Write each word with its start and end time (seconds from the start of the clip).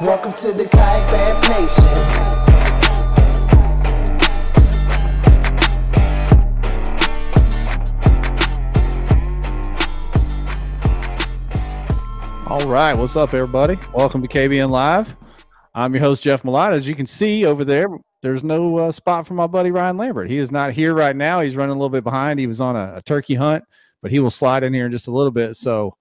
Welcome 0.00 0.32
to 0.32 0.52
the 0.52 0.64
Kayak 0.64 1.10
Bass 1.12 1.48
Nation. 1.48 1.84
All 12.50 12.66
right, 12.66 12.96
what's 12.96 13.14
up, 13.14 13.32
everybody? 13.34 13.78
Welcome 13.92 14.20
to 14.22 14.26
KBN 14.28 14.68
Live. 14.70 15.14
I'm 15.76 15.94
your 15.94 16.02
host, 16.02 16.24
Jeff 16.24 16.42
Malott. 16.42 16.72
As 16.72 16.88
you 16.88 16.96
can 16.96 17.06
see 17.06 17.46
over 17.46 17.64
there, 17.64 17.86
there's 18.20 18.42
no 18.42 18.76
uh, 18.78 18.90
spot 18.90 19.28
for 19.28 19.34
my 19.34 19.46
buddy 19.46 19.70
Ryan 19.70 19.96
Lambert. 19.96 20.28
He 20.28 20.38
is 20.38 20.50
not 20.50 20.72
here 20.72 20.92
right 20.92 21.14
now. 21.14 21.40
He's 21.40 21.54
running 21.54 21.76
a 21.76 21.78
little 21.78 21.88
bit 21.88 22.02
behind. 22.02 22.40
He 22.40 22.48
was 22.48 22.60
on 22.60 22.74
a, 22.74 22.94
a 22.96 23.02
turkey 23.02 23.36
hunt, 23.36 23.62
but 24.02 24.10
he 24.10 24.18
will 24.18 24.32
slide 24.32 24.64
in 24.64 24.74
here 24.74 24.86
in 24.86 24.92
just 24.92 25.06
a 25.06 25.12
little 25.12 25.30
bit. 25.30 25.54
So, 25.54 25.96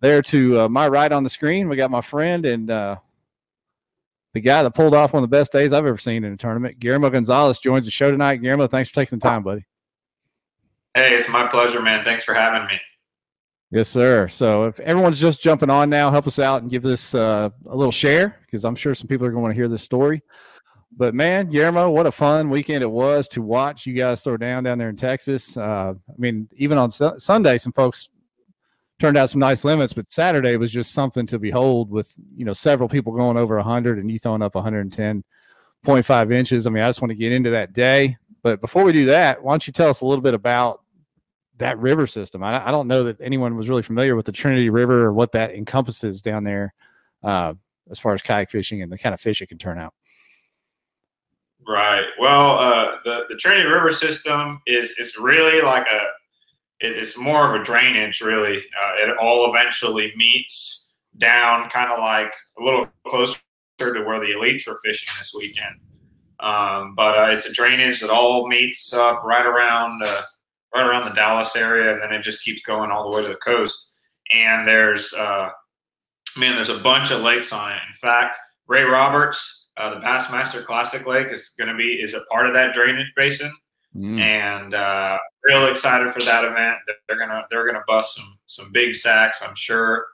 there 0.00 0.22
to 0.22 0.60
uh, 0.60 0.68
my 0.68 0.88
right 0.88 1.10
on 1.10 1.24
the 1.24 1.30
screen, 1.30 1.68
we 1.68 1.76
got 1.76 1.90
my 1.90 2.00
friend 2.00 2.44
and 2.44 2.70
uh, 2.70 2.96
the 4.34 4.40
guy 4.40 4.62
that 4.62 4.74
pulled 4.74 4.94
off 4.94 5.12
one 5.12 5.22
of 5.22 5.30
the 5.30 5.34
best 5.34 5.52
days 5.52 5.72
I've 5.72 5.86
ever 5.86 5.98
seen 5.98 6.24
in 6.24 6.32
a 6.32 6.36
tournament. 6.36 6.78
Guillermo 6.78 7.10
Gonzalez 7.10 7.58
joins 7.58 7.86
the 7.86 7.90
show 7.90 8.10
tonight. 8.10 8.36
Guillermo, 8.36 8.66
thanks 8.66 8.90
for 8.90 8.94
taking 8.96 9.18
the 9.18 9.22
time, 9.22 9.42
buddy. 9.42 9.64
Hey, 10.94 11.14
it's 11.14 11.28
my 11.28 11.46
pleasure, 11.46 11.80
man. 11.80 12.04
Thanks 12.04 12.24
for 12.24 12.34
having 12.34 12.66
me. 12.68 12.80
Yes, 13.70 13.88
sir. 13.88 14.28
So 14.28 14.66
if 14.66 14.78
everyone's 14.80 15.18
just 15.18 15.42
jumping 15.42 15.70
on 15.70 15.90
now, 15.90 16.10
help 16.10 16.26
us 16.26 16.38
out 16.38 16.62
and 16.62 16.70
give 16.70 16.82
this 16.82 17.14
uh, 17.14 17.50
a 17.66 17.76
little 17.76 17.92
share 17.92 18.38
because 18.46 18.64
I'm 18.64 18.76
sure 18.76 18.94
some 18.94 19.08
people 19.08 19.26
are 19.26 19.30
going 19.30 19.40
to 19.40 19.42
want 19.42 19.52
to 19.52 19.56
hear 19.56 19.68
this 19.68 19.82
story. 19.82 20.22
But 20.96 21.14
man, 21.14 21.50
Guillermo, 21.50 21.90
what 21.90 22.06
a 22.06 22.12
fun 22.12 22.48
weekend 22.48 22.82
it 22.82 22.90
was 22.90 23.28
to 23.28 23.42
watch 23.42 23.86
you 23.86 23.92
guys 23.92 24.22
throw 24.22 24.36
down 24.36 24.64
down 24.64 24.78
there 24.78 24.88
in 24.88 24.96
Texas. 24.96 25.56
Uh, 25.56 25.94
I 26.08 26.14
mean, 26.16 26.48
even 26.56 26.78
on 26.78 26.90
su- 26.90 27.18
Sunday, 27.18 27.58
some 27.58 27.72
folks 27.72 28.08
turned 28.98 29.16
out 29.16 29.30
some 29.30 29.40
nice 29.40 29.64
limits, 29.64 29.92
but 29.92 30.10
Saturday 30.10 30.56
was 30.56 30.72
just 30.72 30.92
something 30.92 31.26
to 31.26 31.38
behold 31.38 31.90
with 31.90 32.14
you 32.34 32.44
know 32.44 32.52
several 32.52 32.88
people 32.88 33.12
going 33.12 33.36
over 33.36 33.56
100 33.56 33.98
and 33.98 34.10
you 34.10 34.18
throwing 34.18 34.42
up 34.42 34.54
110.5 34.54 36.32
inches. 36.32 36.66
I 36.66 36.70
mean, 36.70 36.82
I 36.82 36.88
just 36.88 37.02
want 37.02 37.10
to 37.10 37.16
get 37.16 37.32
into 37.32 37.50
that 37.50 37.72
day. 37.72 38.16
But 38.42 38.60
before 38.60 38.84
we 38.84 38.92
do 38.92 39.06
that, 39.06 39.42
why 39.42 39.52
don't 39.52 39.66
you 39.66 39.72
tell 39.72 39.88
us 39.88 40.00
a 40.00 40.06
little 40.06 40.22
bit 40.22 40.34
about 40.34 40.80
that 41.58 41.78
river 41.78 42.06
system. 42.06 42.42
I, 42.42 42.68
I, 42.68 42.70
don't 42.70 42.86
know 42.86 43.04
that 43.04 43.20
anyone 43.20 43.56
was 43.56 43.68
really 43.68 43.82
familiar 43.82 44.14
with 44.14 44.26
the 44.26 44.32
Trinity 44.32 44.68
River 44.68 45.06
or 45.06 45.12
what 45.12 45.32
that 45.32 45.52
encompasses 45.52 46.20
down 46.20 46.44
there 46.44 46.74
uh, 47.24 47.54
as 47.90 47.98
far 47.98 48.14
as 48.14 48.22
kayak 48.22 48.50
fishing 48.50 48.82
and 48.82 48.92
the 48.92 48.98
kind 48.98 49.14
of 49.14 49.20
fish 49.20 49.40
it 49.40 49.46
can 49.46 49.58
turn 49.58 49.78
out. 49.78 49.94
Right. 51.66 52.06
Well, 52.20 52.58
uh, 52.58 52.96
the 53.04 53.24
the 53.28 53.36
Trinity 53.36 53.68
River 53.68 53.90
system 53.90 54.60
is 54.66 54.90
is 54.98 55.16
really 55.18 55.62
like 55.62 55.86
a 55.88 56.06
it's 56.80 57.16
more 57.16 57.54
of 57.54 57.60
a 57.60 57.64
drainage. 57.64 58.20
Really, 58.20 58.58
uh, 58.58 58.92
it 58.98 59.16
all 59.18 59.48
eventually 59.48 60.12
meets 60.16 60.96
down, 61.18 61.68
kind 61.70 61.90
of 61.90 61.98
like 61.98 62.34
a 62.58 62.62
little 62.62 62.88
closer 63.06 63.38
to 63.78 64.02
where 64.04 64.20
the 64.20 64.32
elites 64.32 64.66
were 64.66 64.78
fishing 64.84 65.08
this 65.18 65.32
weekend. 65.34 65.76
Um, 66.40 66.94
but 66.94 67.18
uh, 67.18 67.32
it's 67.32 67.46
a 67.46 67.52
drainage 67.52 68.00
that 68.00 68.10
all 68.10 68.46
meets 68.46 68.92
up 68.92 69.22
right 69.24 69.46
around 69.46 70.02
uh, 70.04 70.22
right 70.74 70.86
around 70.86 71.06
the 71.06 71.14
Dallas 71.14 71.56
area, 71.56 71.92
and 71.92 72.02
then 72.02 72.12
it 72.12 72.22
just 72.22 72.42
keeps 72.42 72.60
going 72.62 72.90
all 72.90 73.10
the 73.10 73.16
way 73.16 73.22
to 73.22 73.28
the 73.28 73.36
coast. 73.36 73.94
And 74.32 74.66
there's, 74.66 75.12
uh, 75.14 75.48
man, 76.36 76.54
there's 76.54 76.68
a 76.68 76.78
bunch 76.78 77.10
of 77.10 77.22
lakes 77.22 77.52
on 77.52 77.72
it. 77.72 77.78
In 77.86 77.92
fact, 77.92 78.36
Ray 78.66 78.82
Roberts, 78.82 79.68
uh, 79.76 79.94
the 79.94 80.00
Bassmaster 80.00 80.64
Classic 80.64 81.06
Lake, 81.06 81.30
is 81.30 81.54
going 81.58 81.68
to 81.68 81.76
be 81.76 82.00
is 82.02 82.14
a 82.14 82.20
part 82.30 82.46
of 82.46 82.54
that 82.54 82.74
drainage 82.74 83.12
basin, 83.16 83.52
mm. 83.96 84.20
and 84.20 84.74
uh, 84.74 85.18
real 85.44 85.66
excited 85.66 86.12
for 86.12 86.20
that 86.20 86.44
event. 86.44 86.78
They're 87.08 87.18
gonna 87.18 87.46
they're 87.50 87.66
gonna 87.66 87.84
bust 87.86 88.16
some 88.16 88.38
some 88.46 88.72
big 88.72 88.94
sacks, 88.94 89.42
I'm 89.42 89.54
sure. 89.54 90.06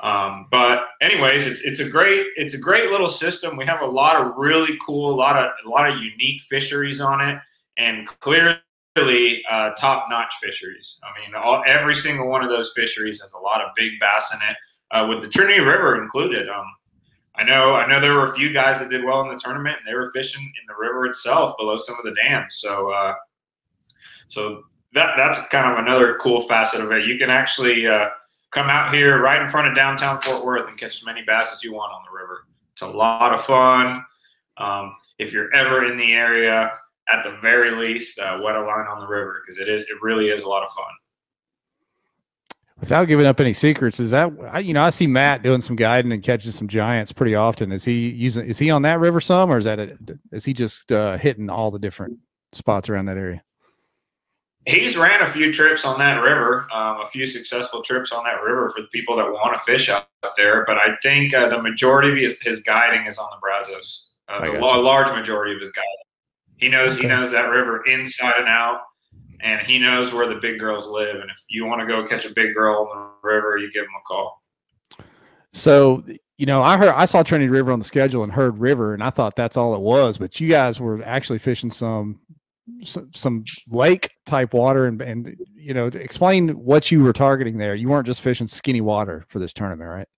Um, 0.00 0.46
but 0.50 0.86
anyways, 1.02 1.46
it's 1.46 1.60
it's 1.62 1.80
a 1.80 1.88
great 1.88 2.26
it's 2.36 2.54
a 2.54 2.58
great 2.58 2.90
little 2.90 3.08
system. 3.08 3.56
We 3.56 3.66
have 3.66 3.82
a 3.82 3.86
lot 3.86 4.20
of 4.20 4.36
really 4.36 4.78
cool, 4.86 5.12
a 5.12 5.16
lot 5.16 5.36
of 5.36 5.50
a 5.64 5.68
lot 5.68 5.90
of 5.90 5.98
unique 5.98 6.42
fisheries 6.42 7.00
on 7.00 7.20
it, 7.20 7.38
and 7.76 8.06
clearly 8.20 9.42
uh, 9.50 9.70
top-notch 9.78 10.34
fisheries. 10.40 11.00
I 11.04 11.20
mean, 11.20 11.34
all, 11.34 11.62
every 11.66 11.94
single 11.94 12.28
one 12.28 12.42
of 12.42 12.50
those 12.50 12.72
fisheries 12.74 13.20
has 13.20 13.32
a 13.32 13.38
lot 13.38 13.60
of 13.60 13.70
big 13.76 13.92
bass 14.00 14.34
in 14.34 14.48
it, 14.48 14.56
uh, 14.90 15.06
with 15.06 15.20
the 15.20 15.28
Trinity 15.28 15.60
River 15.60 16.02
included. 16.02 16.48
Um, 16.48 16.66
I 17.40 17.44
know, 17.44 17.74
I 17.74 17.86
know 17.88 18.00
there 18.00 18.12
were 18.12 18.24
a 18.24 18.32
few 18.32 18.52
guys 18.52 18.80
that 18.80 18.90
did 18.90 19.02
well 19.02 19.22
in 19.22 19.28
the 19.28 19.40
tournament, 19.42 19.78
and 19.78 19.86
they 19.86 19.96
were 19.96 20.10
fishing 20.12 20.42
in 20.42 20.66
the 20.68 20.74
river 20.78 21.06
itself 21.06 21.56
below 21.58 21.78
some 21.78 21.96
of 21.98 22.04
the 22.04 22.14
dams. 22.22 22.56
So, 22.56 22.90
uh, 22.90 23.14
so 24.28 24.64
that 24.92 25.14
that's 25.16 25.48
kind 25.48 25.70
of 25.70 25.78
another 25.78 26.16
cool 26.20 26.42
facet 26.42 26.82
of 26.82 26.92
it. 26.92 27.06
You 27.06 27.18
can 27.18 27.30
actually 27.30 27.86
uh, 27.86 28.08
come 28.50 28.68
out 28.68 28.94
here 28.94 29.22
right 29.22 29.40
in 29.40 29.48
front 29.48 29.68
of 29.68 29.74
downtown 29.74 30.20
Fort 30.20 30.44
Worth 30.44 30.68
and 30.68 30.76
catch 30.76 30.96
as 30.96 31.04
many 31.04 31.22
bass 31.22 31.50
as 31.50 31.64
you 31.64 31.72
want 31.72 31.92
on 31.94 32.02
the 32.04 32.14
river. 32.14 32.46
It's 32.72 32.82
a 32.82 32.88
lot 32.88 33.32
of 33.32 33.40
fun. 33.40 34.04
Um, 34.58 34.92
if 35.18 35.32
you're 35.32 35.52
ever 35.54 35.84
in 35.84 35.96
the 35.96 36.12
area, 36.12 36.72
at 37.08 37.24
the 37.24 37.38
very 37.40 37.70
least 37.70 38.18
uh, 38.18 38.38
wet 38.42 38.56
a 38.56 38.60
line 38.60 38.86
on 38.86 39.00
the 39.00 39.06
river 39.06 39.42
because 39.44 39.58
it 39.58 39.68
is 39.68 39.82
it 39.84 40.00
really 40.02 40.28
is 40.28 40.42
a 40.42 40.48
lot 40.48 40.62
of 40.62 40.70
fun. 40.70 40.92
Without 42.80 43.04
giving 43.04 43.26
up 43.26 43.38
any 43.40 43.52
secrets, 43.52 44.00
is 44.00 44.10
that 44.10 44.64
you 44.64 44.72
know 44.72 44.82
I 44.82 44.90
see 44.90 45.06
Matt 45.06 45.42
doing 45.42 45.60
some 45.60 45.76
guiding 45.76 46.12
and 46.12 46.22
catching 46.22 46.50
some 46.50 46.66
giants 46.66 47.12
pretty 47.12 47.34
often. 47.34 47.72
Is 47.72 47.84
he 47.84 48.08
using? 48.08 48.46
Is 48.46 48.58
he 48.58 48.70
on 48.70 48.82
that 48.82 48.98
river 48.98 49.20
some, 49.20 49.50
or 49.52 49.58
is 49.58 49.66
that 49.66 49.78
a, 49.78 49.98
is 50.32 50.46
he 50.46 50.54
just 50.54 50.90
uh, 50.90 51.18
hitting 51.18 51.50
all 51.50 51.70
the 51.70 51.78
different 51.78 52.18
spots 52.52 52.88
around 52.88 53.06
that 53.06 53.18
area? 53.18 53.42
He's 54.66 54.96
ran 54.96 55.22
a 55.22 55.26
few 55.26 55.52
trips 55.52 55.84
on 55.84 55.98
that 55.98 56.20
river, 56.22 56.66
um, 56.72 57.00
a 57.00 57.06
few 57.06 57.26
successful 57.26 57.82
trips 57.82 58.12
on 58.12 58.24
that 58.24 58.42
river 58.42 58.68
for 58.68 58.82
the 58.82 58.88
people 58.88 59.16
that 59.16 59.30
want 59.30 59.58
to 59.58 59.58
fish 59.58 59.88
out 59.88 60.06
there. 60.36 60.64
But 60.66 60.76
I 60.76 60.96
think 61.02 61.34
uh, 61.34 61.48
the 61.48 61.62
majority 61.62 62.10
of 62.10 62.16
his, 62.16 62.38
his, 62.42 62.62
guiding 62.62 63.06
is 63.06 63.18
on 63.18 63.26
the 63.30 63.38
Brazos. 63.40 64.10
Uh, 64.28 64.40
the 64.52 64.58
large 64.58 65.10
majority 65.16 65.54
of 65.54 65.60
his 65.60 65.72
guiding. 65.72 65.88
He 66.58 66.68
knows 66.68 66.92
okay. 66.92 67.02
he 67.02 67.08
knows 67.08 67.30
that 67.30 67.48
river 67.48 67.82
inside 67.86 68.34
and 68.38 68.48
out, 68.48 68.80
and 69.42 69.60
he 69.66 69.78
knows 69.78 70.12
where 70.12 70.28
the 70.28 70.36
big 70.36 70.58
girls 70.58 70.88
live. 70.88 71.16
And 71.16 71.30
if 71.30 71.42
you 71.48 71.64
want 71.66 71.80
to 71.80 71.86
go 71.86 72.06
catch 72.06 72.24
a 72.24 72.30
big 72.30 72.54
girl 72.54 72.88
on 72.92 73.10
the 73.22 73.28
river, 73.28 73.56
you 73.58 73.70
give 73.72 73.84
him 73.84 73.90
a 73.98 74.02
call. 74.06 74.42
So 75.52 76.04
you 76.40 76.46
know, 76.46 76.62
I 76.62 76.78
heard 76.78 76.88
I 76.88 77.04
saw 77.04 77.22
Trinity 77.22 77.50
River 77.50 77.70
on 77.70 77.80
the 77.80 77.84
schedule 77.84 78.22
and 78.22 78.32
heard 78.32 78.58
river, 78.58 78.94
and 78.94 79.02
I 79.02 79.10
thought 79.10 79.36
that's 79.36 79.58
all 79.58 79.74
it 79.74 79.80
was. 79.80 80.16
But 80.16 80.40
you 80.40 80.48
guys 80.48 80.80
were 80.80 81.04
actually 81.04 81.38
fishing 81.38 81.70
some 81.70 82.20
some 83.12 83.44
lake 83.68 84.10
type 84.24 84.54
water, 84.54 84.86
and 84.86 85.02
and 85.02 85.36
you 85.54 85.74
know, 85.74 85.88
explain 85.88 86.48
what 86.50 86.90
you 86.90 87.02
were 87.02 87.12
targeting 87.12 87.58
there. 87.58 87.74
You 87.74 87.90
weren't 87.90 88.06
just 88.06 88.22
fishing 88.22 88.46
skinny 88.46 88.80
water 88.80 89.26
for 89.28 89.38
this 89.38 89.52
tournament, 89.52 89.90
right? 89.90 90.08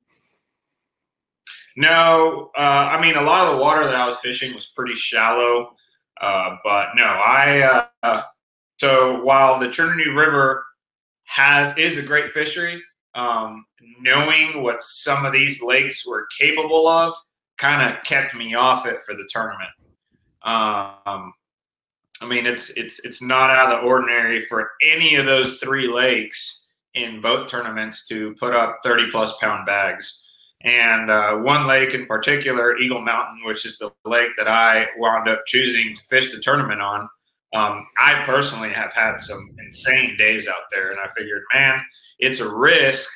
No, 1.76 2.50
uh, 2.56 2.90
I 2.92 3.00
mean 3.00 3.16
a 3.16 3.22
lot 3.22 3.48
of 3.48 3.56
the 3.56 3.60
water 3.60 3.82
that 3.84 3.96
I 3.96 4.06
was 4.06 4.18
fishing 4.18 4.54
was 4.54 4.66
pretty 4.66 4.94
shallow. 4.94 5.74
Uh, 6.20 6.56
but 6.62 6.90
no, 6.94 7.02
I 7.02 7.88
uh, 8.04 8.22
so 8.82 9.22
while 9.22 9.60
the 9.60 9.68
Trinity 9.68 10.08
River 10.08 10.64
has 11.26 11.72
is 11.78 11.98
a 11.98 12.02
great 12.02 12.32
fishery, 12.32 12.82
um, 13.14 13.64
knowing 14.00 14.60
what 14.60 14.82
some 14.82 15.24
of 15.24 15.32
these 15.32 15.62
lakes 15.62 16.04
were 16.04 16.26
capable 16.36 16.88
of 16.88 17.14
kind 17.58 17.80
of 17.80 18.02
kept 18.02 18.34
me 18.34 18.54
off 18.54 18.84
it 18.84 19.00
for 19.02 19.14
the 19.14 19.28
tournament. 19.32 19.70
Um, 20.42 21.32
I 22.20 22.26
mean, 22.26 22.44
it's 22.44 22.70
it's 22.70 23.04
it's 23.04 23.22
not 23.22 23.50
out 23.50 23.72
of 23.72 23.82
the 23.82 23.86
ordinary 23.86 24.40
for 24.40 24.72
any 24.82 25.14
of 25.14 25.26
those 25.26 25.58
three 25.58 25.86
lakes 25.86 26.72
in 26.94 27.20
boat 27.20 27.48
tournaments 27.48 28.08
to 28.08 28.34
put 28.40 28.52
up 28.52 28.78
30 28.82 29.12
plus 29.12 29.36
pound 29.38 29.64
bags. 29.64 30.28
And 30.64 31.08
uh, 31.08 31.36
one 31.36 31.68
lake 31.68 31.94
in 31.94 32.06
particular, 32.06 32.76
Eagle 32.78 33.02
Mountain, 33.02 33.42
which 33.44 33.64
is 33.64 33.78
the 33.78 33.92
lake 34.04 34.30
that 34.36 34.48
I 34.48 34.88
wound 34.98 35.28
up 35.28 35.46
choosing 35.46 35.94
to 35.94 36.02
fish 36.02 36.32
the 36.32 36.40
tournament 36.40 36.80
on. 36.80 37.08
Um, 37.52 37.86
I 37.98 38.22
personally 38.24 38.70
have 38.70 38.92
had 38.94 39.18
some 39.18 39.50
insane 39.58 40.16
days 40.16 40.48
out 40.48 40.64
there, 40.70 40.90
and 40.90 40.98
I 40.98 41.08
figured, 41.08 41.42
man, 41.52 41.82
it's 42.18 42.40
a 42.40 42.48
risk, 42.48 43.10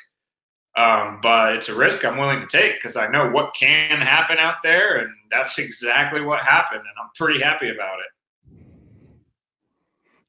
um, 0.77 1.19
but 1.23 1.55
it's 1.55 1.69
a 1.69 1.75
risk 1.75 2.05
I'm 2.05 2.17
willing 2.17 2.41
to 2.41 2.47
take 2.47 2.75
because 2.75 2.95
I 2.95 3.07
know 3.07 3.29
what 3.31 3.55
can 3.55 3.99
happen 3.99 4.37
out 4.37 4.57
there, 4.61 4.97
and 4.97 5.09
that's 5.31 5.57
exactly 5.59 6.21
what 6.21 6.39
happened, 6.41 6.81
and 6.81 7.03
I'm 7.03 7.09
pretty 7.15 7.41
happy 7.41 7.69
about 7.69 7.99
it. 7.99 8.05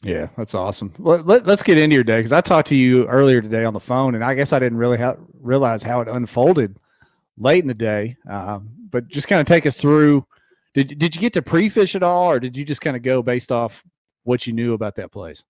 Yeah, 0.02 0.28
that's 0.36 0.54
awesome. 0.54 0.94
Well, 0.98 1.18
let, 1.18 1.46
us 1.48 1.62
get 1.62 1.76
into 1.76 1.94
your 1.94 2.04
day 2.04 2.20
because 2.20 2.32
I 2.32 2.40
talked 2.40 2.68
to 2.68 2.76
you 2.76 3.06
earlier 3.08 3.42
today 3.42 3.64
on 3.64 3.74
the 3.74 3.80
phone, 3.80 4.14
and 4.14 4.24
I 4.24 4.34
guess 4.34 4.52
I 4.52 4.58
didn't 4.58 4.78
really 4.78 4.96
ha- 4.96 5.16
realize 5.40 5.82
how 5.82 6.00
it 6.00 6.08
unfolded 6.08 6.78
late 7.36 7.64
in 7.64 7.68
the 7.68 7.74
day. 7.74 8.16
Um, 8.30 8.70
but 8.90 9.08
just 9.08 9.28
kind 9.28 9.40
of 9.40 9.46
take 9.46 9.66
us 9.66 9.76
through. 9.76 10.24
Did 10.72 10.98
did 10.98 11.14
you 11.14 11.20
get 11.20 11.32
to 11.32 11.42
pre-fish 11.42 11.96
at 11.96 12.04
all, 12.04 12.30
or 12.30 12.38
did 12.38 12.56
you 12.56 12.64
just 12.64 12.80
kind 12.80 12.96
of 12.96 13.02
go 13.02 13.22
based 13.22 13.50
off 13.50 13.84
what 14.24 14.46
you 14.46 14.52
knew 14.52 14.74
about 14.74 14.96
that 14.96 15.10
place? 15.10 15.44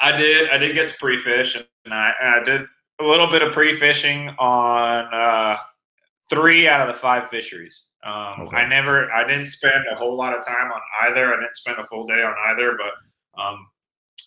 I 0.00 0.16
did. 0.16 0.50
I 0.50 0.58
did 0.58 0.74
get 0.74 0.88
to 0.88 0.94
pre-fish, 0.98 1.54
and 1.54 1.94
I, 1.94 2.12
and 2.20 2.34
I 2.34 2.44
did 2.44 2.66
a 3.00 3.04
little 3.04 3.28
bit 3.28 3.42
of 3.42 3.52
pre-fishing 3.52 4.30
on 4.38 5.04
uh, 5.12 5.56
three 6.28 6.68
out 6.68 6.80
of 6.80 6.88
the 6.88 6.94
five 6.94 7.28
fisheries. 7.28 7.86
Um, 8.04 8.42
okay. 8.42 8.56
I 8.56 8.68
never, 8.68 9.10
I 9.12 9.26
didn't 9.26 9.46
spend 9.46 9.84
a 9.90 9.94
whole 9.94 10.16
lot 10.16 10.36
of 10.36 10.44
time 10.44 10.72
on 10.72 10.80
either. 11.02 11.32
I 11.32 11.40
didn't 11.40 11.56
spend 11.56 11.78
a 11.78 11.84
full 11.84 12.04
day 12.04 12.22
on 12.22 12.34
either, 12.48 12.76
but 12.76 13.40
um, 13.40 13.66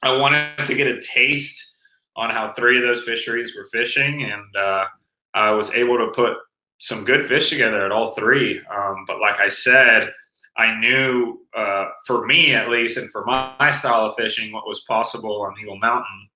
I 0.03 0.15
wanted 0.15 0.65
to 0.65 0.75
get 0.75 0.87
a 0.87 1.01
taste 1.01 1.73
on 2.15 2.29
how 2.29 2.53
three 2.53 2.77
of 2.77 2.85
those 2.85 3.03
fisheries 3.03 3.55
were 3.55 3.65
fishing, 3.65 4.23
and 4.23 4.55
uh, 4.57 4.85
I 5.33 5.51
was 5.51 5.73
able 5.73 5.97
to 5.97 6.11
put 6.15 6.37
some 6.79 7.03
good 7.03 7.25
fish 7.25 7.49
together 7.49 7.85
at 7.85 7.91
all 7.91 8.11
three. 8.11 8.61
Um, 8.73 9.03
but 9.07 9.19
like 9.19 9.39
I 9.39 9.49
said, 9.49 10.11
I 10.57 10.79
knew 10.79 11.41
uh, 11.53 11.89
for 12.05 12.25
me 12.25 12.53
at 12.53 12.69
least, 12.69 12.97
and 12.97 13.09
for 13.11 13.25
my, 13.25 13.71
style 13.71 14.05
of 14.05 14.15
fishing, 14.15 14.51
what 14.51 14.67
was 14.67 14.81
possible 14.81 15.41
on 15.41 15.53
Eagle 15.61 15.77
Mountain. 15.77 16.29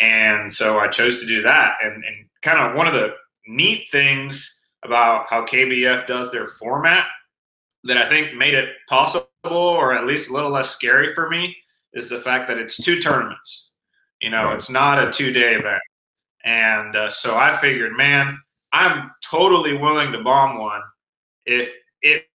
And 0.00 0.50
so 0.50 0.78
I 0.78 0.88
chose 0.88 1.20
to 1.20 1.26
do 1.26 1.42
that. 1.42 1.74
And, 1.82 1.94
and 1.94 2.26
kind 2.42 2.58
of 2.58 2.76
one 2.76 2.86
of 2.86 2.94
the 2.94 3.14
neat 3.46 3.88
things 3.90 4.60
about 4.84 5.26
how 5.28 5.44
KBF 5.44 6.06
does 6.06 6.30
their 6.30 6.46
format 6.46 7.06
that 7.84 7.96
I 7.96 8.08
think 8.08 8.34
made 8.34 8.54
it 8.54 8.70
possible, 8.88 9.26
or 9.44 9.92
at 9.92 10.06
least 10.06 10.30
a 10.30 10.32
little 10.32 10.50
less 10.50 10.70
scary 10.70 11.14
for 11.14 11.28
me, 11.28 11.56
is 11.94 12.08
the 12.08 12.18
fact 12.18 12.48
that 12.48 12.58
it's 12.58 12.76
two 12.76 13.00
tournaments. 13.00 13.74
You 14.20 14.30
know, 14.30 14.44
right. 14.44 14.54
it's 14.54 14.70
not 14.70 15.06
a 15.06 15.10
two 15.10 15.32
day 15.32 15.54
event. 15.54 15.82
And 16.44 16.96
uh, 16.96 17.08
so 17.08 17.36
I 17.36 17.56
figured, 17.56 17.96
man, 17.96 18.38
I'm 18.72 19.10
totally 19.28 19.76
willing 19.76 20.12
to 20.12 20.22
bomb 20.22 20.58
one 20.58 20.82
if 21.46 21.72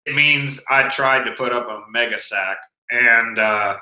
it 0.07 0.15
means 0.15 0.61
I 0.71 0.89
tried 0.89 1.25
to 1.25 1.33
put 1.33 1.53
up 1.53 1.69
a 1.69 1.83
mega 1.91 2.19
sack. 2.19 2.59
And 2.91 3.39
uh, 3.39 3.77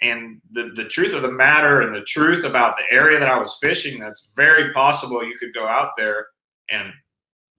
and 0.00 0.40
the, 0.52 0.70
the 0.74 0.84
truth 0.84 1.12
of 1.12 1.22
the 1.22 1.30
matter 1.30 1.82
and 1.82 1.94
the 1.94 2.02
truth 2.02 2.44
about 2.44 2.76
the 2.76 2.84
area 2.90 3.18
that 3.18 3.28
I 3.28 3.38
was 3.38 3.58
fishing, 3.60 3.98
that's 3.98 4.30
very 4.36 4.72
possible 4.72 5.24
you 5.24 5.36
could 5.38 5.52
go 5.54 5.66
out 5.66 5.90
there 5.96 6.26
and, 6.70 6.92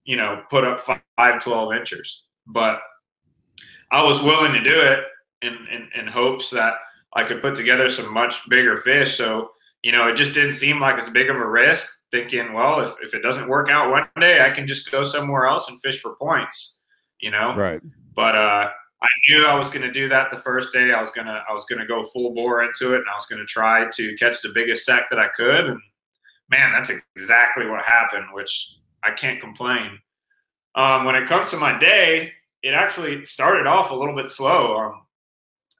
you 0.04 0.16
know, 0.16 0.42
put 0.48 0.64
up 0.64 0.80
five, 0.80 1.42
12 1.42 1.74
inches. 1.74 2.22
But 2.46 2.80
I 3.90 4.02
was 4.02 4.22
willing 4.22 4.52
to 4.52 4.62
do 4.62 4.74
it 4.74 5.00
in, 5.42 5.54
in, 5.70 5.88
in 6.00 6.06
hopes 6.06 6.50
that 6.50 6.74
I 7.14 7.24
could 7.24 7.42
put 7.42 7.54
together 7.54 7.90
some 7.90 8.12
much 8.12 8.48
bigger 8.48 8.76
fish. 8.76 9.16
So, 9.16 9.50
you 9.82 9.92
know, 9.92 10.08
it 10.08 10.16
just 10.16 10.32
didn't 10.32 10.54
seem 10.54 10.80
like 10.80 10.98
as 10.98 11.10
big 11.10 11.28
of 11.28 11.36
a 11.36 11.46
risk 11.46 11.88
thinking, 12.10 12.52
well, 12.54 12.80
if, 12.80 12.94
if 13.02 13.14
it 13.14 13.22
doesn't 13.22 13.48
work 13.48 13.70
out 13.70 13.90
one 13.90 14.08
day, 14.18 14.44
I 14.44 14.50
can 14.50 14.66
just 14.66 14.90
go 14.90 15.04
somewhere 15.04 15.46
else 15.46 15.68
and 15.68 15.80
fish 15.80 16.00
for 16.00 16.16
points, 16.16 16.79
you 17.20 17.30
know? 17.30 17.54
Right. 17.56 17.80
But, 18.14 18.36
uh, 18.36 18.70
I 19.02 19.08
knew 19.28 19.46
I 19.46 19.54
was 19.54 19.68
going 19.68 19.82
to 19.82 19.90
do 19.90 20.08
that 20.10 20.30
the 20.30 20.36
first 20.36 20.72
day. 20.72 20.92
I 20.92 21.00
was 21.00 21.10
gonna 21.10 21.42
I 21.48 21.52
was 21.52 21.64
gonna 21.64 21.86
go 21.86 22.04
full 22.04 22.34
bore 22.34 22.62
into 22.62 22.92
it, 22.92 22.98
and 22.98 23.08
I 23.10 23.14
was 23.14 23.26
going 23.26 23.40
to 23.40 23.46
try 23.46 23.88
to 23.90 24.16
catch 24.16 24.42
the 24.42 24.50
biggest 24.50 24.84
sack 24.84 25.08
that 25.10 25.18
I 25.18 25.28
could. 25.28 25.66
And 25.66 25.80
man, 26.50 26.72
that's 26.72 26.90
exactly 27.16 27.66
what 27.66 27.82
happened, 27.82 28.26
which 28.32 28.74
I 29.02 29.12
can't 29.12 29.40
complain. 29.40 29.98
Um, 30.74 31.04
when 31.04 31.14
it 31.14 31.26
comes 31.26 31.50
to 31.50 31.56
my 31.56 31.78
day, 31.78 32.32
it 32.62 32.74
actually 32.74 33.24
started 33.24 33.66
off 33.66 33.90
a 33.90 33.94
little 33.94 34.14
bit 34.14 34.28
slow. 34.28 34.76
Um, 34.76 35.02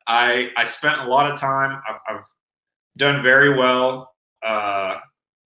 I 0.06 0.50
I 0.56 0.64
spent 0.64 1.00
a 1.00 1.04
lot 1.04 1.30
of 1.30 1.38
time. 1.38 1.80
I've, 1.86 2.00
I've 2.08 2.24
done 2.96 3.22
very 3.22 3.56
well 3.56 4.14
uh, 4.42 4.96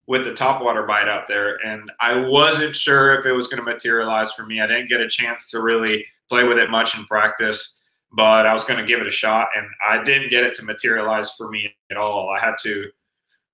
with 0.06 0.24
the 0.24 0.32
topwater 0.32 0.86
bite 0.86 1.08
out 1.08 1.26
there, 1.26 1.56
and 1.64 1.90
I 2.00 2.14
wasn't 2.14 2.76
sure 2.76 3.14
if 3.14 3.26
it 3.26 3.32
was 3.32 3.46
going 3.46 3.64
to 3.64 3.70
materialize 3.70 4.32
for 4.32 4.44
me. 4.44 4.60
I 4.60 4.66
didn't 4.66 4.88
get 4.88 5.00
a 5.00 5.08
chance 5.08 5.50
to 5.50 5.60
really 5.60 6.04
play 6.28 6.44
with 6.44 6.58
it 6.58 6.70
much 6.70 6.96
in 6.96 7.04
practice, 7.06 7.80
but 8.12 8.46
I 8.46 8.52
was 8.52 8.64
going 8.64 8.78
to 8.78 8.86
give 8.86 9.00
it 9.00 9.06
a 9.06 9.10
shot, 9.10 9.48
and 9.56 9.66
I 9.86 10.02
didn't 10.02 10.30
get 10.30 10.44
it 10.44 10.54
to 10.56 10.64
materialize 10.64 11.32
for 11.32 11.50
me 11.50 11.74
at 11.90 11.96
all. 11.96 12.30
I 12.30 12.38
had 12.38 12.56
to 12.62 12.90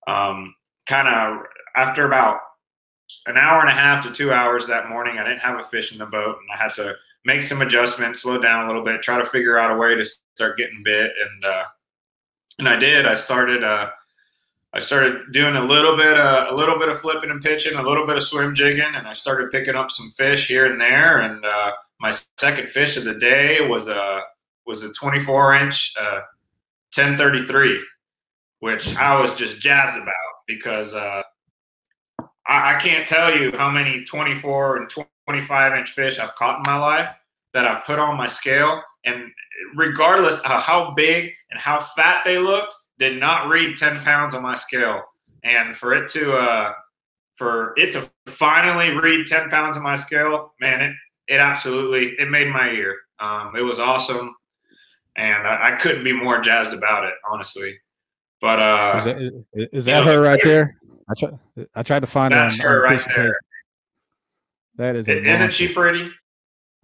um, 0.06 0.54
kind 0.86 1.08
of 1.08 1.46
after 1.76 2.04
about 2.04 2.40
an 3.26 3.36
hour 3.36 3.60
and 3.60 3.68
a 3.68 3.72
half 3.72 4.04
to 4.04 4.10
two 4.10 4.32
hours 4.32 4.66
that 4.66 4.88
morning, 4.88 5.18
I 5.18 5.24
didn't 5.24 5.40
have 5.40 5.58
a 5.58 5.62
fish 5.62 5.92
in 5.92 5.98
the 5.98 6.06
boat, 6.06 6.36
and 6.36 6.48
I 6.52 6.62
had 6.62 6.74
to 6.74 6.94
make 7.24 7.42
some 7.42 7.62
adjustments, 7.62 8.22
slow 8.22 8.38
down 8.38 8.64
a 8.64 8.66
little 8.66 8.84
bit, 8.84 9.02
try 9.02 9.18
to 9.18 9.24
figure 9.24 9.58
out 9.58 9.70
a 9.70 9.76
way 9.76 9.94
to 9.94 10.04
start 10.34 10.56
getting 10.56 10.82
bit, 10.84 11.12
and 11.20 11.44
uh, 11.44 11.64
and 12.58 12.68
I 12.68 12.76
did. 12.76 13.06
I 13.06 13.14
started. 13.14 13.62
Uh, 13.62 13.90
I 14.72 14.78
started 14.78 15.32
doing 15.32 15.56
a 15.56 15.64
little 15.64 15.96
bit, 15.96 16.16
uh, 16.16 16.46
a 16.48 16.54
little 16.54 16.78
bit 16.78 16.88
of 16.88 17.00
flipping 17.00 17.30
and 17.30 17.42
pitching, 17.42 17.76
a 17.76 17.82
little 17.82 18.06
bit 18.06 18.16
of 18.16 18.22
swim 18.22 18.54
jigging, 18.54 18.94
and 18.94 19.06
I 19.06 19.14
started 19.14 19.50
picking 19.50 19.74
up 19.74 19.90
some 19.90 20.10
fish 20.10 20.46
here 20.46 20.66
and 20.66 20.80
there. 20.80 21.18
And 21.18 21.44
uh, 21.44 21.72
my 22.00 22.12
second 22.38 22.70
fish 22.70 22.96
of 22.96 23.04
the 23.04 23.14
day 23.14 23.66
was 23.66 23.88
a 23.88 24.22
was 24.66 24.84
a 24.84 24.92
24 24.92 25.54
inch 25.54 25.92
uh, 25.98 26.20
1033, 26.94 27.84
which 28.60 28.96
I 28.96 29.20
was 29.20 29.34
just 29.34 29.60
jazzed 29.60 30.00
about 30.00 30.14
because 30.46 30.94
uh, 30.94 31.22
I, 32.46 32.74
I, 32.74 32.78
can't 32.80 33.06
tell 33.08 33.36
you 33.36 33.50
how 33.56 33.70
many 33.70 34.04
24 34.04 34.76
and 34.76 34.90
25 35.26 35.78
inch 35.78 35.90
fish 35.90 36.18
I've 36.20 36.34
caught 36.36 36.56
in 36.58 36.72
my 36.72 36.78
life 36.78 37.12
that 37.54 37.64
I've 37.66 37.84
put 37.84 37.98
on 37.98 38.16
my 38.16 38.28
scale, 38.28 38.80
and 39.04 39.30
regardless 39.74 40.38
of 40.40 40.62
how 40.62 40.92
big 40.96 41.32
and 41.50 41.58
how 41.58 41.80
fat 41.80 42.22
they 42.24 42.38
looked, 42.38 42.74
did 43.00 43.18
not 43.18 43.48
read 43.48 43.76
10 43.76 43.98
pounds 44.04 44.34
on 44.34 44.42
my 44.42 44.54
scale. 44.54 45.02
And 45.42 45.74
for 45.74 45.94
it 45.94 46.08
to 46.10 46.32
uh, 46.34 46.72
for 47.34 47.72
it 47.76 47.90
to 47.92 48.08
finally 48.26 48.90
read 48.90 49.26
10 49.26 49.48
pounds 49.48 49.76
on 49.76 49.82
my 49.82 49.96
scale, 49.96 50.52
man, 50.60 50.82
it 50.82 50.94
it 51.26 51.40
absolutely 51.40 52.10
it 52.18 52.30
made 52.30 52.48
my 52.48 52.70
year. 52.70 52.96
Um, 53.18 53.56
it 53.56 53.62
was 53.62 53.78
awesome, 53.78 54.34
and 55.16 55.46
I, 55.46 55.72
I, 55.72 55.76
couldn't 55.76 56.04
be 56.04 56.12
more 56.12 56.40
jazzed 56.40 56.74
about 56.74 57.04
it, 57.04 57.14
honestly. 57.30 57.78
But 58.40 58.60
uh, 58.60 58.94
is 58.96 59.04
that, 59.04 59.68
is 59.72 59.84
that 59.86 60.04
her 60.04 60.20
right 60.20 60.40
there? 60.42 60.76
I 61.08 61.14
tried. 61.18 61.38
I 61.74 61.82
tried 61.82 62.00
to 62.00 62.06
find 62.06 62.32
that's 62.32 62.58
her, 62.60 62.82
right 62.82 63.02
there. 63.14 63.34
That 64.76 64.96
is. 64.96 65.08
It, 65.08 65.26
isn't 65.26 65.52
she 65.52 65.72
pretty? 65.72 66.10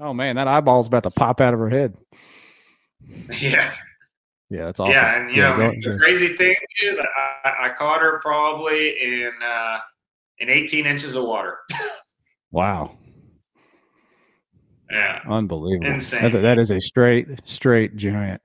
Oh 0.00 0.14
man, 0.14 0.36
that 0.36 0.48
eyeball's 0.48 0.86
about 0.86 1.02
to 1.02 1.10
pop 1.10 1.40
out 1.40 1.52
of 1.52 1.60
her 1.60 1.70
head. 1.70 1.96
Yeah. 3.38 3.72
Yeah, 4.48 4.66
that's 4.66 4.78
awesome. 4.78 4.92
Yeah, 4.92 5.20
and 5.20 5.30
you 5.30 5.42
yeah, 5.42 5.56
know 5.56 5.72
the 5.82 5.98
crazy 5.98 6.36
thing 6.36 6.54
is, 6.82 6.98
I, 7.44 7.52
I 7.62 7.68
caught 7.70 8.00
her 8.00 8.20
probably 8.20 8.90
in 9.02 9.32
uh, 9.44 9.78
in 10.38 10.48
18 10.48 10.86
inches 10.86 11.16
of 11.16 11.24
water. 11.24 11.58
wow. 12.50 12.96
Yeah. 14.90 15.20
Unbelievable. 15.28 15.90
Insane. 15.90 16.22
That's 16.22 16.34
a, 16.36 16.40
that 16.40 16.58
is 16.58 16.70
a 16.70 16.80
straight, 16.80 17.26
straight 17.44 17.96
giant. 17.96 18.40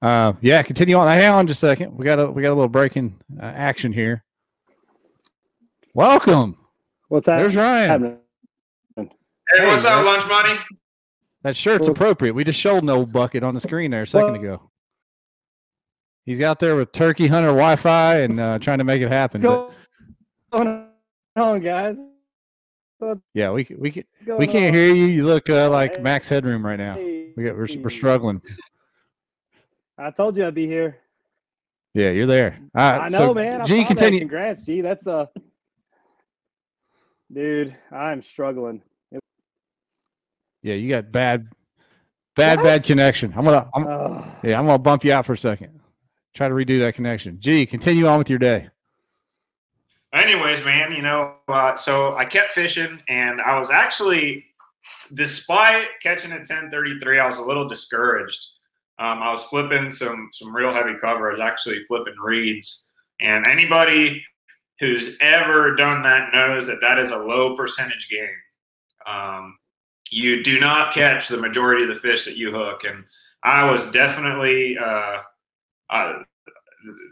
Uh, 0.00 0.34
yeah, 0.40 0.62
continue 0.62 0.96
on. 0.96 1.08
Hang 1.08 1.32
on 1.32 1.46
just 1.46 1.62
a 1.62 1.66
second. 1.66 1.96
We 1.96 2.04
got 2.04 2.18
a 2.20 2.30
we 2.30 2.42
got 2.42 2.50
a 2.50 2.54
little 2.54 2.68
breaking 2.68 3.16
uh, 3.38 3.44
action 3.44 3.92
here. 3.92 4.24
Welcome. 5.94 6.56
What's 7.08 7.26
that? 7.26 7.38
There's 7.38 7.56
Ryan. 7.56 8.18
Hey, 8.96 9.10
hey 9.52 9.66
what's 9.66 9.84
up, 9.84 10.04
lunch 10.04 10.26
money? 10.28 10.58
That 11.42 11.56
shirt's 11.56 11.88
appropriate. 11.88 12.34
We 12.34 12.44
just 12.44 12.58
showed 12.58 12.82
an 12.82 12.90
old 12.90 13.12
bucket 13.12 13.42
on 13.42 13.54
the 13.54 13.60
screen 13.60 13.90
there 13.90 14.02
a 14.02 14.06
second 14.06 14.36
ago. 14.36 14.70
He's 16.26 16.40
out 16.40 16.60
there 16.60 16.76
with 16.76 16.92
Turkey 16.92 17.26
Hunter 17.26 17.48
Wi-Fi 17.48 18.20
and 18.20 18.38
uh, 18.38 18.58
trying 18.58 18.78
to 18.78 18.84
make 18.84 19.02
it 19.02 19.08
happen. 19.08 19.42
What's 19.42 19.74
going 20.52 20.86
on, 21.36 21.60
guys? 21.60 21.98
Yeah, 23.34 23.50
we 23.50 23.66
we 23.78 24.04
we 24.38 24.46
can't 24.46 24.68
on? 24.68 24.74
hear 24.74 24.94
you. 24.94 25.06
You 25.06 25.26
look 25.26 25.48
uh, 25.48 25.70
like 25.70 26.02
max 26.02 26.28
headroom 26.28 26.64
right 26.64 26.78
now. 26.78 26.96
We 26.96 27.32
got 27.44 27.56
we're, 27.56 27.68
we're 27.80 27.90
struggling. 27.90 28.42
I 29.96 30.10
told 30.10 30.36
you 30.36 30.46
I'd 30.46 30.54
be 30.54 30.66
here. 30.66 30.98
Yeah, 31.94 32.10
you're 32.10 32.26
there. 32.26 32.58
I 32.74 33.08
know, 33.08 33.18
so, 33.18 33.34
man. 33.34 33.66
G, 33.66 33.84
continue. 33.84 34.20
That. 34.20 34.24
Congrats, 34.24 34.62
G. 34.64 34.80
That's 34.80 35.06
a 35.06 35.12
uh, 35.12 35.26
dude. 37.32 37.76
I'm 37.90 38.22
struggling. 38.22 38.82
Yeah, 40.62 40.74
you 40.74 40.90
got 40.90 41.10
bad, 41.10 41.48
bad, 42.36 42.58
what? 42.58 42.64
bad 42.64 42.84
connection. 42.84 43.32
I'm 43.34 43.46
gonna, 43.46 43.68
I'm, 43.74 43.84
yeah, 44.44 44.58
I'm 44.58 44.66
gonna 44.66 44.78
bump 44.78 45.04
you 45.04 45.12
out 45.12 45.24
for 45.24 45.32
a 45.32 45.38
second. 45.38 45.79
Try 46.34 46.48
to 46.48 46.54
redo 46.54 46.78
that 46.80 46.94
connection. 46.94 47.40
G, 47.40 47.66
continue 47.66 48.06
on 48.06 48.18
with 48.18 48.30
your 48.30 48.38
day 48.38 48.70
anyways, 50.12 50.64
man, 50.64 50.92
you 50.92 51.02
know, 51.02 51.34
uh, 51.48 51.76
so 51.76 52.16
I 52.16 52.24
kept 52.24 52.52
fishing, 52.52 53.00
and 53.08 53.40
I 53.40 53.58
was 53.58 53.70
actually, 53.70 54.44
despite 55.14 55.86
catching 56.02 56.32
a 56.32 56.36
1033, 56.36 57.18
I 57.18 57.26
was 57.26 57.38
a 57.38 57.42
little 57.42 57.68
discouraged. 57.68 58.44
Um, 58.98 59.22
I 59.22 59.30
was 59.30 59.44
flipping 59.44 59.90
some 59.90 60.28
some 60.32 60.54
real 60.54 60.72
heavy 60.72 60.94
cover. 61.00 61.30
I 61.30 61.32
was 61.32 61.40
actually 61.40 61.82
flipping 61.84 62.16
reeds, 62.22 62.92
and 63.20 63.46
anybody 63.46 64.22
who's 64.78 65.16
ever 65.20 65.74
done 65.74 66.02
that 66.02 66.32
knows 66.32 66.66
that 66.66 66.80
that 66.80 66.98
is 66.98 67.10
a 67.10 67.16
low 67.16 67.56
percentage 67.56 68.08
game. 68.10 68.28
Um, 69.06 69.56
you 70.10 70.42
do 70.42 70.60
not 70.60 70.92
catch 70.92 71.28
the 71.28 71.36
majority 71.38 71.82
of 71.82 71.88
the 71.88 71.94
fish 71.94 72.24
that 72.26 72.36
you 72.36 72.52
hook, 72.52 72.84
and 72.84 73.04
I 73.42 73.70
was 73.70 73.90
definitely. 73.90 74.76
Uh, 74.78 75.22
uh, 75.90 76.14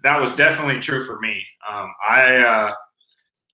that 0.02 0.20
was 0.20 0.34
definitely 0.34 0.80
true 0.80 1.04
for 1.04 1.18
me. 1.20 1.44
Um, 1.68 1.92
I 2.08 2.36
uh, 2.36 2.74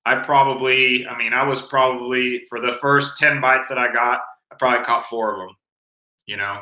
I 0.06 0.16
probably, 0.16 1.06
I 1.06 1.16
mean, 1.16 1.32
I 1.32 1.44
was 1.44 1.62
probably 1.62 2.44
for 2.48 2.60
the 2.60 2.72
first 2.74 3.16
10 3.16 3.40
bites 3.40 3.68
that 3.68 3.78
I 3.78 3.92
got, 3.92 4.20
I 4.52 4.56
probably 4.56 4.84
caught 4.84 5.06
four 5.06 5.32
of 5.32 5.38
them, 5.38 5.56
you 6.26 6.36
know? 6.36 6.60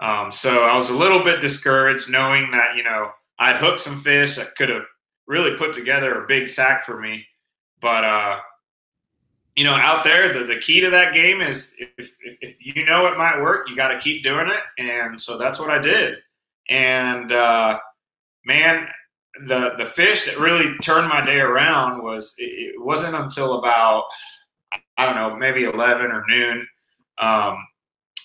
Um, 0.00 0.30
so 0.30 0.64
I 0.64 0.76
was 0.76 0.90
a 0.90 0.94
little 0.94 1.24
bit 1.24 1.40
discouraged 1.40 2.10
knowing 2.10 2.50
that, 2.50 2.76
you 2.76 2.82
know, 2.82 3.10
I'd 3.38 3.56
hooked 3.56 3.80
some 3.80 3.98
fish 3.98 4.36
that 4.36 4.54
could 4.54 4.68
have 4.68 4.84
really 5.26 5.56
put 5.56 5.72
together 5.72 6.22
a 6.22 6.26
big 6.26 6.48
sack 6.48 6.84
for 6.84 7.00
me. 7.00 7.26
But, 7.80 8.04
uh, 8.04 8.38
you 9.56 9.64
know, 9.64 9.74
out 9.74 10.04
there, 10.04 10.32
the, 10.32 10.44
the 10.44 10.58
key 10.58 10.80
to 10.80 10.90
that 10.90 11.14
game 11.14 11.40
is 11.40 11.74
if, 11.78 12.14
if, 12.22 12.36
if 12.40 12.56
you 12.64 12.84
know 12.84 13.06
it 13.06 13.16
might 13.16 13.40
work, 13.40 13.68
you 13.68 13.76
got 13.76 13.88
to 13.88 13.98
keep 13.98 14.22
doing 14.22 14.48
it. 14.48 14.62
And 14.78 15.20
so 15.20 15.38
that's 15.38 15.58
what 15.58 15.70
I 15.70 15.78
did. 15.78 16.18
And, 16.70 17.30
uh, 17.30 17.78
man, 18.46 18.88
the 19.46 19.74
the 19.78 19.86
fish 19.86 20.26
that 20.26 20.38
really 20.38 20.76
turned 20.78 21.08
my 21.08 21.24
day 21.24 21.40
around 21.40 22.02
was 22.02 22.34
it, 22.38 22.44
it 22.44 22.74
wasn't 22.84 23.14
until 23.14 23.58
about 23.58 24.04
I 24.96 25.06
don't 25.06 25.14
know, 25.14 25.36
maybe 25.36 25.64
11 25.64 26.10
or 26.10 26.24
noon. 26.28 26.66
Um, 27.18 27.66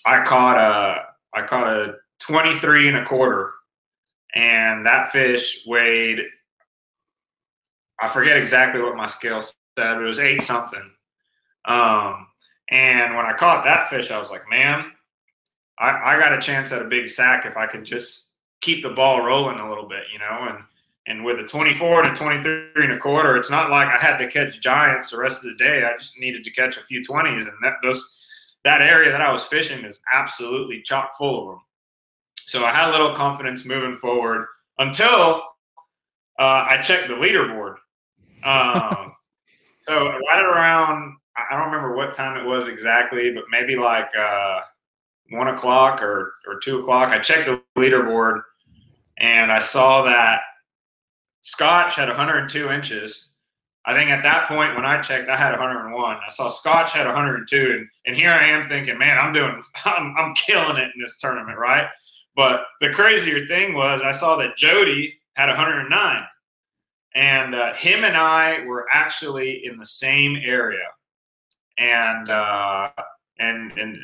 I 0.06 0.22
caught 0.24 0.58
a 0.58 1.04
I 1.34 1.42
caught 1.46 1.66
a 1.66 1.94
23 2.20 2.88
and 2.88 2.98
a 2.98 3.04
quarter, 3.04 3.52
and 4.34 4.84
that 4.86 5.10
fish 5.10 5.62
weighed. 5.66 6.20
I 8.00 8.08
forget 8.08 8.36
exactly 8.36 8.82
what 8.82 8.96
my 8.96 9.06
scale 9.06 9.40
said, 9.40 9.54
but 9.74 10.02
it 10.02 10.04
was 10.04 10.18
eight 10.18 10.42
something. 10.42 10.90
Um, 11.64 12.26
and 12.70 13.16
when 13.16 13.24
I 13.24 13.32
caught 13.32 13.64
that 13.64 13.88
fish, 13.88 14.10
I 14.10 14.18
was 14.18 14.30
like, 14.30 14.48
man, 14.50 14.92
I, 15.78 16.14
I 16.14 16.18
got 16.18 16.34
a 16.34 16.40
chance 16.40 16.72
at 16.72 16.82
a 16.82 16.88
big 16.88 17.08
sack 17.08 17.46
if 17.46 17.56
I 17.56 17.66
could 17.66 17.84
just 17.84 18.25
keep 18.60 18.82
the 18.82 18.90
ball 18.90 19.24
rolling 19.24 19.58
a 19.58 19.68
little 19.68 19.88
bit, 19.88 20.04
you 20.12 20.18
know, 20.18 20.48
and 20.48 20.64
and 21.08 21.24
with 21.24 21.38
a 21.38 21.44
24 21.44 22.02
and 22.02 22.12
a 22.12 22.16
23 22.16 22.84
and 22.84 22.92
a 22.92 22.98
quarter, 22.98 23.36
it's 23.36 23.50
not 23.50 23.70
like 23.70 23.86
I 23.86 23.96
had 23.96 24.16
to 24.18 24.28
catch 24.28 24.60
giants 24.60 25.10
the 25.10 25.18
rest 25.18 25.44
of 25.44 25.50
the 25.50 25.64
day. 25.64 25.84
I 25.84 25.92
just 25.96 26.18
needed 26.18 26.44
to 26.44 26.50
catch 26.50 26.76
a 26.76 26.82
few 26.82 27.00
20s. 27.00 27.46
And 27.46 27.56
that, 27.62 27.74
those, 27.82 28.18
that 28.64 28.82
area 28.82 29.12
that 29.12 29.20
I 29.20 29.32
was 29.32 29.44
fishing 29.44 29.84
is 29.84 30.00
absolutely 30.12 30.82
chock 30.82 31.16
full 31.16 31.42
of 31.42 31.54
them. 31.54 31.62
So 32.40 32.64
I 32.64 32.72
had 32.72 32.88
a 32.88 32.92
little 32.92 33.14
confidence 33.14 33.64
moving 33.64 33.94
forward 33.94 34.46
until 34.78 35.42
uh, 36.40 36.66
I 36.68 36.80
checked 36.82 37.08
the 37.08 37.14
leaderboard. 37.14 37.76
Um, 38.42 39.12
so 39.82 40.08
right 40.08 40.42
around, 40.42 41.16
I 41.36 41.56
don't 41.56 41.66
remember 41.66 41.94
what 41.94 42.14
time 42.14 42.36
it 42.36 42.48
was 42.48 42.68
exactly, 42.68 43.32
but 43.32 43.44
maybe 43.48 43.76
like 43.76 44.10
uh, 44.18 44.60
one 45.30 45.48
o'clock 45.48 46.02
or, 46.02 46.34
or 46.46 46.58
two 46.62 46.80
o'clock, 46.80 47.10
I 47.10 47.18
checked 47.18 47.46
the 47.46 47.62
leaderboard 47.76 48.42
and 49.18 49.50
I 49.50 49.58
saw 49.58 50.02
that 50.02 50.40
Scotch 51.40 51.96
had 51.96 52.08
102 52.08 52.70
inches. 52.70 53.34
I 53.84 53.94
think 53.94 54.10
at 54.10 54.24
that 54.24 54.48
point 54.48 54.74
when 54.74 54.84
I 54.84 55.00
checked, 55.00 55.28
I 55.28 55.36
had 55.36 55.52
101. 55.52 56.16
I 56.16 56.28
saw 56.28 56.48
Scotch 56.48 56.92
had 56.92 57.06
102, 57.06 57.56
and, 57.56 57.88
and 58.04 58.16
here 58.16 58.30
I 58.30 58.48
am 58.48 58.64
thinking, 58.64 58.98
man, 58.98 59.16
I'm 59.16 59.32
doing, 59.32 59.62
I'm, 59.84 60.14
I'm 60.16 60.34
killing 60.34 60.76
it 60.76 60.90
in 60.94 61.00
this 61.00 61.18
tournament, 61.18 61.56
right? 61.56 61.86
But 62.34 62.66
the 62.80 62.90
crazier 62.90 63.46
thing 63.46 63.74
was 63.74 64.02
I 64.02 64.12
saw 64.12 64.36
that 64.36 64.56
Jody 64.56 65.16
had 65.34 65.48
109, 65.48 66.22
and 67.14 67.54
uh, 67.54 67.72
him 67.74 68.04
and 68.04 68.16
I 68.16 68.64
were 68.66 68.86
actually 68.92 69.64
in 69.64 69.78
the 69.78 69.86
same 69.86 70.36
area, 70.36 70.84
and 71.78 72.28
uh, 72.28 72.90
and 73.38 73.72
and 73.78 73.98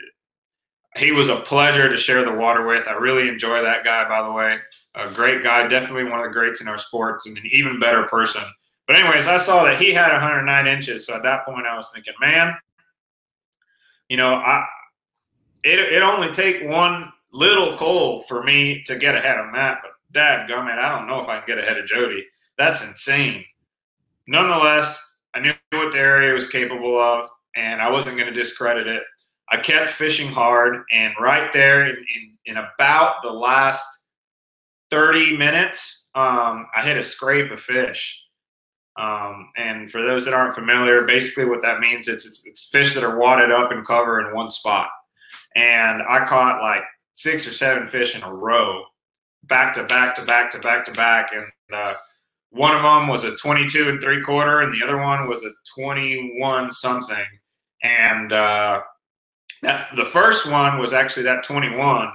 he 0.96 1.12
was 1.12 1.28
a 1.28 1.36
pleasure 1.36 1.88
to 1.88 1.96
share 1.96 2.24
the 2.24 2.32
water 2.32 2.66
with. 2.66 2.86
I 2.86 2.92
really 2.92 3.28
enjoy 3.28 3.62
that 3.62 3.84
guy, 3.84 4.06
by 4.08 4.22
the 4.22 4.32
way. 4.32 4.58
A 4.94 5.10
great 5.10 5.42
guy, 5.42 5.66
definitely 5.66 6.04
one 6.04 6.20
of 6.20 6.26
the 6.26 6.32
greats 6.32 6.60
in 6.60 6.68
our 6.68 6.78
sports, 6.78 7.26
and 7.26 7.36
an 7.38 7.44
even 7.50 7.80
better 7.80 8.04
person. 8.04 8.42
But 8.86 8.96
anyways, 8.96 9.26
I 9.26 9.38
saw 9.38 9.64
that 9.64 9.80
he 9.80 9.92
had 9.92 10.12
109 10.12 10.66
inches. 10.66 11.06
So 11.06 11.14
at 11.14 11.22
that 11.22 11.46
point, 11.46 11.66
I 11.66 11.76
was 11.76 11.90
thinking, 11.94 12.14
man, 12.20 12.54
you 14.08 14.16
know, 14.16 14.34
I 14.34 14.66
it 15.64 15.78
it 15.78 16.02
only 16.02 16.32
take 16.32 16.68
one 16.68 17.10
little 17.32 17.76
cull 17.76 18.20
for 18.22 18.42
me 18.42 18.82
to 18.84 18.96
get 18.96 19.14
ahead 19.14 19.38
of 19.38 19.50
Matt. 19.52 19.78
But 19.82 19.92
dad, 20.12 20.50
gummit, 20.50 20.78
I 20.78 20.90
don't 20.90 21.06
know 21.06 21.20
if 21.20 21.28
I 21.28 21.38
can 21.38 21.46
get 21.46 21.58
ahead 21.58 21.78
of 21.78 21.86
Jody. 21.86 22.26
That's 22.58 22.86
insane. 22.86 23.44
Nonetheless, 24.26 25.14
I 25.34 25.40
knew 25.40 25.54
what 25.70 25.92
the 25.92 25.98
area 25.98 26.32
was 26.34 26.48
capable 26.48 26.98
of, 26.98 27.28
and 27.56 27.80
I 27.80 27.90
wasn't 27.90 28.16
going 28.16 28.28
to 28.28 28.34
discredit 28.34 28.86
it. 28.86 29.02
I 29.52 29.58
kept 29.58 29.90
fishing 29.90 30.28
hard, 30.28 30.82
and 30.90 31.12
right 31.20 31.52
there 31.52 31.86
in, 31.86 31.96
in, 31.96 32.38
in 32.46 32.56
about 32.56 33.16
the 33.22 33.30
last 33.30 33.86
30 34.90 35.36
minutes, 35.36 36.08
um, 36.14 36.66
I 36.74 36.82
hit 36.82 36.96
a 36.96 37.02
scrape 37.02 37.52
of 37.52 37.60
fish. 37.60 38.18
Um, 38.98 39.50
and 39.58 39.90
for 39.90 40.00
those 40.00 40.24
that 40.24 40.32
aren't 40.32 40.54
familiar, 40.54 41.04
basically 41.04 41.44
what 41.44 41.60
that 41.62 41.80
means 41.80 42.08
it's, 42.08 42.24
it's, 42.24 42.46
it's 42.46 42.68
fish 42.72 42.94
that 42.94 43.04
are 43.04 43.18
wadded 43.18 43.50
up 43.50 43.72
and 43.72 43.86
cover 43.86 44.26
in 44.26 44.34
one 44.34 44.48
spot. 44.48 44.88
And 45.54 46.02
I 46.08 46.24
caught 46.24 46.62
like 46.62 46.82
six 47.12 47.46
or 47.46 47.52
seven 47.52 47.86
fish 47.86 48.16
in 48.16 48.22
a 48.22 48.32
row, 48.32 48.82
back 49.44 49.74
to 49.74 49.84
back 49.84 50.14
to 50.14 50.24
back 50.24 50.50
to 50.52 50.60
back 50.60 50.84
to 50.86 50.92
back, 50.92 51.28
and 51.34 51.44
uh, 51.74 51.92
one 52.50 52.74
of 52.74 52.82
them 52.82 53.06
was 53.06 53.24
a 53.24 53.36
22 53.36 53.90
and 53.90 54.00
three 54.00 54.22
quarter, 54.22 54.60
and 54.60 54.72
the 54.72 54.82
other 54.82 54.96
one 54.96 55.28
was 55.28 55.44
a 55.44 55.50
21 55.74 56.70
something. 56.70 57.26
And 57.82 58.32
uh, 58.32 58.80
that 59.62 59.88
the 59.96 60.04
first 60.04 60.50
one 60.50 60.78
was 60.78 60.92
actually 60.92 61.22
that 61.24 61.44
21 61.44 62.12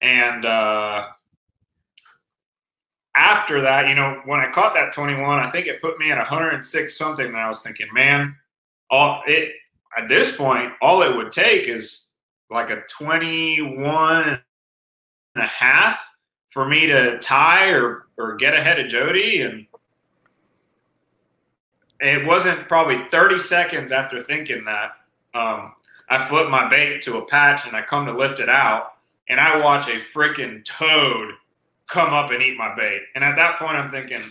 and 0.00 0.44
uh, 0.44 1.06
after 3.16 3.60
that 3.60 3.88
you 3.88 3.94
know 3.94 4.20
when 4.24 4.40
i 4.40 4.48
caught 4.48 4.74
that 4.74 4.92
21 4.92 5.38
i 5.38 5.50
think 5.50 5.66
it 5.66 5.80
put 5.80 5.98
me 5.98 6.10
at 6.10 6.18
106 6.18 6.96
something 6.96 7.26
and 7.26 7.36
i 7.36 7.48
was 7.48 7.60
thinking 7.60 7.88
man 7.92 8.34
all 8.90 9.22
it 9.26 9.52
at 9.96 10.08
this 10.08 10.36
point 10.36 10.72
all 10.80 11.02
it 11.02 11.14
would 11.14 11.32
take 11.32 11.68
is 11.68 12.08
like 12.50 12.70
a 12.70 12.82
21 12.88 14.28
and 14.28 14.38
a 15.36 15.46
half 15.46 16.14
for 16.48 16.66
me 16.66 16.86
to 16.86 17.18
tie 17.18 17.70
or 17.70 18.08
or 18.18 18.34
get 18.36 18.54
ahead 18.54 18.80
of 18.80 18.88
jody. 18.88 19.42
And 19.42 19.66
it 22.00 22.26
wasn't 22.26 22.68
probably 22.68 23.00
30 23.10 23.38
seconds 23.38 23.92
after 23.92 24.20
thinking 24.20 24.64
that 24.64 24.92
um, 25.34 25.72
I 26.10 26.24
flip 26.26 26.48
my 26.48 26.68
bait 26.68 27.02
to 27.02 27.18
a 27.18 27.24
patch 27.24 27.66
and 27.66 27.76
I 27.76 27.82
come 27.82 28.06
to 28.06 28.12
lift 28.12 28.40
it 28.40 28.48
out, 28.48 28.94
and 29.28 29.38
I 29.38 29.60
watch 29.60 29.88
a 29.88 29.96
freaking 29.96 30.64
toad 30.64 31.32
come 31.86 32.12
up 32.12 32.30
and 32.30 32.42
eat 32.42 32.56
my 32.56 32.74
bait. 32.74 33.02
And 33.14 33.24
at 33.24 33.36
that 33.36 33.58
point, 33.58 33.76
I'm 33.76 33.90
thinking, 33.90 34.22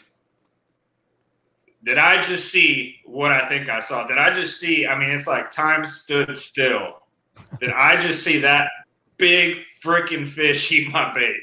did 1.83 1.97
I 1.97 2.21
just 2.21 2.51
see 2.51 2.97
what 3.05 3.31
I 3.31 3.47
think 3.47 3.69
I 3.69 3.79
saw? 3.79 4.05
Did 4.05 4.17
I 4.17 4.33
just 4.33 4.59
see? 4.59 4.87
I 4.87 4.97
mean, 4.97 5.09
it's 5.09 5.27
like 5.27 5.51
time 5.51 5.85
stood 5.85 6.37
still. 6.37 7.01
Did 7.59 7.71
I 7.71 7.97
just 7.97 8.23
see 8.23 8.39
that 8.39 8.69
big 9.17 9.57
freaking 9.83 10.27
fish 10.27 10.71
eat 10.71 10.91
my 10.91 11.13
bait? 11.13 11.37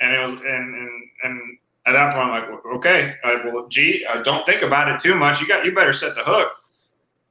And 0.00 0.12
it 0.12 0.20
was, 0.20 0.40
and 0.40 0.74
and 0.74 1.10
and 1.24 1.58
at 1.86 1.92
that 1.92 2.14
point, 2.14 2.30
I'm 2.30 2.50
like, 2.50 2.64
okay, 2.76 3.16
well, 3.24 3.66
gee, 3.68 4.06
don't 4.22 4.44
think 4.44 4.62
about 4.62 4.90
it 4.90 5.00
too 5.00 5.14
much. 5.14 5.40
You 5.40 5.48
got, 5.48 5.64
you 5.64 5.74
better 5.74 5.92
set 5.92 6.14
the 6.14 6.22
hook. 6.22 6.52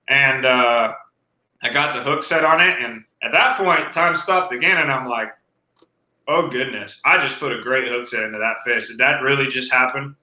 And 0.08 0.46
uh, 0.46 0.94
I 1.62 1.70
got 1.70 1.96
the 1.96 2.02
hook 2.02 2.24
set 2.24 2.46
on 2.46 2.62
it, 2.62 2.82
and 2.82 3.04
at 3.22 3.32
that 3.32 3.58
point, 3.58 3.92
time 3.92 4.16
stopped 4.16 4.54
again, 4.54 4.78
and 4.78 4.92
I'm 4.92 5.08
like, 5.08 5.30
"Oh 6.28 6.48
goodness!" 6.48 7.02
I 7.06 7.18
just 7.18 7.40
put 7.40 7.52
a 7.52 7.62
great 7.62 7.90
hook 7.90 8.06
set 8.08 8.24
into 8.24 8.40
that 8.40 8.62
fish. 8.64 8.88
Did 8.88 8.98
that 9.00 9.22
really 9.22 9.48
just 9.48 9.72
happen? 9.72 10.16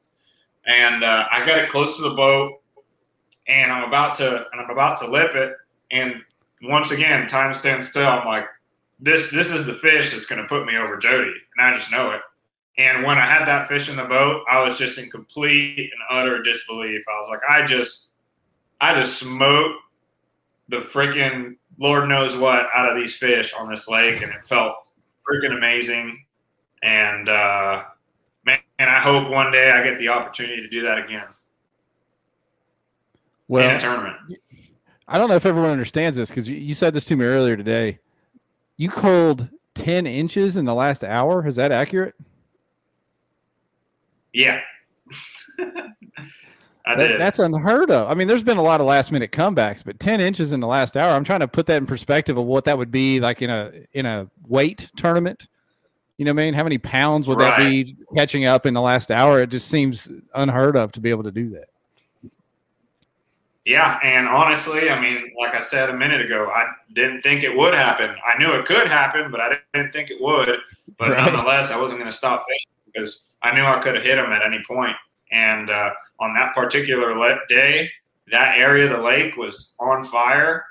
And 0.66 1.04
uh, 1.04 1.26
I 1.30 1.44
got 1.46 1.58
it 1.58 1.70
close 1.70 1.96
to 1.96 2.02
the 2.02 2.14
boat, 2.14 2.60
and 3.48 3.70
I'm 3.70 3.86
about 3.88 4.14
to 4.16 4.46
and 4.52 4.60
I'm 4.60 4.70
about 4.70 4.98
to 5.00 5.10
lip 5.10 5.34
it, 5.34 5.54
and 5.90 6.22
once 6.62 6.90
again, 6.90 7.26
time 7.26 7.52
stands 7.52 7.88
still. 7.88 8.08
I'm 8.08 8.26
like, 8.26 8.46
"This 8.98 9.30
this 9.30 9.50
is 9.50 9.66
the 9.66 9.74
fish 9.74 10.12
that's 10.12 10.26
going 10.26 10.40
to 10.40 10.48
put 10.48 10.64
me 10.64 10.76
over 10.76 10.96
Jody," 10.96 11.32
and 11.56 11.66
I 11.66 11.74
just 11.74 11.92
know 11.92 12.12
it. 12.12 12.22
And 12.78 13.04
when 13.04 13.18
I 13.18 13.26
had 13.26 13.46
that 13.46 13.68
fish 13.68 13.88
in 13.88 13.96
the 13.96 14.04
boat, 14.04 14.42
I 14.48 14.62
was 14.62 14.76
just 14.76 14.98
in 14.98 15.08
complete 15.08 15.78
and 15.78 16.02
utter 16.10 16.42
disbelief. 16.42 17.02
I 17.08 17.18
was 17.18 17.28
like, 17.30 17.40
I 17.48 17.64
just, 17.64 18.10
I 18.82 18.92
just 18.92 19.18
smoked 19.18 19.80
the 20.68 20.78
freaking 20.78 21.56
Lord 21.78 22.08
knows 22.08 22.36
what 22.36 22.68
out 22.74 22.90
of 22.90 22.96
these 22.96 23.14
fish 23.14 23.52
on 23.52 23.68
this 23.68 23.88
lake, 23.88 24.22
and 24.22 24.32
it 24.32 24.44
felt 24.44 24.74
freaking 25.28 25.56
amazing. 25.56 26.24
And 26.82 27.28
uh, 27.28 27.84
man, 28.44 28.58
and 28.78 28.90
I 28.90 29.00
hope 29.00 29.30
one 29.30 29.52
day 29.52 29.70
I 29.70 29.82
get 29.82 29.98
the 29.98 30.08
opportunity 30.08 30.62
to 30.62 30.68
do 30.68 30.82
that 30.82 30.98
again. 30.98 31.26
Well, 33.48 33.68
in 33.68 33.76
a 33.76 33.80
tournament. 33.80 34.16
I 35.08 35.18
don't 35.18 35.28
know 35.28 35.36
if 35.36 35.46
everyone 35.46 35.70
understands 35.70 36.16
this 36.16 36.30
because 36.30 36.48
you 36.48 36.74
said 36.74 36.94
this 36.94 37.04
to 37.06 37.16
me 37.16 37.24
earlier 37.24 37.56
today. 37.56 38.00
You 38.76 38.90
culled 38.90 39.48
ten 39.74 40.06
inches 40.06 40.56
in 40.56 40.64
the 40.64 40.74
last 40.74 41.04
hour. 41.04 41.46
Is 41.46 41.56
that 41.56 41.70
accurate? 41.70 42.14
Yeah. 44.32 44.60
That, 46.86 47.18
that's 47.18 47.40
unheard 47.40 47.90
of. 47.90 48.08
I 48.08 48.14
mean, 48.14 48.28
there's 48.28 48.44
been 48.44 48.58
a 48.58 48.62
lot 48.62 48.80
of 48.80 48.86
last 48.86 49.10
minute 49.10 49.32
comebacks, 49.32 49.82
but 49.84 49.98
10 49.98 50.20
inches 50.20 50.52
in 50.52 50.60
the 50.60 50.68
last 50.68 50.96
hour. 50.96 51.10
I'm 51.10 51.24
trying 51.24 51.40
to 51.40 51.48
put 51.48 51.66
that 51.66 51.78
in 51.78 51.86
perspective 51.86 52.38
of 52.38 52.44
what 52.44 52.64
that 52.66 52.78
would 52.78 52.92
be 52.92 53.18
like 53.18 53.42
in 53.42 53.50
a 53.50 53.72
in 53.92 54.06
a 54.06 54.30
weight 54.46 54.88
tournament. 54.96 55.48
You 56.16 56.24
know 56.24 56.32
what 56.32 56.42
I 56.42 56.44
mean? 56.44 56.54
How 56.54 56.62
many 56.62 56.78
pounds 56.78 57.26
would 57.26 57.38
right. 57.38 57.58
that 57.58 57.68
be 57.68 57.96
catching 58.14 58.44
up 58.44 58.66
in 58.66 58.72
the 58.72 58.80
last 58.80 59.10
hour? 59.10 59.42
It 59.42 59.50
just 59.50 59.68
seems 59.68 60.08
unheard 60.34 60.76
of 60.76 60.92
to 60.92 61.00
be 61.00 61.10
able 61.10 61.24
to 61.24 61.32
do 61.32 61.50
that. 61.50 61.68
Yeah, 63.64 63.98
and 64.04 64.28
honestly, 64.28 64.88
I 64.88 65.00
mean, 65.00 65.32
like 65.36 65.56
I 65.56 65.60
said 65.60 65.90
a 65.90 65.92
minute 65.92 66.20
ago, 66.20 66.48
I 66.54 66.66
didn't 66.92 67.22
think 67.22 67.42
it 67.42 67.54
would 67.54 67.74
happen. 67.74 68.14
I 68.24 68.38
knew 68.38 68.52
it 68.52 68.64
could 68.64 68.86
happen, 68.86 69.32
but 69.32 69.40
I 69.40 69.58
didn't 69.74 69.92
think 69.92 70.10
it 70.10 70.18
would. 70.20 70.56
But 70.96 71.10
right. 71.10 71.18
nonetheless, 71.18 71.72
I 71.72 71.80
wasn't 71.80 71.98
going 71.98 72.10
to 72.10 72.16
stop 72.16 72.44
fishing 72.48 72.70
because 72.86 73.28
I 73.42 73.52
knew 73.52 73.64
I 73.64 73.80
could 73.80 73.96
have 73.96 74.04
hit 74.04 74.18
him 74.18 74.30
at 74.30 74.42
any 74.42 74.62
point. 74.66 74.94
And 75.32 75.68
uh, 75.68 75.90
on 76.20 76.34
that 76.34 76.54
particular 76.54 77.12
day, 77.48 77.90
that 78.30 78.58
area 78.58 78.84
of 78.84 78.90
the 78.90 79.02
lake 79.02 79.36
was 79.36 79.74
on 79.78 80.02
fire, 80.02 80.64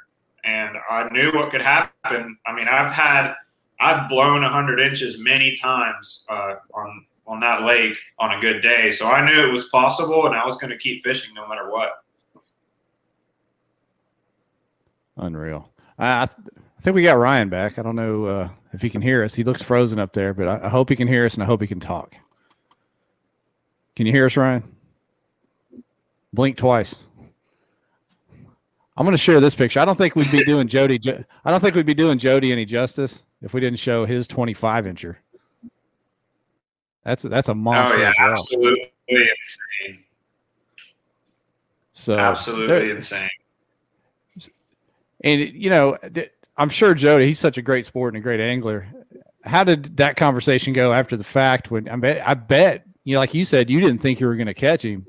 and 0.44 0.78
I 0.90 1.08
knew 1.10 1.32
what 1.32 1.50
could 1.50 1.62
happen. 1.62 2.38
I 2.46 2.54
mean, 2.54 2.68
I've 2.68 2.92
had 2.92 3.34
I've 3.80 4.08
blown 4.10 4.42
100 4.42 4.80
inches 4.80 5.18
many 5.20 5.56
times 5.56 6.26
uh, 6.30 6.56
on 6.74 7.06
on 7.28 7.40
that 7.40 7.64
lake 7.64 7.98
on 8.20 8.38
a 8.38 8.40
good 8.40 8.62
day, 8.62 8.92
so 8.92 9.08
I 9.08 9.26
knew 9.26 9.48
it 9.48 9.52
was 9.52 9.70
possible, 9.70 10.28
and 10.28 10.36
I 10.36 10.46
was 10.46 10.58
going 10.58 10.72
to 10.72 10.78
keep 10.78 11.02
fishing 11.02 11.34
no 11.34 11.48
matter 11.48 11.72
what. 11.72 12.04
Unreal. 15.18 15.72
I, 15.98 16.24
I 16.24 16.30
think 16.82 16.96
we 16.96 17.04
got 17.04 17.18
Ryan 17.18 17.50
back. 17.50 17.80
I 17.80 17.82
don't 17.82 17.96
know 17.96 18.26
uh, 18.26 18.50
if 18.74 18.82
he 18.82 18.90
can 18.90 19.02
hear 19.02 19.24
us. 19.24 19.34
He 19.34 19.44
looks 19.44 19.62
frozen 19.62 19.98
up 19.98 20.14
there, 20.14 20.34
but 20.34 20.48
I, 20.48 20.66
I 20.66 20.70
hope 20.70 20.90
he 20.90 20.96
can 20.96 21.08
hear 21.08 21.26
us 21.26 21.34
and 21.34 21.42
I 21.42 21.46
hope 21.46 21.62
he 21.62 21.68
can 21.68 21.80
talk. 21.80 22.16
Can 23.96 24.06
you 24.06 24.12
hear 24.12 24.26
us, 24.26 24.36
Ryan? 24.36 24.75
Blink 26.36 26.58
twice. 26.58 26.96
I'm 28.98 29.06
going 29.06 29.14
to 29.14 29.22
share 29.22 29.40
this 29.40 29.56
picture. 29.56 29.80
I 29.80 29.86
don't 29.86 29.98
think 29.98 30.16
we'd 30.16 30.32
be 30.32 30.44
doing 30.46 30.68
Jody. 30.68 31.00
I 31.44 31.52
don't 31.52 31.62
think 31.62 31.76
we'd 31.76 31.86
be 31.86 31.94
doing 31.94 32.18
Jody 32.18 32.52
any 32.52 32.66
justice 32.66 33.26
if 33.42 33.54
we 33.54 33.60
didn't 33.60 33.80
show 33.80 34.06
his 34.06 34.28
25 34.28 34.86
incher. 34.86 35.18
That's 37.04 37.24
a, 37.24 37.30
that's 37.30 37.50
a 37.50 37.52
oh, 37.52 37.56
monster. 37.56 37.96
Oh 37.96 38.00
yeah, 38.00 38.14
well. 38.18 38.32
absolutely 38.32 38.92
insane. 39.08 40.04
So 41.94 42.18
absolutely 42.18 42.92
insane. 42.92 43.30
And 45.22 45.42
you 45.42 45.70
know, 45.70 45.98
I'm 46.58 46.70
sure 46.70 46.94
Jody. 46.94 47.26
He's 47.28 47.40
such 47.40 47.58
a 47.58 47.62
great 47.62 47.86
sport 47.86 48.14
and 48.14 48.22
a 48.22 48.24
great 48.24 48.40
angler. 48.40 48.88
How 49.44 49.64
did 49.64 49.98
that 49.98 50.18
conversation 50.18 50.74
go 50.74 50.92
after 50.94 51.16
the 51.16 51.24
fact? 51.24 51.70
When 51.70 51.88
I 51.88 51.96
bet, 51.96 52.28
I 52.28 52.34
bet 52.34 52.86
you 53.04 53.14
know, 53.14 53.20
like 53.20 53.34
you 53.34 53.46
said, 53.46 53.70
you 53.70 53.80
didn't 53.80 54.02
think 54.02 54.20
you 54.20 54.26
were 54.28 54.36
going 54.36 54.48
to 54.48 54.54
catch 54.54 54.84
him. 54.84 55.06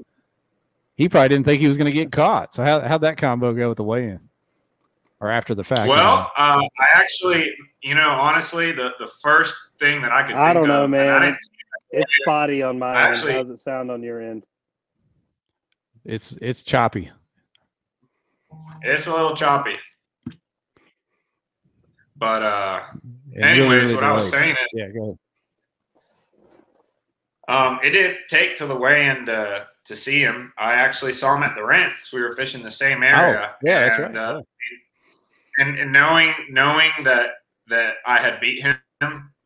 He 0.97 1.09
probably 1.09 1.29
didn't 1.29 1.45
think 1.45 1.61
he 1.61 1.69
was 1.69 1.77
going 1.77 1.87
to 1.87 1.93
get 1.93 2.11
caught. 2.11 2.55
So 2.55 2.65
how 2.65 2.81
how'd 2.81 3.03
that 3.03 3.19
combo 3.19 3.53
go 3.53 3.69
with 3.69 3.77
the 3.77 3.85
weigh-in, 3.85 4.21
or 5.21 5.31
after 5.31 5.55
the 5.55 5.63
fact? 5.63 5.89
Well, 5.89 6.33
uh, 6.37 6.61
I 6.61 6.87
actually, 6.95 7.53
you 7.83 7.95
know, 7.95 8.09
honestly, 8.09 8.73
the 8.73 8.95
the 8.99 9.09
first 9.23 9.55
thing 9.79 10.01
that 10.03 10.11
I 10.11 10.23
could 10.23 10.37
I 10.37 10.53
don't 10.55 10.69
know, 10.69 10.85
of, 10.85 10.91
man. 10.91 11.37
It's 11.91 12.17
spotty 12.23 12.63
on 12.63 12.79
my 12.79 12.95
actually, 12.95 13.33
end. 13.33 13.37
How 13.37 13.43
does 13.45 13.61
it 13.61 13.63
sound 13.63 13.91
on 13.91 14.03
your 14.03 14.21
end? 14.21 14.47
It's 16.05 16.33
it's 16.41 16.63
choppy. 16.63 17.11
It's 18.83 19.07
a 19.07 19.13
little 19.13 19.35
choppy. 19.35 19.77
But 22.17 22.43
uh 22.43 22.83
anyways, 23.35 23.83
really 23.83 23.95
what 23.95 24.05
I 24.05 24.13
was 24.13 24.31
saying 24.31 24.57
is 24.59 24.67
yeah, 24.73 24.89
go 24.89 25.03
ahead. 25.03 25.19
Um, 27.49 27.79
it 27.85 27.91
didn't 27.91 28.19
take 28.29 28.57
to 28.57 28.67
the 28.67 28.75
weigh-in 28.75 29.27
to, 29.27 29.69
to 29.87 29.97
see 29.97 30.21
him. 30.21 30.53
I 30.59 30.75
actually 30.75 31.13
saw 31.13 31.35
him 31.37 31.43
at 31.43 31.55
the 31.55 31.63
because 31.63 32.13
we 32.13 32.21
were 32.21 32.35
fishing 32.35 32.63
the 32.63 32.71
same 32.71 33.03
area. 33.03 33.51
Oh, 33.53 33.57
yeah, 33.63 33.83
and, 33.83 33.91
that's 33.91 34.01
right. 34.01 34.17
Uh, 34.17 34.43
and, 35.59 35.79
and 35.79 35.93
knowing 35.93 36.35
knowing 36.51 36.91
that 37.05 37.31
that 37.69 37.97
I 38.07 38.19
had 38.19 38.41
beat 38.41 38.63
him 38.63 38.79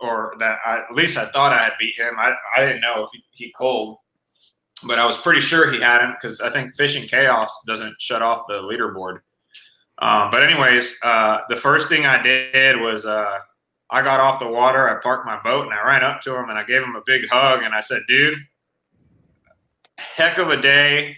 or 0.00 0.34
that 0.38 0.58
I, 0.64 0.78
at 0.78 0.94
least 0.94 1.16
I 1.16 1.26
thought 1.26 1.52
I 1.52 1.62
had 1.62 1.72
beat 1.78 1.98
him. 1.98 2.14
I, 2.18 2.34
I 2.56 2.60
didn't 2.60 2.80
know 2.80 3.02
if 3.02 3.08
he, 3.12 3.22
he 3.30 3.54
culled, 3.56 3.98
but 4.86 4.98
I 4.98 5.06
was 5.06 5.16
pretty 5.16 5.40
sure 5.40 5.72
he 5.72 5.80
had 5.80 6.02
him 6.02 6.12
because 6.12 6.40
I 6.40 6.50
think 6.50 6.74
Fishing 6.74 7.06
Chaos 7.06 7.50
doesn't 7.66 8.00
shut 8.00 8.22
off 8.22 8.46
the 8.48 8.60
leaderboard. 8.62 9.20
Um, 9.98 10.30
but 10.30 10.42
anyways, 10.42 10.98
uh, 11.02 11.38
the 11.48 11.56
first 11.56 11.88
thing 11.88 12.06
I 12.06 12.22
did 12.22 12.80
was 12.80 13.04
uh, 13.04 13.38
I 13.90 14.02
got 14.02 14.20
off 14.20 14.40
the 14.40 14.48
water, 14.48 14.88
I 14.88 15.00
parked 15.02 15.26
my 15.26 15.40
boat, 15.42 15.66
and 15.66 15.74
I 15.74 15.86
ran 15.86 16.02
up 16.02 16.22
to 16.22 16.36
him 16.36 16.48
and 16.48 16.58
I 16.58 16.64
gave 16.64 16.82
him 16.82 16.96
a 16.96 17.02
big 17.04 17.28
hug 17.28 17.62
and 17.62 17.74
I 17.74 17.80
said, 17.80 18.02
"Dude, 18.08 18.38
heck 20.16 20.38
of 20.38 20.48
a 20.48 20.60
day. 20.60 21.16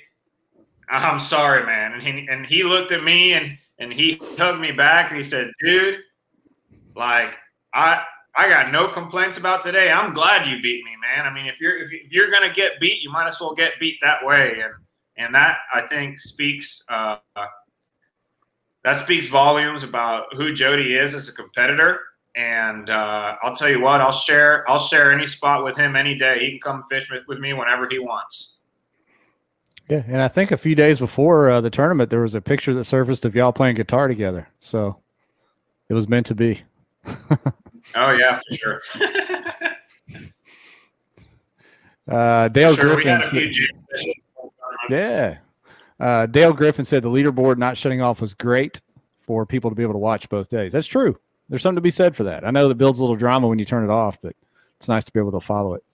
I'm 0.90 1.20
sorry, 1.20 1.64
man." 1.64 1.92
And 1.92 2.02
he 2.02 2.26
and 2.30 2.46
he 2.46 2.62
looked 2.64 2.92
at 2.92 3.02
me 3.02 3.32
and 3.32 3.58
and 3.78 3.92
he 3.92 4.18
hugged 4.38 4.60
me 4.60 4.72
back 4.72 5.08
and 5.08 5.16
he 5.16 5.22
said, 5.22 5.50
"Dude, 5.60 6.00
like 6.94 7.34
I 7.74 8.04
I 8.34 8.48
got 8.48 8.72
no 8.72 8.88
complaints 8.88 9.36
about 9.36 9.62
today. 9.62 9.90
I'm 9.90 10.14
glad 10.14 10.48
you 10.48 10.60
beat 10.62 10.84
me, 10.84 10.92
man. 11.00 11.26
I 11.26 11.34
mean, 11.34 11.46
if 11.46 11.60
you're 11.60 11.90
if, 11.90 12.12
you're 12.12 12.30
gonna 12.30 12.52
get 12.52 12.80
beat, 12.80 13.02
you 13.02 13.10
might 13.10 13.28
as 13.28 13.40
well 13.40 13.54
get 13.54 13.78
beat 13.78 13.98
that 14.00 14.24
way, 14.24 14.60
and 14.62 14.72
and 15.16 15.34
that 15.34 15.58
I 15.72 15.82
think 15.82 16.18
speaks 16.18 16.82
uh, 16.88 17.16
that 18.84 18.96
speaks 18.96 19.26
volumes 19.26 19.82
about 19.82 20.34
who 20.34 20.52
Jody 20.52 20.96
is 20.96 21.14
as 21.14 21.28
a 21.28 21.32
competitor. 21.32 22.00
And 22.34 22.88
uh, 22.88 23.36
I'll 23.42 23.54
tell 23.54 23.68
you 23.68 23.80
what, 23.80 24.00
I'll 24.00 24.12
share 24.12 24.68
I'll 24.68 24.78
share 24.78 25.12
any 25.12 25.26
spot 25.26 25.62
with 25.62 25.76
him 25.76 25.94
any 25.96 26.16
day. 26.16 26.38
He 26.40 26.50
can 26.52 26.60
come 26.60 26.84
fish 26.90 27.06
with 27.28 27.38
me 27.38 27.52
whenever 27.52 27.86
he 27.90 27.98
wants. 27.98 28.51
Yeah, 29.88 30.02
and 30.06 30.22
I 30.22 30.28
think 30.28 30.50
a 30.50 30.56
few 30.56 30.74
days 30.74 30.98
before 30.98 31.50
uh, 31.50 31.60
the 31.60 31.70
tournament, 31.70 32.10
there 32.10 32.20
was 32.20 32.34
a 32.34 32.40
picture 32.40 32.72
that 32.74 32.84
surfaced 32.84 33.24
of 33.24 33.34
y'all 33.34 33.52
playing 33.52 33.74
guitar 33.74 34.08
together. 34.08 34.48
So 34.60 34.98
it 35.88 35.94
was 35.94 36.08
meant 36.08 36.26
to 36.26 36.34
be. 36.34 36.62
Oh 37.94 38.12
yeah, 38.12 38.40
for 38.48 38.56
sure. 38.56 38.82
uh, 42.08 42.48
Dale 42.48 42.74
sure, 42.74 42.94
Griffin. 42.94 43.22
Said, 43.22 43.52
yeah. 44.88 45.38
Uh, 46.00 46.26
Dale 46.26 46.52
Griffin 46.52 46.84
said 46.84 47.02
the 47.02 47.10
leaderboard 47.10 47.58
not 47.58 47.76
shutting 47.76 48.00
off 48.00 48.20
was 48.20 48.34
great 48.34 48.80
for 49.20 49.46
people 49.46 49.70
to 49.70 49.76
be 49.76 49.82
able 49.82 49.94
to 49.94 49.98
watch 49.98 50.28
both 50.28 50.48
days. 50.48 50.72
That's 50.72 50.86
true. 50.86 51.18
There's 51.48 51.62
something 51.62 51.76
to 51.76 51.82
be 51.82 51.90
said 51.90 52.16
for 52.16 52.24
that. 52.24 52.46
I 52.46 52.50
know 52.50 52.68
that 52.68 52.76
builds 52.76 52.98
a 52.98 53.02
little 53.02 53.16
drama 53.16 53.46
when 53.46 53.58
you 53.58 53.64
turn 53.64 53.84
it 53.84 53.90
off, 53.90 54.18
but 54.22 54.34
it's 54.78 54.88
nice 54.88 55.04
to 55.04 55.12
be 55.12 55.20
able 55.20 55.32
to 55.32 55.40
follow 55.40 55.74
it. 55.74 55.84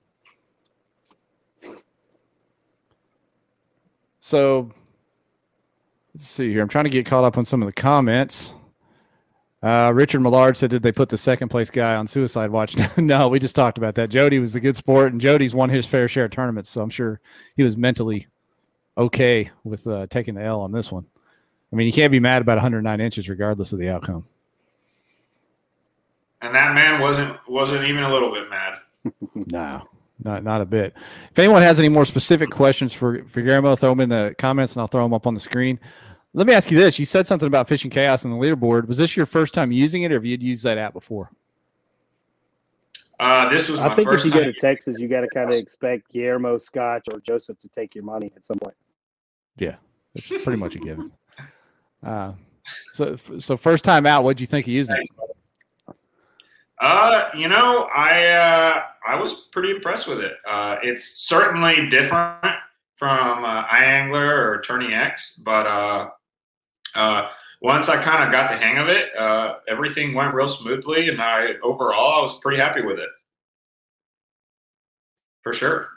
So 4.29 4.71
let's 6.15 6.29
see 6.29 6.53
here. 6.53 6.61
I'm 6.61 6.69
trying 6.69 6.85
to 6.85 6.91
get 6.91 7.07
caught 7.07 7.25
up 7.25 7.39
on 7.39 7.47
some 7.47 7.63
of 7.63 7.67
the 7.67 7.73
comments. 7.73 8.53
Uh, 9.63 9.91
Richard 9.95 10.21
Millard 10.21 10.55
said, 10.55 10.69
"Did 10.69 10.83
they 10.83 10.93
put 10.93 11.09
the 11.09 11.17
second 11.17 11.49
place 11.49 11.71
guy 11.71 11.97
on 11.97 12.07
suicide 12.09 12.51
watch?" 12.51 12.77
no, 12.99 13.29
we 13.29 13.39
just 13.39 13.57
talked 13.57 13.79
about 13.79 13.95
that. 13.95 14.11
Jody 14.11 14.39
was 14.39 14.55
a 14.55 14.61
good 14.61 14.77
sport, 14.77 15.13
and 15.13 15.21
Jody's 15.21 15.55
won 15.55 15.71
his 15.71 15.87
fair 15.87 16.09
share 16.09 16.27
of 16.27 16.31
tournaments, 16.31 16.69
so 16.69 16.83
I'm 16.83 16.91
sure 16.91 17.23
he 17.57 17.63
was 17.63 17.79
mentally 17.79 18.27
okay 18.99 19.51
with 19.65 19.87
uh, 19.87 20.07
taking 20.11 20.35
the 20.35 20.43
L 20.43 20.61
on 20.61 20.73
this 20.73 20.93
one. 20.93 21.07
I 21.73 21.77
mean, 21.77 21.87
you 21.87 21.93
can't 21.95 22.13
be 22.13 22.21
mad 22.21 22.43
about 22.43 22.57
109 22.59 23.01
inches, 23.01 23.31
regardless 23.31 23.73
of 23.73 23.79
the 23.79 23.89
outcome. 23.89 24.27
And 26.43 26.55
that 26.55 26.75
man 26.75 27.01
wasn't 27.01 27.35
wasn't 27.49 27.87
even 27.87 28.03
a 28.03 28.13
little 28.13 28.31
bit 28.31 28.51
mad. 28.51 28.75
no, 29.51 29.89
not 30.23 30.45
not 30.45 30.61
a 30.61 30.67
bit. 30.67 30.95
If 31.31 31.39
anyone 31.39 31.63
has 31.63 31.79
any 31.79 31.89
more 31.89 32.05
specific 32.05 32.51
questions 32.51 32.93
for 32.93 33.25
for 33.25 33.41
Guillermo, 33.41 33.77
throw 33.77 33.91
them 33.91 34.01
in 34.01 34.09
the 34.09 34.35
comments, 34.39 34.75
and 34.75 34.81
I'll 34.81 34.89
throw 34.89 35.03
them 35.03 35.15
up 35.15 35.27
on 35.27 35.35
the 35.35 35.41
screen. 35.41 35.79
Let 36.35 36.47
me 36.47 36.53
ask 36.53 36.71
you 36.71 36.79
this: 36.79 36.99
You 36.99 37.05
said 37.05 37.27
something 37.27 37.47
about 37.47 37.69
fishing 37.69 37.91
chaos 37.91 38.25
on 38.25 38.31
the 38.31 38.37
leaderboard. 38.37 38.87
Was 38.87 38.99
this 38.99 39.17
your 39.17 39.27
first 39.27 39.55
time 39.55 39.73
using 39.73 40.03
it, 40.03 40.13
or 40.13 40.15
have 40.15 40.25
you 40.25 40.37
used 40.37 40.65
that 40.65 40.79
app 40.79 40.93
before? 40.93 41.31
Uh, 43.21 43.49
this 43.49 43.69
was. 43.69 43.81
I 43.81 43.95
think 43.95 44.13
if 44.13 44.25
you 44.25 44.31
go 44.31 44.45
to 44.45 44.53
Texas, 44.53 44.99
you 44.99 45.09
got 45.09 45.23
to 45.23 45.29
kind 45.29 45.53
of 45.53 45.59
expect 45.59 46.11
Guillermo 46.13 46.59
Scotch 46.59 47.07
or 47.13 47.21
Joseph 47.21 47.59
to 47.61 47.69
take 47.69 47.95
your 47.95 48.05
money 48.05 48.33
at 48.37 48.45
some 48.45 48.59
point. 48.59 48.77
Yeah, 49.57 49.77
it's 50.15 50.29
pretty 50.29 50.57
much 50.57 50.77
a 50.77 50.79
given. 50.79 51.13
Uh, 52.03 52.33
so, 52.93 53.17
so 53.17 53.57
first 53.57 53.83
time 53.83 54.07
out, 54.07 54.23
what 54.23 54.37
do 54.37 54.43
you 54.43 54.47
think 54.47 54.67
of 54.67 54.73
using 54.73 54.95
it? 54.97 55.09
Uh, 56.81 57.29
you 57.37 57.49
know, 57.49 57.89
I 57.95 58.27
uh, 58.29 58.83
I 59.07 59.21
was 59.21 59.35
pretty 59.53 59.71
impressed 59.73 60.07
with 60.07 60.21
it. 60.21 60.35
Uh, 60.47 60.77
it's 60.83 61.05
certainly 61.05 61.89
different 61.89 62.45
from 62.97 63.45
uh, 63.45 63.65
iAngler 63.67 64.47
or 64.47 64.61
Tourney 64.61 64.95
X, 64.95 65.41
but 65.45 65.67
uh, 65.67 66.11
uh, 66.95 67.29
once 67.61 67.89
I 67.89 68.01
kind 68.03 68.23
of 68.25 68.31
got 68.31 68.49
the 68.51 68.57
hang 68.57 68.79
of 68.79 68.89
it, 68.89 69.17
uh, 69.17 69.57
everything 69.69 70.15
went 70.15 70.35
real 70.35 70.49
smoothly, 70.49 71.09
and 71.09 71.21
I 71.21 71.55
overall 71.65 72.21
I 72.21 72.23
was 72.23 72.39
pretty 72.39 72.59
happy 72.59 72.83
with 72.83 73.01
it, 73.01 73.09
for 75.43 75.53
sure. 75.53 75.89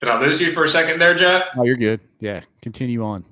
Did 0.00 0.08
I 0.10 0.20
lose 0.20 0.40
you 0.40 0.50
for 0.50 0.64
a 0.64 0.68
second 0.68 0.98
there, 0.98 1.14
Jeff? 1.14 1.48
Oh, 1.56 1.64
you're 1.64 1.76
good. 1.76 2.00
Yeah, 2.20 2.42
continue 2.60 3.02
on. 3.04 3.24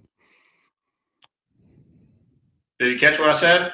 Did 2.82 2.90
you 2.90 2.98
catch 2.98 3.16
what 3.20 3.30
I 3.30 3.34
said? 3.34 3.72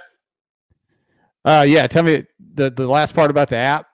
Uh, 1.42 1.64
yeah. 1.66 1.86
Tell 1.86 2.02
me 2.02 2.26
the 2.54 2.70
the 2.70 2.86
last 2.86 3.14
part 3.14 3.30
about 3.30 3.48
the 3.48 3.56
app. 3.56 3.86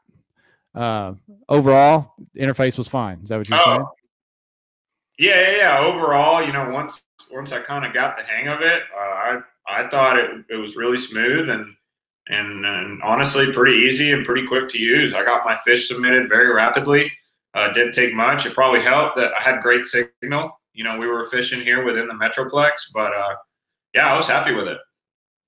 Uh, 0.74 1.14
overall, 1.48 2.14
interface 2.36 2.76
was 2.76 2.88
fine. 2.88 3.20
Is 3.22 3.28
that 3.28 3.38
what 3.38 3.48
you're 3.48 3.58
oh. 3.60 3.64
saying? 3.64 3.86
Yeah, 5.20 5.50
yeah, 5.50 5.56
yeah. 5.56 5.78
Overall, 5.86 6.44
you 6.44 6.52
know, 6.52 6.68
once 6.70 7.00
once 7.32 7.52
I 7.52 7.60
kind 7.60 7.84
of 7.84 7.94
got 7.94 8.16
the 8.16 8.24
hang 8.24 8.48
of 8.48 8.60
it, 8.60 8.82
uh, 8.92 8.98
I 8.98 9.38
I 9.68 9.88
thought 9.88 10.18
it 10.18 10.30
it 10.50 10.56
was 10.56 10.74
really 10.74 10.98
smooth 10.98 11.48
and, 11.48 11.72
and 12.26 12.66
and 12.66 13.00
honestly 13.04 13.52
pretty 13.52 13.78
easy 13.78 14.10
and 14.10 14.24
pretty 14.24 14.44
quick 14.44 14.68
to 14.70 14.80
use. 14.80 15.14
I 15.14 15.24
got 15.24 15.44
my 15.44 15.56
fish 15.58 15.86
submitted 15.86 16.28
very 16.28 16.52
rapidly. 16.52 17.12
Uh, 17.54 17.72
didn't 17.72 17.92
take 17.92 18.14
much. 18.14 18.46
It 18.46 18.54
probably 18.54 18.82
helped 18.82 19.14
that 19.14 19.32
I 19.38 19.40
had 19.40 19.62
great 19.62 19.84
signal. 19.84 20.60
You 20.72 20.82
know, 20.82 20.98
we 20.98 21.06
were 21.06 21.26
fishing 21.26 21.60
here 21.60 21.84
within 21.84 22.08
the 22.08 22.14
metroplex, 22.14 22.72
but 22.92 23.14
uh, 23.14 23.36
yeah, 23.94 24.12
I 24.12 24.16
was 24.16 24.26
happy 24.26 24.52
with 24.52 24.66
it. 24.66 24.78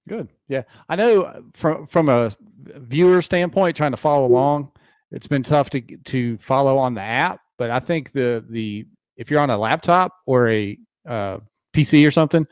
Good. 0.09 0.29
Yeah, 0.49 0.63
I 0.89 0.97
know 0.97 1.43
from 1.55 1.87
from 1.87 2.09
a 2.09 2.31
viewer 2.77 3.23
standpoint, 3.23 3.77
trying 3.77 3.91
to 3.91 3.97
follow 3.97 4.27
along, 4.27 4.71
it's 5.11 5.27
been 5.27 5.43
tough 5.43 5.71
to 5.71 5.81
to 5.81 6.39
follow 6.39 6.79
on 6.79 6.95
the 6.95 7.01
app. 7.03 7.41
But 7.59 7.71
I 7.71 7.81
think 7.81 8.13
the 8.13 8.45
the 8.49 8.87
if 9.17 9.31
you're 9.31 9.41
on 9.41 9.51
a 9.51 9.59
laptop 9.59 10.13
or 10.27 10.49
a 10.49 10.79
uh, 11.09 11.39
PC 11.73 12.07
or 12.07 12.11
something, 12.11 12.47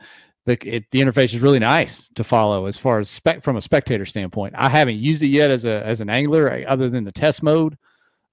the 0.45 0.53
it, 0.67 0.85
the 0.91 0.99
interface 0.99 1.33
is 1.33 1.39
really 1.39 1.59
nice 1.59 2.09
to 2.15 2.23
follow 2.23 2.65
as 2.65 2.77
far 2.77 2.99
as 2.99 3.09
spec 3.09 3.43
from 3.43 3.55
a 3.55 3.61
spectator 3.61 4.05
standpoint. 4.05 4.53
I 4.57 4.69
haven't 4.69 4.97
used 4.97 5.23
it 5.23 5.27
yet 5.27 5.49
as 5.49 5.65
a 5.65 5.85
as 5.85 6.01
an 6.01 6.09
angler 6.09 6.65
other 6.67 6.89
than 6.89 7.05
the 7.05 7.11
test 7.11 7.41
mode, 7.41 7.77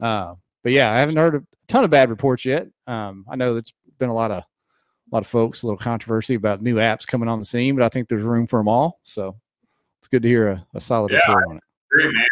uh, 0.00 0.34
but 0.64 0.72
yeah, 0.72 0.90
I 0.90 0.98
haven't 0.98 1.16
heard 1.16 1.36
a 1.36 1.42
ton 1.68 1.84
of 1.84 1.90
bad 1.90 2.10
reports 2.10 2.44
yet. 2.44 2.66
Um, 2.88 3.24
I 3.30 3.36
know 3.36 3.56
it's 3.56 3.72
been 3.98 4.10
a 4.10 4.14
lot 4.14 4.32
of 4.32 4.42
a 5.12 5.14
lot 5.14 5.22
of 5.22 5.28
folks, 5.28 5.62
a 5.62 5.66
little 5.66 5.78
controversy 5.78 6.34
about 6.34 6.62
new 6.62 6.76
apps 6.76 7.06
coming 7.06 7.28
on 7.28 7.38
the 7.38 7.44
scene, 7.44 7.76
but 7.76 7.84
I 7.84 7.90
think 7.90 8.08
there's 8.08 8.22
room 8.22 8.46
for 8.46 8.58
them 8.58 8.68
all. 8.68 8.98
So 9.02 9.36
it's 10.00 10.08
good 10.08 10.22
to 10.22 10.28
hear 10.28 10.48
a, 10.48 10.66
a 10.74 10.80
solid 10.80 11.12
Yeah, 11.12 11.18
report 11.28 11.48
on 11.48 11.56
it. 11.58 11.62
agree, 11.92 12.06
man. 12.06 12.24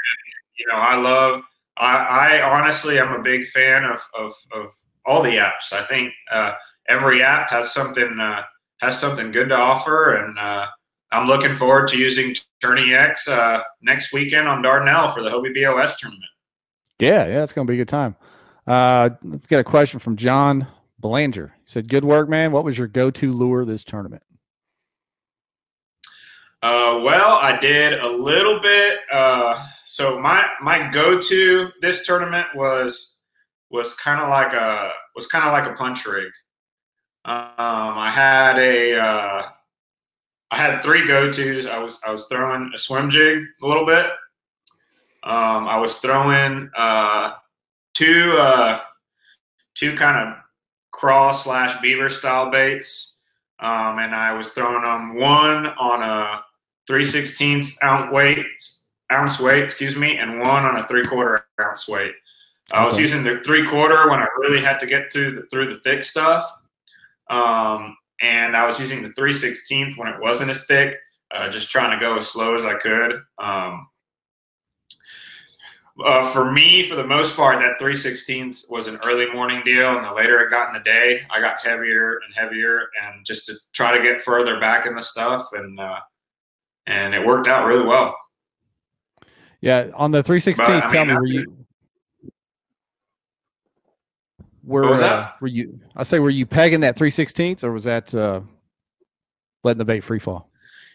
You 0.59 0.66
know, 0.69 0.77
I 0.77 0.97
love. 0.97 1.43
I, 1.77 2.40
I 2.40 2.59
honestly, 2.59 2.99
I'm 2.99 3.12
a 3.12 3.23
big 3.23 3.47
fan 3.47 3.85
of 3.85 4.01
of, 4.19 4.33
of 4.53 4.73
all 5.05 5.23
the 5.23 5.37
apps. 5.37 5.73
I 5.73 5.85
think 5.85 6.12
uh, 6.33 6.53
every 6.88 7.23
app 7.23 7.51
has 7.51 7.73
something 7.73 8.19
uh, 8.19 8.43
has 8.79 8.99
something 8.99 9.31
good 9.31 9.51
to 9.51 9.57
offer, 9.57 10.12
and 10.12 10.38
uh, 10.38 10.66
I'm 11.12 11.27
looking 11.27 11.55
forward 11.55 11.88
to 11.88 11.99
using 11.99 12.35
Tourney 12.62 12.95
X 12.95 13.29
uh, 13.29 13.61
next 13.83 14.12
weekend 14.12 14.49
on 14.49 14.62
Dardanelle 14.62 15.12
for 15.12 15.23
the 15.23 15.31
Hobie 15.31 15.55
BOS 15.55 15.99
tournament. 15.99 16.25
Yeah, 16.99 17.27
yeah, 17.27 17.43
it's 17.43 17.53
gonna 17.53 17.66
be 17.66 17.75
a 17.75 17.79
good 17.79 17.88
time. 17.88 18.16
Uh, 18.66 19.11
got 19.49 19.59
a 19.59 19.64
question 19.64 19.99
from 19.99 20.16
John 20.16 20.66
Belanger. 21.00 21.54
Said, 21.64 21.88
"Good 21.88 22.04
work, 22.04 22.28
man. 22.28 22.52
What 22.52 22.64
was 22.64 22.78
your 22.78 22.88
go-to 22.88 23.32
lure 23.32 23.64
this 23.64 23.84
tournament?" 23.84 24.22
Uh, 26.62 27.00
well, 27.02 27.38
I 27.40 27.58
did 27.58 28.00
a 28.00 28.08
little 28.08 28.60
bit. 28.60 29.00
Uh, 29.10 29.62
so 29.86 30.18
my 30.18 30.46
my 30.60 30.90
go-to 30.90 31.70
this 31.80 32.06
tournament 32.06 32.46
was 32.54 33.20
was 33.70 33.94
kind 33.94 34.20
of 34.20 34.28
like 34.28 34.52
a 34.52 34.92
was 35.14 35.26
kind 35.26 35.44
of 35.44 35.52
like 35.52 35.66
a 35.66 35.74
punch 35.74 36.04
rig. 36.06 36.30
Um, 37.24 37.34
I 37.98 38.10
had 38.10 38.58
a 38.58 38.98
uh, 38.98 39.42
I 40.50 40.56
had 40.56 40.82
three 40.82 41.06
go-tos. 41.06 41.66
I 41.66 41.78
was 41.78 41.98
I 42.06 42.10
was 42.10 42.26
throwing 42.26 42.70
a 42.74 42.78
swim 42.78 43.08
jig 43.08 43.44
a 43.62 43.66
little 43.66 43.86
bit. 43.86 44.06
Um, 45.22 45.68
I 45.68 45.78
was 45.78 45.98
throwing 45.98 46.70
uh, 46.76 47.32
two 47.94 48.32
uh, 48.38 48.80
two 49.74 49.94
kind 49.94 50.28
of 50.28 50.39
craw 51.00 51.32
slash 51.32 51.80
beaver 51.80 52.10
style 52.10 52.50
baits, 52.50 53.16
um, 53.58 53.98
and 53.98 54.14
I 54.14 54.34
was 54.34 54.50
throwing 54.50 54.82
them 54.82 55.14
one 55.14 55.66
on 55.66 56.02
a 56.02 56.44
three 56.86 57.04
sixteenths 57.04 57.78
ounce 57.82 58.12
weight 58.12 58.44
ounce 59.10 59.40
weight, 59.40 59.64
excuse 59.64 59.96
me, 59.96 60.18
and 60.18 60.40
one 60.40 60.64
on 60.64 60.76
a 60.76 60.82
three 60.86 61.04
quarter 61.04 61.46
ounce 61.58 61.88
weight. 61.88 62.12
I 62.72 62.84
was 62.84 62.94
Okay. 62.94 63.02
using 63.02 63.24
the 63.24 63.36
three 63.36 63.66
quarter 63.66 64.10
when 64.10 64.20
I 64.20 64.28
really 64.38 64.60
had 64.60 64.78
to 64.80 64.86
get 64.86 65.10
through 65.12 65.30
the, 65.36 65.42
through 65.50 65.72
the 65.72 65.80
thick 65.80 66.02
stuff, 66.02 66.44
um, 67.30 67.96
and 68.20 68.54
I 68.54 68.66
was 68.66 68.78
using 68.78 69.02
the 69.02 69.12
three 69.14 69.32
sixteenth 69.32 69.96
when 69.96 70.08
it 70.08 70.20
wasn't 70.20 70.50
as 70.50 70.66
thick, 70.66 70.96
uh, 71.34 71.48
just 71.48 71.70
trying 71.70 71.98
to 71.98 72.04
go 72.04 72.16
as 72.18 72.28
slow 72.28 72.54
as 72.54 72.66
I 72.66 72.74
could. 72.74 73.22
Um, 73.38 73.88
uh, 76.04 76.30
for 76.32 76.50
me, 76.50 76.82
for 76.88 76.94
the 76.94 77.06
most 77.06 77.36
part, 77.36 77.58
that 77.60 77.78
316th 77.78 78.70
was 78.70 78.86
an 78.86 78.98
early 79.04 79.30
morning 79.32 79.62
deal, 79.64 79.96
and 79.96 80.04
the 80.04 80.12
later 80.12 80.40
it 80.40 80.50
got 80.50 80.68
in 80.68 80.74
the 80.74 80.84
day, 80.84 81.22
I 81.30 81.40
got 81.40 81.58
heavier 81.64 82.20
and 82.24 82.34
heavier, 82.34 82.88
and 83.02 83.24
just 83.24 83.46
to 83.46 83.54
try 83.72 83.96
to 83.96 84.02
get 84.02 84.20
further 84.20 84.60
back 84.60 84.86
in 84.86 84.94
the 84.94 85.02
stuff, 85.02 85.48
and 85.52 85.78
uh, 85.78 85.98
and 86.86 87.14
it 87.14 87.24
worked 87.24 87.48
out 87.48 87.66
really 87.66 87.84
well. 87.84 88.16
Yeah, 89.60 89.90
on 89.94 90.10
the 90.10 90.22
316s, 90.22 90.56
But, 90.56 90.84
I 90.84 90.92
tell 90.92 91.04
mean, 91.04 91.14
me, 91.14 91.20
were 91.20 91.26
you 91.26 91.56
were 94.64 94.88
was 94.88 95.00
uh, 95.02 95.08
that? 95.08 95.40
were 95.40 95.48
you? 95.48 95.80
I 95.96 96.02
say, 96.02 96.18
were 96.18 96.30
you 96.30 96.46
pegging 96.46 96.80
that 96.80 96.96
316s, 96.96 97.64
or 97.64 97.72
was 97.72 97.84
that 97.84 98.14
uh, 98.14 98.40
letting 99.64 99.78
the 99.78 99.84
bait 99.84 100.00
free 100.04 100.18
fall? 100.18 100.49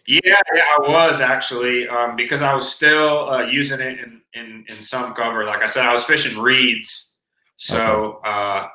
Yeah, 0.07 0.19
yeah, 0.53 0.63
I 0.77 0.77
was 0.81 1.19
actually 1.19 1.87
um, 1.87 2.15
because 2.15 2.41
I 2.41 2.53
was 2.53 2.71
still 2.71 3.27
uh, 3.29 3.45
using 3.45 3.79
it 3.79 3.99
in, 3.99 4.21
in 4.33 4.65
in 4.69 4.81
some 4.81 5.13
cover. 5.13 5.43
Like 5.45 5.63
I 5.63 5.67
said, 5.67 5.85
I 5.85 5.93
was 5.93 6.03
fishing 6.03 6.37
reeds, 6.39 7.17
so 7.55 8.21
uh, 8.23 8.67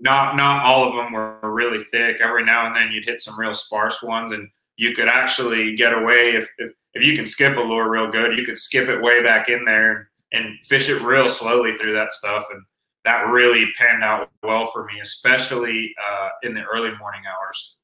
not 0.00 0.36
not 0.36 0.64
all 0.64 0.86
of 0.86 0.94
them 0.94 1.12
were 1.12 1.38
really 1.42 1.82
thick. 1.84 2.20
Every 2.20 2.44
now 2.44 2.66
and 2.66 2.76
then 2.76 2.92
you'd 2.92 3.06
hit 3.06 3.22
some 3.22 3.38
real 3.38 3.54
sparse 3.54 4.02
ones, 4.02 4.32
and 4.32 4.48
you 4.76 4.92
could 4.94 5.08
actually 5.08 5.74
get 5.74 5.94
away 5.94 6.34
if 6.34 6.50
if, 6.58 6.70
if 6.92 7.02
you 7.02 7.16
can 7.16 7.24
skip 7.24 7.56
a 7.56 7.60
lure 7.60 7.88
real 7.88 8.10
good. 8.10 8.36
You 8.36 8.44
could 8.44 8.58
skip 8.58 8.88
it 8.90 9.00
way 9.00 9.22
back 9.22 9.48
in 9.48 9.64
there 9.64 10.10
and 10.32 10.62
fish 10.64 10.90
it 10.90 11.00
real 11.00 11.30
slowly 11.30 11.78
through 11.78 11.94
that 11.94 12.12
stuff, 12.12 12.44
and 12.52 12.62
that 13.06 13.28
really 13.28 13.66
panned 13.78 14.02
out 14.04 14.30
well 14.42 14.66
for 14.66 14.84
me, 14.84 15.00
especially 15.00 15.94
uh, 16.02 16.28
in 16.42 16.52
the 16.52 16.62
early 16.64 16.94
morning 16.98 17.22
hours. 17.26 17.76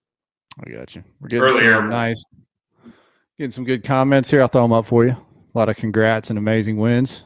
I 0.67 0.71
got 0.71 0.95
you. 0.95 1.05
We're 1.21 1.29
getting 1.29 1.45
Earlier. 1.45 1.77
some 1.77 1.91
nice, 1.91 2.25
getting 3.41 3.51
some 3.51 3.65
good 3.65 3.83
comments 3.83 4.31
here. 4.31 4.43
I'll 4.43 4.49
throw 4.49 4.61
them 4.61 4.73
up 4.73 4.85
for 4.85 5.07
you. 5.07 5.13
A 5.13 5.59
lot 5.59 5.71
of 5.71 5.77
congrats 5.77 6.29
and 6.29 6.39
amazing 6.39 6.77
wins. 6.77 7.25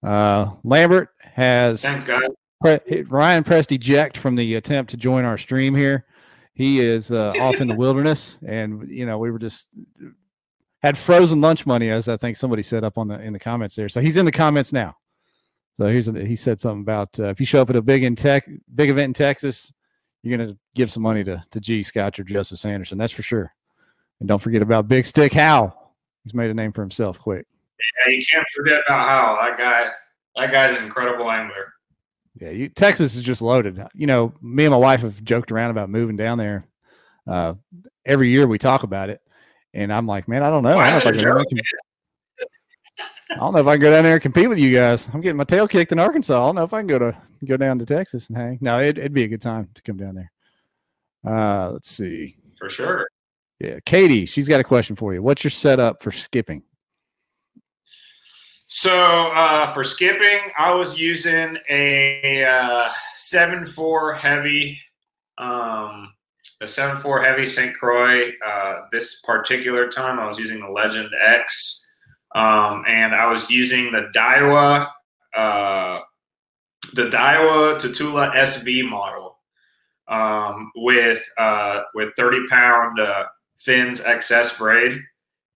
Uh, 0.00 0.50
Lambert 0.62 1.08
has 1.20 1.82
Thanks, 1.82 2.04
guys. 2.04 2.28
Pre- 2.60 3.02
Ryan 3.08 3.42
pressed 3.42 3.72
eject 3.72 4.16
from 4.16 4.36
the 4.36 4.54
attempt 4.54 4.92
to 4.92 4.96
join 4.96 5.24
our 5.24 5.36
stream 5.36 5.74
here. 5.74 6.06
He 6.54 6.78
is 6.78 7.10
uh, 7.10 7.32
off 7.40 7.60
in 7.60 7.66
the 7.66 7.74
wilderness, 7.74 8.38
and 8.46 8.88
you 8.88 9.04
know 9.04 9.18
we 9.18 9.32
were 9.32 9.40
just 9.40 9.70
had 10.84 10.96
frozen 10.96 11.40
lunch 11.40 11.66
money, 11.66 11.90
as 11.90 12.06
I 12.06 12.16
think 12.16 12.36
somebody 12.36 12.62
said 12.62 12.84
up 12.84 12.96
on 12.96 13.08
the 13.08 13.20
in 13.20 13.32
the 13.32 13.40
comments 13.40 13.74
there. 13.74 13.88
So 13.88 14.00
he's 14.00 14.16
in 14.16 14.24
the 14.24 14.30
comments 14.30 14.72
now. 14.72 14.98
So 15.78 15.86
here's 15.88 16.06
a, 16.06 16.24
he 16.24 16.36
said 16.36 16.60
something 16.60 16.82
about 16.82 17.18
uh, 17.18 17.24
if 17.24 17.40
you 17.40 17.46
show 17.46 17.60
up 17.60 17.70
at 17.70 17.76
a 17.76 17.82
big 17.82 18.04
in 18.04 18.14
tech 18.14 18.48
big 18.72 18.88
event 18.88 19.06
in 19.06 19.14
Texas, 19.14 19.72
you're 20.22 20.38
gonna 20.38 20.56
give 20.76 20.92
some 20.92 21.02
money 21.02 21.24
to 21.24 21.42
to 21.50 21.58
G 21.58 21.82
Scott 21.82 22.20
or 22.20 22.22
Joseph 22.22 22.60
Sanderson. 22.60 22.98
That's 22.98 23.12
for 23.12 23.22
sure. 23.22 23.52
And 24.22 24.28
don't 24.28 24.38
forget 24.38 24.62
about 24.62 24.86
Big 24.86 25.04
Stick 25.04 25.32
Hal. 25.32 25.94
He's 26.22 26.32
made 26.32 26.48
a 26.48 26.54
name 26.54 26.70
for 26.70 26.80
himself 26.80 27.18
quick. 27.18 27.44
Yeah, 28.06 28.12
you 28.12 28.24
can't 28.24 28.46
forget 28.54 28.80
about 28.86 29.04
Hal. 29.04 29.34
That 29.34 29.58
guy, 29.58 29.90
that 30.36 30.52
guy's 30.52 30.78
an 30.78 30.84
incredible 30.84 31.28
angler. 31.28 31.72
Yeah, 32.40 32.50
you, 32.50 32.68
Texas 32.68 33.16
is 33.16 33.24
just 33.24 33.42
loaded. 33.42 33.84
You 33.94 34.06
know, 34.06 34.32
me 34.40 34.64
and 34.64 34.70
my 34.70 34.76
wife 34.76 35.00
have 35.00 35.24
joked 35.24 35.50
around 35.50 35.72
about 35.72 35.90
moving 35.90 36.16
down 36.16 36.38
there. 36.38 36.68
Uh, 37.26 37.54
every 38.06 38.30
year 38.30 38.46
we 38.46 38.58
talk 38.58 38.84
about 38.84 39.10
it, 39.10 39.20
and 39.74 39.92
I'm 39.92 40.06
like, 40.06 40.28
man, 40.28 40.44
I 40.44 40.50
don't 40.50 40.62
know. 40.62 40.78
I 40.78 40.90
don't, 40.90 40.92
know 40.92 41.10
if 41.10 41.16
I, 41.16 41.18
can, 41.18 41.38
I, 41.38 41.44
can- 41.44 41.60
I 43.32 43.34
don't 43.38 43.54
know 43.54 43.58
if 43.58 43.66
I 43.66 43.74
can 43.74 43.80
go 43.80 43.90
down 43.90 44.04
there 44.04 44.12
and 44.12 44.22
compete 44.22 44.48
with 44.48 44.60
you 44.60 44.72
guys. 44.72 45.08
I'm 45.12 45.20
getting 45.20 45.36
my 45.36 45.42
tail 45.42 45.66
kicked 45.66 45.90
in 45.90 45.98
Arkansas. 45.98 46.40
I 46.40 46.46
don't 46.46 46.54
know 46.54 46.62
if 46.62 46.72
I 46.72 46.78
can 46.78 46.86
go 46.86 47.00
to 47.00 47.16
go 47.44 47.56
down 47.56 47.80
to 47.80 47.86
Texas 47.86 48.28
and 48.28 48.38
hang. 48.38 48.58
No, 48.60 48.78
it, 48.78 48.98
it'd 48.98 49.12
be 49.12 49.24
a 49.24 49.28
good 49.28 49.42
time 49.42 49.68
to 49.74 49.82
come 49.82 49.96
down 49.96 50.14
there. 50.14 50.30
Uh, 51.26 51.72
let's 51.72 51.90
see. 51.90 52.36
For 52.56 52.68
sure. 52.68 53.08
Yeah, 53.62 53.78
Katie, 53.86 54.26
she's 54.26 54.48
got 54.48 54.58
a 54.58 54.64
question 54.64 54.96
for 54.96 55.14
you. 55.14 55.22
What's 55.22 55.44
your 55.44 55.52
setup 55.52 56.02
for 56.02 56.10
skipping? 56.10 56.64
So 58.66 58.90
uh, 58.92 59.68
for 59.68 59.84
skipping, 59.84 60.40
I 60.58 60.74
was 60.74 60.98
using 60.98 61.56
a 61.70 62.44
uh, 62.44 62.88
seven 63.14 63.64
four 63.64 64.14
heavy, 64.14 64.80
um, 65.38 66.12
a 66.60 66.66
seven 66.66 66.96
four 66.96 67.22
heavy 67.22 67.46
St. 67.46 67.72
Croix. 67.76 68.32
Uh, 68.44 68.80
this 68.90 69.20
particular 69.20 69.88
time, 69.88 70.18
I 70.18 70.26
was 70.26 70.40
using 70.40 70.58
the 70.58 70.68
Legend 70.68 71.10
X, 71.20 71.88
um, 72.34 72.82
and 72.88 73.14
I 73.14 73.30
was 73.30 73.48
using 73.48 73.92
the 73.92 74.10
Daiwa, 74.12 74.88
uh, 75.36 76.00
the 76.94 77.04
Daiwa 77.04 77.76
Tatula 77.76 78.34
SV 78.34 78.90
model 78.90 79.38
um, 80.08 80.72
with 80.74 81.22
uh, 81.38 81.82
with 81.94 82.12
thirty 82.16 82.44
pound 82.50 82.98
fins 83.64 84.00
XS 84.00 84.58
braid. 84.58 85.00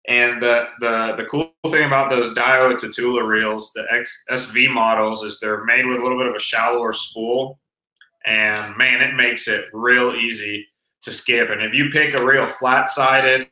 And 0.09 0.41
the, 0.41 0.69
the 0.79 1.15
the 1.17 1.25
cool 1.25 1.53
thing 1.67 1.85
about 1.85 2.11
those 2.11 2.33
Daiwa 2.33 2.75
Tatula 2.75 3.27
reels, 3.27 3.73
the 3.75 3.85
X, 3.91 4.25
SV 4.31 4.73
models, 4.73 5.25
is 5.25 5.41
they're 5.41 5.65
made 5.65 5.85
with 5.85 5.99
a 5.99 6.03
little 6.03 6.19
bit 6.19 6.29
of 6.29 6.37
a 6.37 6.41
shallower 6.41 6.93
spool, 6.93 7.59
and 8.25 8.77
man, 8.77 9.03
it 9.03 9.17
makes 9.17 9.49
it 9.49 9.65
real 9.73 10.15
easy 10.15 10.65
to 11.03 11.11
skip. 11.11 11.51
And 11.51 11.61
if 11.61 11.75
you 11.75 11.91
pick 11.91 12.19
a 12.19 12.25
real 12.25 12.47
flat-sided 12.47 13.49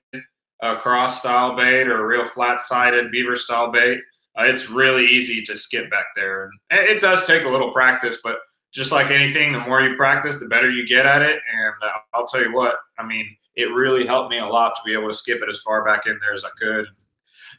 uh, 0.63 0.77
cross 0.77 1.21
style 1.21 1.57
bait 1.57 1.89
or 1.89 2.05
a 2.05 2.07
real 2.07 2.25
flat-sided 2.25 3.11
beaver 3.11 3.37
style 3.37 3.73
bait, 3.73 4.01
uh, 4.39 4.45
it's 4.45 4.71
really 4.71 5.07
easy 5.07 5.43
to 5.43 5.57
skip 5.57 5.91
back 5.91 6.07
there. 6.15 6.51
And 6.71 6.81
it, 6.81 6.97
it 6.97 7.01
does 7.01 7.27
take 7.27 7.45
a 7.45 7.49
little 7.49 7.73
practice, 7.73 8.19
but 8.23 8.39
just 8.73 8.91
like 8.91 9.11
anything, 9.11 9.53
the 9.53 9.61
more 9.61 9.81
you 9.81 9.97
practice, 9.97 10.41
the 10.41 10.49
better 10.49 10.71
you 10.71 10.87
get 10.87 11.07
at 11.07 11.23
it. 11.23 11.41
And 11.53 11.75
uh, 11.83 11.99
I'll 12.13 12.27
tell 12.27 12.43
you 12.43 12.53
what, 12.53 12.77
I 12.99 13.07
mean, 13.07 13.37
it 13.57 13.67
really 13.75 14.07
helped 14.07 14.31
me 14.31 14.39
a 14.39 14.47
lot 14.47 14.75
to 14.77 14.83
be 14.85 14.93
able 14.93 15.09
to 15.09 15.15
skip 15.15 15.41
it 15.43 15.49
as 15.49 15.61
far 15.61 15.85
back 15.85 16.07
in 16.07 16.19
there 16.21 16.35
as 16.35 16.45
I 16.45 16.51
could. 16.59 16.87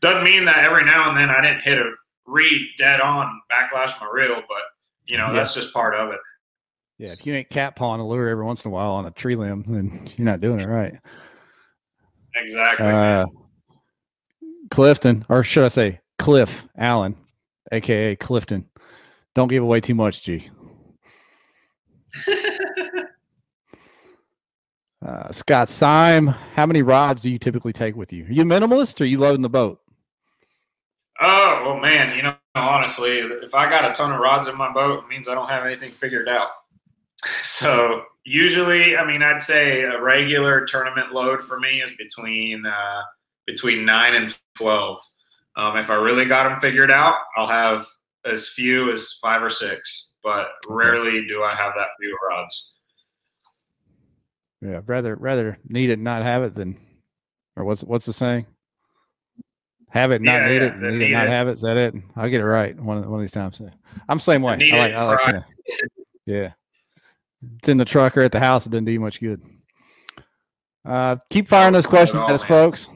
Doesn't 0.02 0.24
mean 0.24 0.46
that 0.46 0.64
every 0.66 0.84
now 0.86 1.10
and 1.10 1.18
then 1.18 1.30
I 1.30 1.42
didn't 1.42 1.64
hit 1.64 1.78
a 1.78 1.90
reed 2.26 2.68
dead 2.78 3.02
on 3.02 3.40
backlash 3.52 4.00
my 4.02 4.10
reel, 4.12 4.42
but 4.48 4.64
you 5.06 5.18
know 5.18 5.28
Yeah. 5.28 5.34
that's 5.34 5.54
just 5.54 5.74
part 5.74 5.96
of 5.96 6.12
it. 6.12 6.20
Yeah, 6.98 7.12
if 7.12 7.26
you 7.26 7.34
ain't 7.34 7.50
cat 7.50 7.76
pawing 7.76 8.00
a 8.02 8.08
lure 8.08 8.28
every 8.30 8.46
once 8.46 8.64
in 8.66 8.72
a 8.72 8.74
while 8.74 8.92
on 8.92 9.06
a 9.06 9.12
tree 9.12 9.36
limb, 9.36 9.64
then 9.68 10.10
you're 10.16 10.26
not 10.26 10.40
doing 10.42 10.60
it 10.62 10.68
right. 10.68 10.96
Exactly. 12.36 12.86
Uh, 12.88 13.26
Clifton, 14.72 15.26
or 15.30 15.44
should 15.44 15.64
I 15.66 15.68
say 15.70 16.00
Cliff 16.18 16.66
Allen, 16.78 17.16
aka 17.72 18.16
Clifton. 18.16 18.66
Don't 19.36 19.50
give 19.50 19.62
away 19.64 19.82
too 19.82 19.96
much, 19.96 20.24
G. 20.24 20.50
Uh, 25.06 25.32
Scott 25.32 25.70
Syme, 25.70 26.28
how 26.28 26.66
many 26.66 26.82
rods 26.82 27.22
do 27.22 27.30
you 27.30 27.38
typically 27.38 27.74
take 27.74 27.96
with 27.96 28.12
you? 28.12 28.26
Are 28.26 28.32
you 28.32 28.42
a 28.42 28.46
minimalist 28.46 29.00
or 29.00 29.04
are 29.04 29.08
you 29.08 29.20
loading 29.20 29.44
the 29.44 29.50
boat? 29.50 29.80
Oh 31.22 31.62
well, 31.64 31.80
man. 31.80 32.18
You 32.18 32.24
know 32.24 32.36
honestly, 32.56 33.20
if 33.20 33.54
I 33.54 33.70
got 33.70 33.90
a 33.90 33.94
ton 33.94 34.12
of 34.12 34.20
rods 34.20 34.48
in 34.48 34.58
my 34.58 34.72
boat, 34.72 35.04
it 35.04 35.08
means 35.08 35.28
I 35.28 35.36
don't 35.36 35.50
have 35.50 35.66
anything 35.66 35.92
figured 35.92 36.30
out. 36.30 36.50
So 37.44 38.04
usually, 38.24 38.98
I 38.98 39.06
mean, 39.06 39.24
I'd 39.24 39.42
say 39.42 39.82
a 39.82 40.00
regular 40.00 40.66
tournament 40.66 41.12
load 41.12 41.44
for 41.44 41.60
me 41.60 41.82
is 41.82 41.92
between 41.98 42.66
uh, 42.66 43.02
between 43.48 43.86
nine 43.86 44.16
and 44.16 44.38
twelve. 44.56 45.00
Um, 45.56 45.78
if 45.78 45.90
I 45.90 45.96
really 45.96 46.26
got 46.26 46.50
them 46.50 46.60
figured 46.60 46.92
out, 46.92 47.16
I'll 47.38 47.48
have 47.48 47.86
as 48.26 48.50
few 48.50 48.92
as 48.92 49.14
five 49.22 49.42
or 49.42 49.50
six, 49.50 50.14
but 50.24 50.50
rarely 50.68 51.26
do 51.28 51.42
I 51.42 51.56
have 51.56 51.74
that 51.76 51.90
few 52.00 52.16
rods. 52.30 52.76
Yeah, 54.66 54.82
rather 54.86 55.16
rather 55.16 55.60
need 55.68 55.90
it, 55.92 56.00
not 56.00 56.24
have 56.24 56.42
it 56.44 56.56
than, 56.56 56.78
or 57.56 57.66
what's 57.66 57.84
what's 57.84 58.06
the 58.06 58.14
saying? 58.14 58.48
Have 59.90 60.12
it, 60.12 60.22
not 60.22 60.42
Yeah, 60.42 60.48
need 60.48 60.62
yeah, 60.62 60.68
it. 60.68 60.78
Need, 60.78 60.94
need 60.98 61.12
it, 61.12 61.14
not 61.14 61.28
have 61.28 61.48
it. 61.48 61.54
Is 61.54 61.62
that 61.62 61.78
it? 61.78 61.94
I'll 62.16 62.30
get 62.30 62.42
it 62.42 62.46
right 62.46 62.76
one 62.80 62.98
of, 62.98 63.06
one 63.06 63.20
of 63.20 63.22
these 63.22 63.32
times. 63.32 63.62
I'm 64.10 64.18
the 64.18 64.24
same 64.24 64.42
way. 64.42 64.54
I 64.74 64.78
like. 64.78 64.94
I 64.94 65.32
like. 65.32 65.44
yeah, 66.26 66.54
it's 67.58 67.68
in 67.68 67.78
the 67.78 67.86
truck 67.86 68.18
or 68.18 68.22
at 68.22 68.32
the 68.32 68.40
house. 68.40 68.66
It 68.66 68.72
doesn't 68.72 68.86
do 68.86 68.92
you 68.92 69.00
much 69.00 69.20
good. 69.20 69.42
Uh, 70.84 71.18
keep 71.30 71.48
firing 71.48 71.74
those 71.74 71.86
questions 71.86 72.20
all, 72.22 72.28
at 72.28 72.34
us, 72.34 72.42
man. 72.42 72.48
folks. 72.48 72.88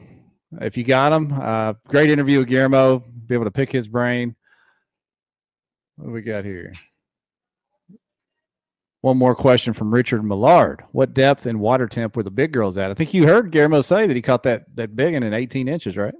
If 0.60 0.76
you 0.76 0.82
got 0.82 1.10
them, 1.10 1.32
uh, 1.40 1.74
great 1.86 2.10
interview 2.10 2.40
with 2.40 2.48
Guillermo. 2.48 3.04
Be 3.26 3.34
able 3.34 3.44
to 3.44 3.52
pick 3.52 3.70
his 3.70 3.86
brain. 3.86 4.34
What 5.96 6.06
do 6.06 6.12
we 6.12 6.22
got 6.22 6.44
here? 6.44 6.72
One 9.02 9.16
more 9.16 9.34
question 9.34 9.72
from 9.72 9.94
Richard 9.94 10.22
Millard. 10.22 10.84
What 10.92 11.14
depth 11.14 11.46
and 11.46 11.58
water 11.58 11.86
temp 11.86 12.16
were 12.16 12.22
the 12.22 12.30
big 12.30 12.52
girls 12.52 12.76
at? 12.76 12.90
I 12.90 12.94
think 12.94 13.14
you 13.14 13.26
heard 13.26 13.50
Guillermo 13.50 13.80
say 13.80 14.06
that 14.06 14.14
he 14.14 14.20
caught 14.20 14.42
that 14.42 14.64
that 14.76 14.94
big 14.94 15.14
one 15.14 15.22
in 15.22 15.32
18 15.32 15.68
inches, 15.68 15.96
right? 15.96 16.14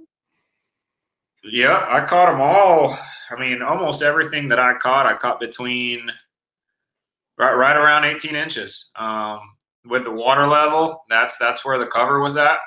Yeah, 1.43 1.85
I 1.87 2.05
caught 2.05 2.31
them 2.31 2.41
all. 2.41 2.97
I 3.29 3.39
mean, 3.39 3.61
almost 3.61 4.01
everything 4.01 4.49
that 4.49 4.59
I 4.59 4.73
caught, 4.77 5.05
I 5.05 5.15
caught 5.15 5.39
between 5.39 6.11
right, 7.37 7.53
right 7.53 7.77
around 7.77 8.05
18 8.05 8.35
inches. 8.35 8.91
Um, 8.95 9.39
with 9.85 10.03
the 10.03 10.11
water 10.11 10.47
level, 10.47 11.03
that's 11.09 11.37
that's 11.37 11.63
where 11.63 11.77
the 11.77 11.87
cover 11.87 12.19
was 12.19 12.35
at, 12.35 12.57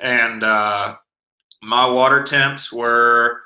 and 0.00 0.42
uh, 0.42 0.96
my 1.62 1.88
water 1.88 2.24
temps 2.24 2.72
were 2.72 3.40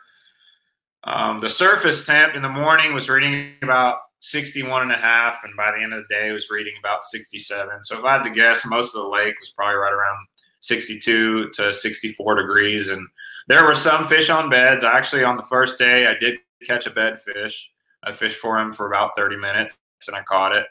um, 1.04 1.38
the 1.38 1.50
surface 1.50 2.04
temp 2.04 2.34
in 2.34 2.42
the 2.42 2.48
morning 2.48 2.92
was 2.92 3.08
reading 3.08 3.52
about 3.62 3.98
61 4.20 4.82
and 4.82 4.92
a 4.92 4.96
half, 4.96 5.44
and 5.44 5.54
by 5.56 5.70
the 5.70 5.82
end 5.82 5.92
of 5.92 6.02
the 6.02 6.14
day, 6.14 6.28
it 6.28 6.32
was 6.32 6.50
reading 6.50 6.74
about 6.78 7.04
67. 7.04 7.84
So 7.84 7.98
if 7.98 8.04
I 8.04 8.14
had 8.14 8.24
to 8.24 8.30
guess, 8.30 8.66
most 8.66 8.94
of 8.94 9.02
the 9.02 9.08
lake 9.08 9.38
was 9.38 9.50
probably 9.50 9.76
right 9.76 9.92
around 9.92 10.26
62 10.60 11.50
to 11.50 11.72
64 11.72 12.34
degrees, 12.34 12.88
and 12.88 13.06
there 13.46 13.64
were 13.64 13.74
some 13.74 14.06
fish 14.06 14.28
on 14.28 14.50
beds. 14.50 14.84
Actually, 14.84 15.24
on 15.24 15.36
the 15.36 15.42
first 15.44 15.78
day, 15.78 16.06
I 16.06 16.14
did 16.18 16.38
catch 16.66 16.86
a 16.86 16.90
bed 16.90 17.18
fish. 17.18 17.70
I 18.04 18.12
fished 18.12 18.38
for 18.38 18.58
him 18.58 18.72
for 18.72 18.86
about 18.86 19.12
30 19.16 19.36
minutes, 19.36 19.76
and 20.06 20.16
I 20.16 20.22
caught 20.22 20.54
it. 20.54 20.66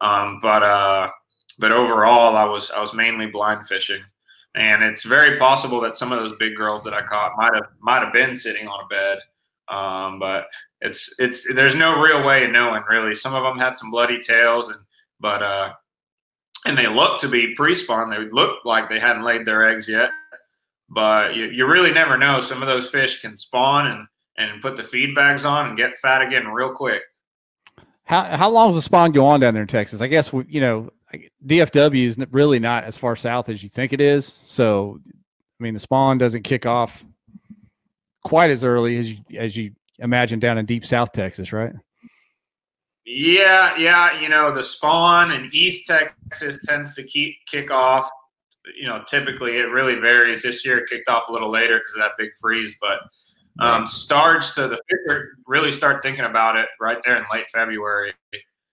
Um, 0.00 0.38
but 0.40 0.62
uh, 0.62 1.10
but 1.58 1.72
overall, 1.72 2.36
I 2.36 2.44
was 2.44 2.70
I 2.70 2.80
was 2.80 2.94
mainly 2.94 3.26
blind 3.26 3.66
fishing, 3.66 4.02
and 4.54 4.82
it's 4.82 5.04
very 5.04 5.38
possible 5.38 5.80
that 5.82 5.96
some 5.96 6.10
of 6.10 6.18
those 6.18 6.32
big 6.38 6.56
girls 6.56 6.82
that 6.84 6.94
I 6.94 7.02
caught 7.02 7.32
might 7.36 7.54
have 7.54 7.66
might 7.80 8.02
have 8.02 8.12
been 8.12 8.34
sitting 8.34 8.66
on 8.66 8.84
a 8.84 8.88
bed. 8.88 9.18
Um, 9.70 10.18
but 10.18 10.46
it's 10.80 11.14
it's 11.18 11.52
there's 11.54 11.74
no 11.74 12.00
real 12.00 12.24
way 12.24 12.44
of 12.44 12.50
knowing 12.50 12.82
really. 12.88 13.14
Some 13.14 13.34
of 13.34 13.42
them 13.42 13.58
had 13.58 13.76
some 13.76 13.90
bloody 13.90 14.18
tails, 14.20 14.70
and 14.70 14.80
but 15.20 15.42
uh, 15.42 15.72
and 16.66 16.76
they 16.76 16.88
looked 16.88 17.20
to 17.22 17.28
be 17.28 17.54
pre-spawn. 17.54 18.10
They 18.10 18.18
looked 18.28 18.66
like 18.66 18.88
they 18.88 18.98
hadn't 18.98 19.22
laid 19.22 19.44
their 19.44 19.68
eggs 19.68 19.88
yet 19.88 20.10
but 20.90 21.36
you, 21.36 21.46
you 21.46 21.66
really 21.66 21.92
never 21.92 22.18
know. 22.18 22.40
Some 22.40 22.62
of 22.62 22.68
those 22.68 22.90
fish 22.90 23.20
can 23.20 23.36
spawn 23.36 23.86
and, 23.86 24.06
and 24.36 24.60
put 24.60 24.76
the 24.76 24.82
feed 24.82 25.14
bags 25.14 25.44
on 25.44 25.68
and 25.68 25.76
get 25.76 25.96
fat 25.96 26.20
again 26.20 26.48
real 26.48 26.72
quick. 26.72 27.02
How 28.04 28.24
how 28.36 28.50
long 28.50 28.70
does 28.70 28.76
the 28.76 28.82
spawn 28.82 29.12
go 29.12 29.24
on 29.24 29.38
down 29.38 29.54
there 29.54 29.62
in 29.62 29.68
Texas? 29.68 30.00
I 30.00 30.08
guess 30.08 30.32
we, 30.32 30.44
you 30.48 30.60
know 30.60 30.90
DFW 31.46 32.06
is 32.06 32.18
really 32.32 32.58
not 32.58 32.84
as 32.84 32.96
far 32.96 33.14
south 33.14 33.48
as 33.48 33.62
you 33.62 33.68
think 33.68 33.92
it 33.92 34.00
is. 34.00 34.40
So, 34.44 35.00
I 35.06 35.62
mean, 35.62 35.74
the 35.74 35.80
spawn 35.80 36.18
doesn't 36.18 36.42
kick 36.42 36.66
off 36.66 37.04
quite 38.22 38.50
as 38.50 38.64
early 38.64 38.96
as 38.98 39.10
you 39.10 39.18
as 39.38 39.56
you 39.56 39.72
imagine 39.98 40.38
down 40.38 40.58
in 40.58 40.66
deep 40.66 40.84
South 40.84 41.12
Texas, 41.12 41.52
right? 41.52 41.72
Yeah, 43.04 43.76
yeah, 43.76 44.20
you 44.20 44.28
know 44.28 44.52
the 44.52 44.62
spawn 44.62 45.32
in 45.32 45.50
East 45.52 45.86
Texas 45.86 46.58
tends 46.66 46.94
to 46.96 47.02
keep 47.02 47.34
kick 47.50 47.70
off. 47.70 48.08
You 48.78 48.86
know, 48.86 49.02
typically 49.06 49.56
it 49.56 49.64
really 49.70 49.94
varies. 49.94 50.42
This 50.42 50.64
year 50.64 50.78
it 50.78 50.88
kicked 50.88 51.08
off 51.08 51.28
a 51.28 51.32
little 51.32 51.50
later 51.50 51.78
because 51.78 51.94
of 51.94 52.00
that 52.00 52.12
big 52.18 52.30
freeze, 52.40 52.76
but 52.80 53.00
um, 53.58 53.86
starts 53.86 54.54
to 54.54 54.68
the 54.68 54.78
really 55.46 55.72
start 55.72 56.02
thinking 56.02 56.24
about 56.24 56.56
it 56.56 56.68
right 56.80 56.98
there 57.04 57.16
in 57.16 57.24
late 57.32 57.48
February. 57.48 58.12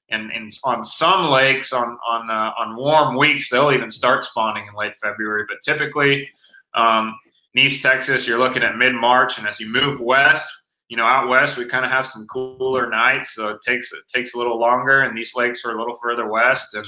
And, 0.09 0.31
and 0.31 0.51
on 0.63 0.85
some 0.85 1.29
lakes, 1.29 1.73
on 1.73 1.97
on 2.07 2.29
uh, 2.29 2.51
on 2.57 2.77
warm 2.77 3.17
weeks, 3.17 3.49
they'll 3.49 3.71
even 3.71 3.91
start 3.91 4.23
spawning 4.23 4.65
in 4.67 4.73
late 4.73 4.95
February. 4.97 5.43
But 5.47 5.57
typically, 5.63 6.29
um, 6.75 7.13
East 7.55 7.81
Texas, 7.81 8.27
you're 8.27 8.37
looking 8.37 8.63
at 8.63 8.77
mid 8.77 8.93
March, 8.93 9.37
and 9.37 9.47
as 9.47 9.59
you 9.59 9.67
move 9.69 9.99
west, 9.99 10.47
you 10.89 10.97
know, 10.97 11.05
out 11.05 11.27
west 11.27 11.57
we 11.57 11.65
kind 11.65 11.85
of 11.85 11.91
have 11.91 12.05
some 12.05 12.25
cooler 12.27 12.89
nights, 12.89 13.33
so 13.35 13.49
it 13.49 13.61
takes 13.61 13.91
it 13.91 14.03
takes 14.13 14.33
a 14.33 14.37
little 14.37 14.59
longer. 14.59 15.01
And 15.01 15.17
these 15.17 15.35
lakes 15.35 15.65
are 15.65 15.71
a 15.71 15.77
little 15.77 15.95
further 15.95 16.29
west, 16.29 16.73
and 16.75 16.85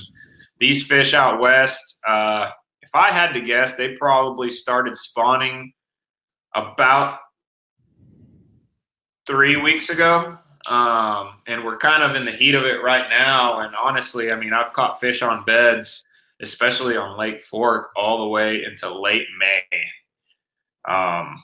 these 0.60 0.86
fish 0.86 1.14
out 1.14 1.40
west, 1.40 2.00
uh, 2.08 2.50
if 2.82 2.90
I 2.94 3.10
had 3.10 3.34
to 3.34 3.42
guess, 3.42 3.76
they 3.76 3.96
probably 3.96 4.50
started 4.50 4.98
spawning 4.98 5.74
about 6.56 7.20
three 9.26 9.56
weeks 9.56 9.90
ago. 9.90 10.38
Um, 10.68 11.38
and 11.48 11.64
we're 11.64 11.78
kind 11.78 12.04
of 12.04 12.16
in 12.16 12.26
the 12.26 12.32
heat 12.32 12.56
of 12.56 12.64
it 12.64 12.84
right 12.84 13.10
now. 13.10 13.60
And 13.60 13.74
honestly, 13.76 14.32
I 14.32 14.36
mean, 14.36 14.54
I've 14.54 14.74
caught 14.74 15.00
fish 15.00 15.22
on 15.22 15.46
beds, 15.46 16.04
especially 16.42 16.98
on 16.98 17.18
Lake 17.18 17.42
Fork, 17.42 17.90
all 17.96 18.20
the 18.20 18.28
way 18.28 18.64
into 18.64 18.92
late 18.92 19.28
May. 19.40 19.84
Um, 20.90 21.36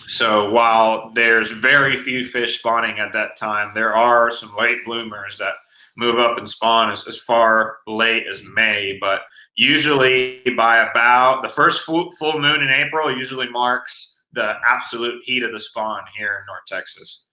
so 0.00 0.50
while 0.50 1.10
there's 1.14 1.50
very 1.50 1.96
few 1.96 2.24
fish 2.24 2.58
spawning 2.58 2.98
at 2.98 3.12
that 3.12 3.36
time, 3.36 3.72
there 3.74 3.94
are 3.94 4.30
some 4.30 4.54
late 4.58 4.84
bloomers 4.84 5.38
that 5.38 5.54
move 5.96 6.18
up 6.18 6.36
and 6.36 6.48
spawn 6.48 6.90
as, 6.90 7.06
as 7.06 7.18
far 7.18 7.78
late 7.86 8.26
as 8.26 8.42
May. 8.54 8.98
But 9.00 9.22
usually 9.56 10.42
by 10.56 10.90
about 10.90 11.42
the 11.42 11.48
first 11.48 11.82
full, 11.82 12.10
full 12.12 12.40
moon 12.40 12.62
in 12.62 12.70
April, 12.70 13.16
usually 13.16 13.48
marks 13.50 14.22
the 14.32 14.54
absolute 14.66 15.22
heat 15.24 15.42
of 15.42 15.52
the 15.52 15.60
spawn 15.60 16.02
here 16.16 16.38
in 16.40 16.46
North 16.46 16.66
Texas. 16.66 17.26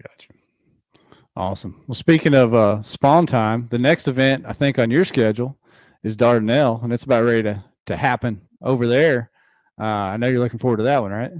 Gotcha. 0.00 0.32
Awesome. 1.36 1.82
Well, 1.86 1.94
speaking 1.94 2.34
of 2.34 2.54
uh, 2.54 2.82
spawn 2.82 3.26
time, 3.26 3.68
the 3.70 3.78
next 3.78 4.08
event 4.08 4.44
I 4.46 4.52
think 4.52 4.78
on 4.78 4.90
your 4.90 5.04
schedule 5.04 5.58
is 6.02 6.16
Dardanelle, 6.16 6.82
and 6.82 6.92
it's 6.92 7.04
about 7.04 7.24
ready 7.24 7.42
to 7.44 7.64
to 7.86 7.96
happen 7.96 8.42
over 8.62 8.86
there. 8.86 9.30
Uh, 9.80 9.84
I 9.84 10.16
know 10.18 10.28
you're 10.28 10.40
looking 10.40 10.58
forward 10.58 10.76
to 10.76 10.82
that 10.82 11.00
one, 11.00 11.10
right? 11.10 11.32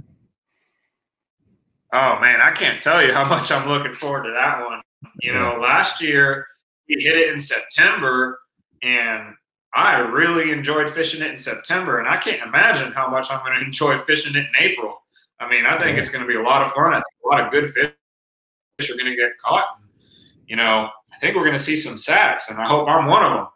Oh 1.93 2.19
man, 2.19 2.41
I 2.41 2.51
can't 2.51 2.81
tell 2.81 3.05
you 3.05 3.13
how 3.13 3.27
much 3.27 3.51
I'm 3.51 3.67
looking 3.67 3.93
forward 3.93 4.23
to 4.23 4.31
that 4.31 4.65
one. 4.65 4.81
You 5.19 5.33
know, 5.33 5.57
last 5.59 6.01
year 6.01 6.47
we 6.89 6.95
hit 6.95 7.17
it 7.17 7.31
in 7.31 7.39
September, 7.39 8.39
and 8.81 9.35
I 9.75 9.99
really 9.99 10.51
enjoyed 10.51 10.89
fishing 10.89 11.21
it 11.21 11.29
in 11.29 11.37
September, 11.37 11.99
and 11.99 12.07
I 12.07 12.17
can't 12.17 12.41
imagine 12.41 12.91
how 12.91 13.09
much 13.09 13.29
I'm 13.29 13.45
going 13.45 13.53
to 13.59 13.65
enjoy 13.65 13.97
fishing 13.97 14.35
it 14.35 14.39
in 14.39 14.49
April. 14.57 15.03
I 15.39 15.47
mean, 15.47 15.65
I 15.65 15.77
think 15.77 15.99
it's 15.99 16.09
going 16.09 16.21
to 16.21 16.27
be 16.27 16.35
a 16.35 16.41
lot 16.41 16.63
of 16.63 16.71
fun. 16.71 16.93
I 16.93 16.97
think 16.97 17.05
a 17.25 17.27
lot 17.27 17.45
of 17.45 17.51
good 17.51 17.67
fish 17.67 18.89
are 18.89 18.97
going 18.97 19.09
to 19.09 19.15
get 19.15 19.37
caught. 19.37 19.67
You 20.47 20.55
know, 20.55 20.89
I 21.13 21.17
think 21.17 21.35
we're 21.35 21.45
going 21.45 21.57
to 21.57 21.63
see 21.63 21.75
some 21.75 21.97
sacks, 21.97 22.49
and 22.49 22.59
I 22.59 22.67
hope 22.67 22.87
I'm 22.87 23.05
one 23.05 23.23
of 23.23 23.31
them. 23.33 23.47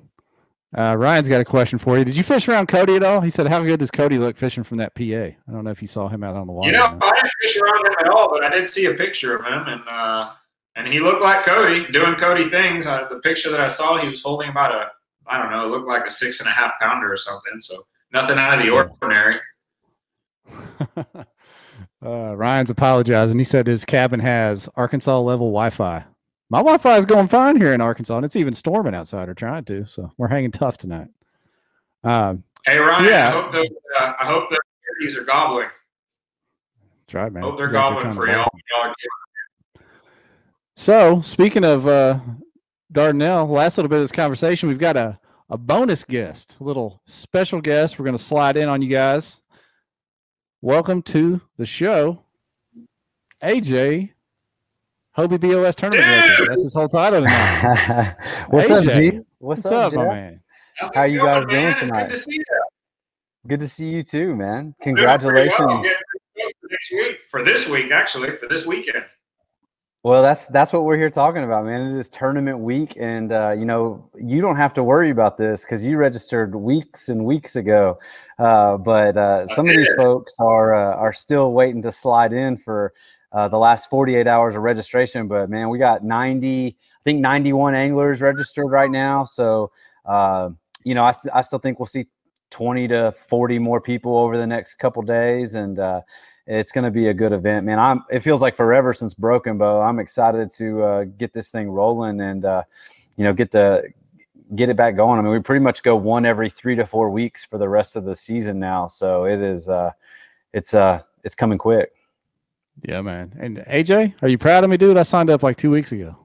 Uh, 0.76 0.96
Ryan's 0.98 1.28
got 1.28 1.40
a 1.40 1.46
question 1.46 1.80
for 1.80 1.98
you. 1.98 2.04
Did 2.04 2.18
you 2.18 2.24
fish 2.24 2.48
around 2.48 2.68
Cody 2.68 2.96
at 2.96 3.04
all? 3.04 3.22
He 3.22 3.30
said, 3.30 3.48
"How 3.48 3.64
good 3.64 3.80
does 3.80 3.90
Cody 3.90 4.18
look 4.18 4.36
fishing 4.36 4.64
from 4.64 4.78
that 4.78 4.94
PA?" 4.96 5.02
I 5.04 5.36
don't 5.50 5.64
know 5.64 5.72
if 5.72 5.82
you 5.82 5.88
saw 5.88 6.10
him 6.10 6.24
out 6.24 6.36
on 6.36 6.46
the 6.46 6.54
water. 6.54 6.70
You 6.70 6.78
know. 6.78 6.98
I 7.02 7.12
didn't 7.14 7.32
fish 7.42 7.58
around 7.62 7.88
him 7.88 7.94
at 8.02 8.08
all, 8.10 8.30
but 8.30 8.44
I 8.44 8.50
did 8.50 8.68
see 8.68 8.86
a 8.86 8.94
picture 8.94 9.36
of 9.36 9.46
him, 9.46 9.64
and 9.68 9.82
uh, 9.88 10.32
and 10.76 10.88
he 10.88 11.00
looked 11.00 11.22
like 11.22 11.46
Cody 11.46 11.88
doing 11.92 12.16
Cody 12.16 12.50
things. 12.50 12.86
Uh, 12.86 13.08
the 13.08 13.20
picture 13.20 13.50
that 13.50 13.62
I 13.62 13.68
saw, 13.68 13.98
he 13.98 14.10
was 14.10 14.22
holding 14.22 14.50
about 14.50 14.74
a, 14.74 14.92
I 15.26 15.38
don't 15.38 15.52
know, 15.52 15.64
it 15.64 15.70
looked 15.70 15.88
like 15.88 16.06
a 16.06 16.12
six 16.12 16.42
and 16.42 16.50
a 16.50 16.52
half 16.52 16.74
pounder 16.82 17.12
or 17.12 17.18
something. 17.18 17.62
So 17.62 17.84
nothing 18.12 18.38
out 18.38 18.60
of 18.60 18.66
the 18.66 18.70
ordinary. 18.70 19.40
uh, 22.06 22.36
Ryan's 22.36 22.70
apologizing. 22.70 23.38
He 23.38 23.46
said 23.46 23.68
his 23.68 23.86
cabin 23.86 24.20
has 24.20 24.68
Arkansas 24.76 25.20
level 25.20 25.48
Wi-Fi. 25.48 26.04
My 26.50 26.60
Wi-Fi 26.60 26.98
is 26.98 27.06
going 27.06 27.28
fine 27.28 27.58
here 27.58 27.74
in 27.74 27.82
Arkansas, 27.82 28.16
and 28.16 28.26
it's 28.26 28.36
even 28.38 28.54
storming 28.54 28.96
outside 28.96 29.28
or 29.28 29.34
trying 29.34 29.66
to. 29.66 29.86
So 29.86 30.14
we're 30.18 30.30
hanging 30.30 30.52
tough 30.52 30.78
tonight. 30.78 31.08
Um, 32.04 32.44
Hey 32.66 32.78
Ryan, 32.80 33.06
Yeah. 33.06 33.28
I 33.28 33.32
hope 33.32 33.52
those, 33.52 33.68
uh, 33.98 34.14
I 34.20 34.26
hope 34.26 34.50
their 34.50 34.60
turkeys 34.86 35.18
are 35.18 35.24
gobbling. 35.24 35.70
that's 37.06 37.14
right, 37.14 37.32
man. 37.32 37.44
I 37.44 37.46
hope 37.48 37.58
they're 37.58 37.68
He's 37.68 37.76
out 37.76 37.94
there 37.96 38.04
gobbling 38.04 38.16
for 38.16 38.28
y'all. 38.30 38.48
So, 40.76 41.22
speaking 41.22 41.64
of 41.64 41.88
uh, 41.88 42.20
Dardanelle, 42.94 43.48
last 43.50 43.78
little 43.78 43.90
bit 43.90 43.98
of 43.98 44.04
this 44.04 44.12
conversation, 44.12 44.70
we've 44.70 44.78
got 44.78 44.96
a, 44.98 45.20
a 45.50 45.58
bonus 45.58 46.04
guest, 46.04 46.58
a 46.60 46.64
little 46.64 47.02
special 47.06 47.62
guest. 47.62 47.98
We're 47.98 48.06
going 48.06 48.18
to 48.18 48.24
slide 48.24 48.58
in 48.58 48.70
on 48.70 48.82
you 48.82 48.90
guys. 48.90 49.42
Welcome 50.62 51.02
to 51.04 51.42
the 51.58 51.66
show, 51.66 52.24
AJ, 53.42 54.12
Hobie 55.18 55.42
BOS 55.42 55.74
tournament 55.76 56.06
director. 56.06 56.46
That's 56.48 56.64
his 56.64 56.74
whole 56.76 56.88
title 56.88 57.22
tonight. 57.22 58.16
What's 58.50 58.70
up, 58.70 58.84
G? 58.84 59.20
What's, 59.40 59.64
What's 59.64 59.66
up, 59.66 59.88
up, 59.88 59.94
my 59.94 60.06
man? 60.06 60.42
How's 60.76 60.92
How 60.94 61.06
it 61.06 61.12
you 61.12 61.20
going, 61.22 61.34
guys 61.34 61.46
doing 61.48 61.64
man? 61.64 61.72
It's 61.72 61.82
tonight? 61.82 62.04
good 62.04 62.10
to 62.10 62.16
see 62.18 62.36
you. 62.36 62.44
Good 63.48 63.60
to 63.62 63.68
see 63.68 63.90
you 63.90 64.04
too, 64.04 64.36
man. 64.36 64.76
Congratulations. 64.82 65.58
well. 65.60 65.84
For 65.84 66.70
next 66.70 66.92
week 66.92 67.18
for 67.30 67.44
this 67.44 67.68
week, 67.68 67.92
actually, 67.92 68.36
for 68.36 68.48
this 68.48 68.68
weekend. 68.68 69.06
Well, 70.04 70.22
that's 70.22 70.46
that's 70.48 70.72
what 70.72 70.84
we're 70.84 70.98
here 70.98 71.10
talking 71.10 71.44
about, 71.44 71.66
man. 71.66 71.82
It 71.88 71.98
is 71.98 72.10
tournament 72.10 72.60
week, 72.60 72.94
and 73.00 73.32
uh, 73.32 73.56
you 73.58 73.66
know 73.66 74.08
you 74.16 74.40
don't 74.40 74.56
have 74.56 74.74
to 74.76 74.84
worry 74.84 75.10
about 75.10 75.38
this 75.38 75.64
because 75.66 75.84
you 75.84 75.98
registered 75.98 76.56
weeks 76.56 77.10
and 77.10 77.26
weeks 77.26 77.56
ago. 77.56 77.98
Uh, 78.38 78.78
but 78.78 79.18
uh, 79.18 79.48
some 79.48 79.68
of 79.68 79.76
these 79.76 79.92
folks 79.96 80.38
are 80.40 80.76
uh, 80.76 80.96
are 80.96 81.12
still 81.12 81.54
waiting 81.54 81.82
to 81.82 81.92
slide 81.92 82.34
in 82.34 82.56
for 82.56 82.94
uh, 83.32 83.48
the 83.48 83.58
last 83.58 83.90
48 83.90 84.28
hours 84.28 84.56
of 84.56 84.64
registration. 84.64 85.28
But 85.28 85.50
man, 85.50 85.70
we 85.70 85.78
got 85.78 86.04
90, 86.04 86.68
I 86.68 87.04
think 87.04 87.20
91 87.20 87.76
anglers 87.76 88.22
registered 88.22 88.70
right 88.70 88.92
now. 88.92 89.24
So 89.24 89.72
uh, 90.08 90.50
you 90.84 90.96
know, 90.96 91.04
I, 91.04 91.14
I 91.34 91.42
still 91.42 91.60
think 91.60 91.80
we'll 91.80 91.86
see 91.86 92.08
20 92.52 92.88
to 92.88 93.14
40 93.28 93.60
more 93.60 93.82
people 93.82 94.18
over 94.18 94.38
the 94.38 94.48
next 94.48 94.76
couple 94.76 95.02
days, 95.04 95.56
and 95.56 95.80
uh, 95.80 96.02
it's 96.46 96.72
going 96.72 96.86
to 96.86 96.92
be 96.92 97.10
a 97.10 97.14
good 97.14 97.34
event, 97.34 97.66
man. 97.66 97.78
I'm. 97.78 98.04
It 98.10 98.22
feels 98.22 98.42
like 98.42 98.56
forever 98.56 98.94
since 98.94 99.14
Broken 99.14 99.58
Bow. 99.58 99.82
I'm 99.82 100.00
excited 100.00 100.50
to 100.52 100.84
uh, 100.84 101.04
get 101.04 101.34
this 101.34 101.52
thing 101.52 101.70
rolling 101.70 102.22
and 102.22 102.46
uh, 102.46 102.64
you 103.18 103.26
know 103.26 103.34
get 103.34 103.52
the 103.52 103.84
get 104.56 104.70
it 104.70 104.78
back 104.78 104.96
going. 104.96 105.20
I 105.20 105.22
mean, 105.22 105.34
we 105.34 105.40
pretty 105.40 105.64
much 105.64 105.84
go 105.84 105.98
one 105.98 106.26
every 106.26 106.50
three 106.50 106.76
to 106.76 106.86
four 106.86 107.10
weeks 107.10 107.44
for 107.44 107.58
the 107.58 107.68
rest 107.68 107.98
of 107.98 108.06
the 108.06 108.16
season 108.16 108.60
now. 108.60 108.88
So 108.88 109.26
it 109.26 109.42
is. 109.42 109.68
Uh, 109.68 109.92
it's 110.54 110.74
uh, 110.74 111.02
it's 111.26 111.36
coming 111.36 111.58
quick. 111.58 111.92
Yeah, 112.84 113.02
man. 113.02 113.34
And 113.40 113.58
AJ, 113.58 114.14
are 114.22 114.28
you 114.28 114.38
proud 114.38 114.64
of 114.64 114.70
me, 114.70 114.78
dude? 114.78 114.98
I 114.98 115.04
signed 115.04 115.30
up 115.30 115.44
like 115.44 115.58
two 115.58 115.72
weeks 115.72 115.92
ago. 115.92 116.16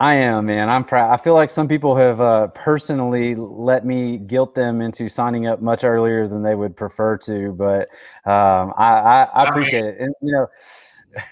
I 0.00 0.14
am, 0.14 0.46
man. 0.46 0.68
I'm 0.68 0.84
proud. 0.84 1.12
I 1.12 1.16
feel 1.16 1.34
like 1.34 1.48
some 1.48 1.68
people 1.68 1.94
have 1.94 2.20
uh, 2.20 2.48
personally 2.48 3.36
let 3.36 3.86
me 3.86 4.18
guilt 4.18 4.52
them 4.52 4.80
into 4.80 5.08
signing 5.08 5.46
up 5.46 5.62
much 5.62 5.84
earlier 5.84 6.26
than 6.26 6.42
they 6.42 6.56
would 6.56 6.76
prefer 6.76 7.16
to, 7.18 7.52
but 7.52 7.82
um, 8.28 8.72
I, 8.76 8.98
I, 8.98 9.22
I 9.22 9.48
appreciate 9.48 9.84
it. 9.84 10.00
And 10.00 10.12
you 10.20 10.32
know, 10.32 10.46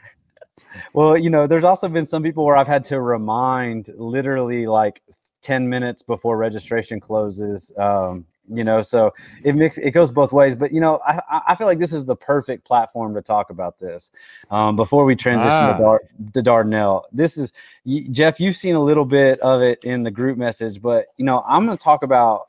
well, 0.95 1.17
you 1.17 1.31
know, 1.31 1.49
there's 1.49 1.65
also 1.65 1.89
been 1.89 2.07
some 2.07 2.23
people 2.23 2.45
where 2.45 2.57
I've 2.57 2.69
had 2.69 2.85
to 2.85 3.01
remind 3.01 3.91
literally 3.97 4.67
like 4.67 5.03
10 5.43 5.69
minutes 5.69 6.03
before 6.03 6.37
registration 6.37 7.01
closes. 7.01 7.73
Um, 7.77 8.25
you 8.53 8.65
know, 8.65 8.83
so 8.83 9.13
it 9.45 9.55
makes 9.55 9.79
it 9.79 9.93
goes 9.93 10.11
both 10.11 10.33
ways. 10.33 10.55
But 10.57 10.73
you 10.73 10.81
know, 10.81 11.01
I, 11.07 11.21
I- 11.49 11.55
feel 11.55 11.67
like 11.67 11.79
this 11.79 11.93
is 11.93 12.05
the 12.05 12.17
perfect 12.17 12.65
platform 12.67 13.15
to 13.15 13.23
talk 13.23 13.51
about 13.51 13.79
this. 13.79 14.11
Um, 14.51 14.77
before 14.77 15.05
we 15.05 15.15
transition 15.17 15.51
Ah. 15.53 15.73
to 15.77 15.79
Dar- 15.83 16.03
to 16.35 16.43
Dardanelle, 16.43 17.03
this 17.13 17.39
is 17.39 17.53
y- 17.85 18.05
Jeff. 18.11 18.41
You've 18.41 18.57
seen 18.57 18.75
a 18.75 18.81
little 18.83 19.05
bit 19.05 19.39
of 19.41 19.63
it 19.63 19.85
in 19.85 20.03
the 20.03 20.11
group 20.11 20.37
message, 20.39 20.83
but 20.83 21.07
you 21.17 21.25
know, 21.25 21.43
I'm 21.47 21.65
going 21.67 21.77
to 21.77 21.83
talk 21.85 22.03
about 22.03 22.49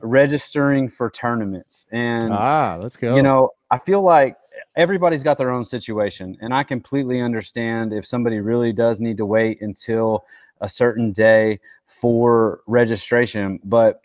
registering 0.00 0.88
for 0.88 1.10
tournaments 1.10 1.86
and 1.90 2.32
Ah, 2.32 2.78
let's 2.80 2.96
go. 2.96 3.16
you 3.16 3.22
know 3.22 3.50
i 3.70 3.78
feel 3.78 4.00
like 4.00 4.36
everybody's 4.76 5.24
got 5.24 5.36
their 5.36 5.50
own 5.50 5.64
situation 5.64 6.36
and 6.40 6.54
i 6.54 6.62
completely 6.62 7.20
understand 7.20 7.92
if 7.92 8.06
somebody 8.06 8.38
really 8.38 8.72
does 8.72 9.00
need 9.00 9.16
to 9.16 9.26
wait 9.26 9.60
until 9.60 10.24
a 10.60 10.68
certain 10.68 11.10
day 11.10 11.58
for 11.84 12.60
registration 12.68 13.58
but 13.64 14.02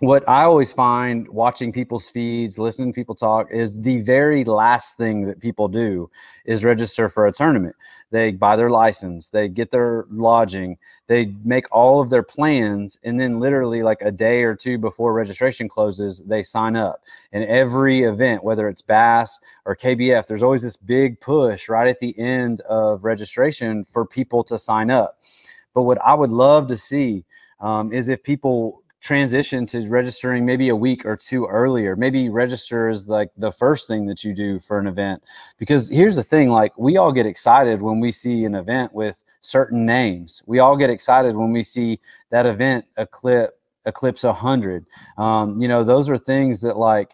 what 0.00 0.28
i 0.28 0.42
always 0.42 0.70
find 0.70 1.26
watching 1.28 1.72
people's 1.72 2.10
feeds 2.10 2.58
listening 2.58 2.92
to 2.92 2.94
people 2.94 3.14
talk 3.14 3.50
is 3.50 3.80
the 3.80 4.00
very 4.02 4.44
last 4.44 4.98
thing 4.98 5.22
that 5.22 5.40
people 5.40 5.68
do 5.68 6.10
is 6.44 6.64
register 6.64 7.08
for 7.08 7.26
a 7.26 7.32
tournament. 7.32 7.74
They 8.10 8.32
buy 8.32 8.56
their 8.56 8.68
license 8.68 9.30
they 9.30 9.48
get 9.48 9.70
their 9.70 10.04
lodging 10.10 10.76
they 11.06 11.34
make 11.44 11.64
all 11.72 12.02
of 12.02 12.10
their 12.10 12.22
plans 12.22 12.98
and 13.04 13.18
then 13.18 13.40
literally 13.40 13.82
like 13.82 14.02
a 14.02 14.12
day 14.12 14.42
or 14.42 14.54
two 14.54 14.76
before 14.76 15.14
registration 15.14 15.66
closes 15.66 16.20
they 16.20 16.42
sign 16.42 16.76
up. 16.76 17.00
And 17.32 17.44
every 17.44 18.02
event 18.02 18.44
whether 18.44 18.68
it's 18.68 18.82
bass 18.82 19.40
or 19.64 19.74
kbf 19.74 20.26
there's 20.26 20.42
always 20.42 20.62
this 20.62 20.76
big 20.76 21.20
push 21.22 21.70
right 21.70 21.88
at 21.88 22.00
the 22.00 22.16
end 22.18 22.60
of 22.68 23.02
registration 23.02 23.82
for 23.82 24.04
people 24.04 24.44
to 24.44 24.58
sign 24.58 24.90
up. 24.90 25.20
But 25.72 25.84
what 25.84 25.98
i 26.04 26.12
would 26.12 26.32
love 26.32 26.66
to 26.68 26.76
see 26.76 27.24
um, 27.60 27.90
is 27.94 28.10
if 28.10 28.22
people 28.22 28.82
transition 29.06 29.64
to 29.66 29.88
registering 29.88 30.44
maybe 30.44 30.68
a 30.68 30.76
week 30.76 31.06
or 31.06 31.16
two 31.16 31.46
earlier. 31.46 31.94
Maybe 31.96 32.28
register 32.28 32.88
is 32.88 33.08
like 33.08 33.30
the 33.36 33.52
first 33.52 33.86
thing 33.86 34.06
that 34.06 34.24
you 34.24 34.34
do 34.34 34.58
for 34.58 34.78
an 34.78 34.86
event. 34.86 35.22
Because 35.58 35.88
here's 35.88 36.16
the 36.16 36.22
thing 36.22 36.50
like 36.50 36.76
we 36.76 36.96
all 36.96 37.12
get 37.12 37.26
excited 37.26 37.80
when 37.80 38.00
we 38.00 38.10
see 38.10 38.44
an 38.44 38.54
event 38.54 38.92
with 38.92 39.22
certain 39.40 39.86
names. 39.86 40.42
We 40.46 40.58
all 40.58 40.76
get 40.76 40.90
excited 40.90 41.36
when 41.36 41.52
we 41.52 41.62
see 41.62 42.00
that 42.30 42.46
event 42.46 42.84
eclipse 42.96 43.52
eclipse 43.84 44.24
100 44.24 44.84
um, 45.16 45.62
you 45.62 45.68
know 45.68 45.84
those 45.84 46.10
are 46.10 46.18
things 46.18 46.60
that 46.60 46.76
like 46.76 47.12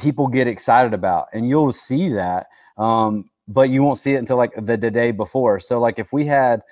people 0.00 0.26
get 0.26 0.48
excited 0.48 0.92
about 0.92 1.28
and 1.32 1.48
you'll 1.48 1.70
see 1.70 2.08
that 2.08 2.48
um, 2.78 3.30
but 3.48 3.70
you 3.70 3.82
won't 3.82 3.98
see 3.98 4.14
it 4.14 4.18
until 4.18 4.36
like 4.36 4.52
the, 4.56 4.76
the 4.76 4.90
day 4.90 5.10
before. 5.10 5.60
So 5.60 5.78
like 5.78 5.98
if 5.98 6.12
we 6.12 6.24
had 6.24 6.62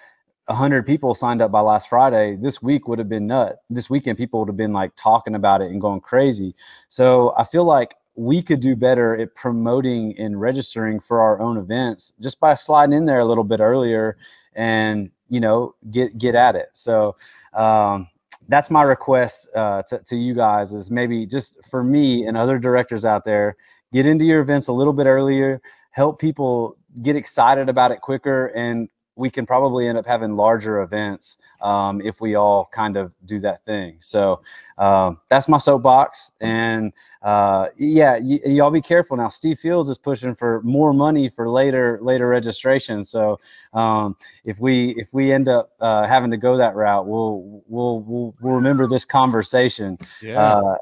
100 0.47 0.85
people 0.85 1.15
signed 1.15 1.41
up 1.41 1.53
by 1.53 1.61
last 1.61 1.89
friday 1.89 2.37
this 2.37 2.61
week 2.61 2.89
would 2.89 2.99
have 2.99 3.09
been 3.09 3.27
nut. 3.27 3.63
This 3.71 3.89
weekend 3.89 4.19
people 4.19 4.41
would 4.41 4.49
have 4.49 4.57
been 4.57 4.73
like 4.73 4.93
talking 4.97 5.35
about 5.35 5.63
it 5.63 5.71
and 5.71 5.81
going 5.81 6.01
crazy. 6.01 6.55
So 6.89 7.35
i 7.37 7.45
feel 7.45 7.65
like 7.65 7.95
we 8.15 8.43
could 8.43 8.61
do 8.61 8.77
better 8.77 9.19
at 9.19 9.35
promoting 9.35 10.15
and 10.19 10.41
registering 10.41 11.01
for 11.01 11.21
our 11.21 11.41
own 11.41 11.57
events 11.57 12.13
just 12.21 12.39
by 12.41 12.55
sliding 12.55 12.95
in 12.95 13.07
there 13.07 13.21
a 13.21 13.25
little 13.25 13.45
bit 13.45 13.61
earlier 13.61 14.19
and 14.55 15.11
you 15.29 15.41
know 15.41 15.75
get 15.91 16.19
get 16.19 16.35
at 16.35 16.57
it. 16.57 16.69
So 16.73 17.17
um, 17.55 18.09
that's 18.49 18.71
my 18.71 18.83
request 18.83 19.49
uh, 19.55 19.83
to, 19.85 19.99
to 20.01 20.17
you 20.17 20.35
guys 20.35 20.75
is 20.75 20.91
maybe 20.91 21.27
just 21.27 21.59
for 21.71 21.83
me 21.83 22.27
and 22.27 22.37
other 22.37 22.59
directors 22.59 23.05
out 23.05 23.25
there 23.25 23.57
get 23.93 24.07
into 24.07 24.25
your 24.25 24.41
events 24.41 24.69
a 24.69 24.73
little 24.73 24.93
bit 24.93 25.07
earlier 25.07 25.61
help 25.91 26.19
people 26.19 26.77
get 27.03 27.15
excited 27.15 27.69
about 27.69 27.93
it 27.93 28.01
quicker 28.01 28.47
and 28.49 28.89
we 29.17 29.31
can 29.31 29.47
probably 29.47 29.87
end 29.89 29.99
up 29.99 30.07
having 30.07 30.37
larger 30.37 30.83
events 30.83 31.39
um, 31.61 32.01
if 32.03 32.21
we 32.21 32.35
all 32.35 32.67
kind 32.73 32.97
of 32.97 33.15
do 33.27 33.39
that 33.39 33.65
thing 33.65 33.97
so 34.01 34.41
um, 34.79 35.19
that's 35.29 35.49
my 35.49 35.59
soapbox 35.59 36.33
and 36.41 36.93
uh, 37.23 37.69
yeah 37.77 38.19
y- 38.21 38.41
y'all 38.47 38.71
be 38.71 38.81
careful 38.81 39.17
now 39.17 39.29
steve 39.29 39.59
fields 39.59 39.89
is 39.89 39.99
pushing 39.99 40.35
for 40.35 40.63
more 40.63 40.93
money 40.93 41.29
for 41.29 41.49
later 41.49 41.99
later 42.03 42.29
registration 42.29 43.05
so 43.05 43.39
um, 43.75 44.17
if 44.45 44.59
we 44.61 44.95
if 44.97 45.13
we 45.13 45.33
end 45.33 45.49
up 45.49 45.73
uh, 45.81 46.07
having 46.07 46.31
to 46.31 46.37
go 46.37 46.57
that 46.57 46.75
route 46.75 47.07
we'll 47.07 47.63
we'll 47.69 48.01
we'll, 48.01 48.35
we'll 48.41 48.55
remember 48.55 48.87
this 48.87 49.05
conversation 49.05 49.99
yeah. 50.23 50.41
uh, 50.41 50.75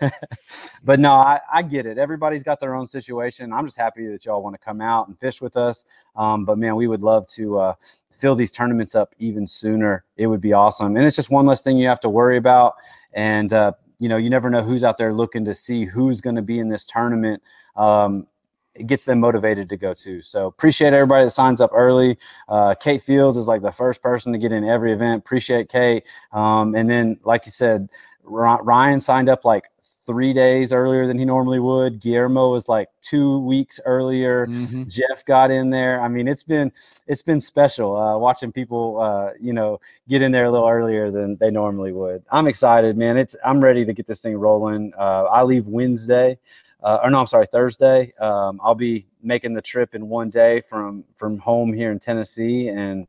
but 0.84 1.00
no, 1.00 1.12
I, 1.12 1.40
I 1.52 1.62
get 1.62 1.86
it. 1.86 1.98
Everybody's 1.98 2.42
got 2.42 2.60
their 2.60 2.74
own 2.74 2.86
situation. 2.86 3.52
I'm 3.52 3.66
just 3.66 3.78
happy 3.78 4.06
that 4.08 4.24
y'all 4.24 4.42
want 4.42 4.54
to 4.54 4.60
come 4.64 4.80
out 4.80 5.08
and 5.08 5.18
fish 5.18 5.40
with 5.40 5.56
us. 5.56 5.84
Um, 6.16 6.44
but 6.44 6.58
man, 6.58 6.76
we 6.76 6.88
would 6.88 7.02
love 7.02 7.26
to 7.28 7.58
uh, 7.58 7.74
fill 8.10 8.34
these 8.34 8.52
tournaments 8.52 8.94
up 8.94 9.14
even 9.18 9.46
sooner. 9.46 10.04
It 10.16 10.26
would 10.26 10.40
be 10.40 10.52
awesome. 10.52 10.96
And 10.96 11.04
it's 11.04 11.16
just 11.16 11.30
one 11.30 11.46
less 11.46 11.62
thing 11.62 11.76
you 11.76 11.88
have 11.88 12.00
to 12.00 12.08
worry 12.08 12.36
about. 12.36 12.74
And, 13.12 13.52
uh, 13.52 13.72
you 13.98 14.08
know, 14.08 14.16
you 14.16 14.30
never 14.30 14.50
know 14.50 14.62
who's 14.62 14.84
out 14.84 14.96
there 14.96 15.12
looking 15.12 15.44
to 15.44 15.54
see 15.54 15.84
who's 15.84 16.20
going 16.20 16.36
to 16.36 16.42
be 16.42 16.58
in 16.58 16.68
this 16.68 16.86
tournament. 16.86 17.42
Um, 17.76 18.26
it 18.74 18.86
gets 18.86 19.04
them 19.04 19.20
motivated 19.20 19.68
to 19.70 19.76
go 19.76 19.94
too. 19.94 20.22
So 20.22 20.46
appreciate 20.46 20.92
everybody 20.92 21.24
that 21.24 21.30
signs 21.30 21.60
up 21.60 21.70
early. 21.72 22.18
Uh, 22.48 22.74
Kate 22.74 23.02
Fields 23.02 23.36
is 23.36 23.48
like 23.48 23.62
the 23.62 23.70
first 23.70 24.02
person 24.02 24.32
to 24.32 24.38
get 24.38 24.52
in 24.52 24.64
every 24.64 24.92
event. 24.92 25.20
Appreciate 25.20 25.68
Kate. 25.68 26.06
Um, 26.32 26.74
and 26.74 26.88
then, 26.88 27.18
like 27.24 27.46
you 27.46 27.52
said, 27.52 27.88
Ryan 28.26 29.00
signed 29.00 29.28
up 29.28 29.44
like 29.44 29.64
three 30.06 30.32
days 30.32 30.72
earlier 30.72 31.06
than 31.06 31.18
he 31.18 31.24
normally 31.24 31.58
would. 31.58 32.00
Guillermo 32.00 32.52
was 32.52 32.68
like 32.68 32.88
two 33.00 33.40
weeks 33.40 33.80
earlier. 33.84 34.46
Mhm. 34.46 34.88
Jeff 34.88 35.24
got 35.24 35.50
in 35.50 35.70
there. 35.70 36.00
I 36.00 36.06
mean, 36.08 36.28
it's 36.28 36.44
been 36.44 36.72
it's 37.08 37.22
been 37.22 37.40
special 37.40 37.96
uh, 37.96 38.16
watching 38.16 38.52
people, 38.52 39.00
uh, 39.00 39.30
you 39.40 39.52
know, 39.52 39.80
get 40.08 40.22
in 40.22 40.30
there 40.30 40.44
a 40.44 40.50
little 40.50 40.68
earlier 40.68 41.10
than 41.10 41.36
they 41.36 41.50
normally 41.50 41.92
would. 41.92 42.24
I'm 42.30 42.46
excited, 42.46 42.96
man. 42.96 43.16
It's 43.16 43.34
I'm 43.44 43.60
ready 43.60 43.84
to 43.84 43.92
get 43.92 44.06
this 44.06 44.20
thing 44.20 44.36
rolling. 44.36 44.92
Uh, 44.96 45.24
I 45.24 45.42
leave 45.42 45.66
Wednesday, 45.66 46.38
uh, 46.84 47.00
or 47.02 47.10
no, 47.10 47.18
I'm 47.18 47.26
sorry, 47.26 47.46
Thursday. 47.46 48.12
Um, 48.20 48.60
I'll 48.62 48.76
be 48.76 49.06
making 49.22 49.54
the 49.54 49.62
trip 49.62 49.94
in 49.96 50.08
one 50.08 50.30
day 50.30 50.60
from 50.60 51.02
from 51.16 51.38
home 51.38 51.72
here 51.72 51.90
in 51.90 51.98
Tennessee, 51.98 52.68
and 52.68 53.08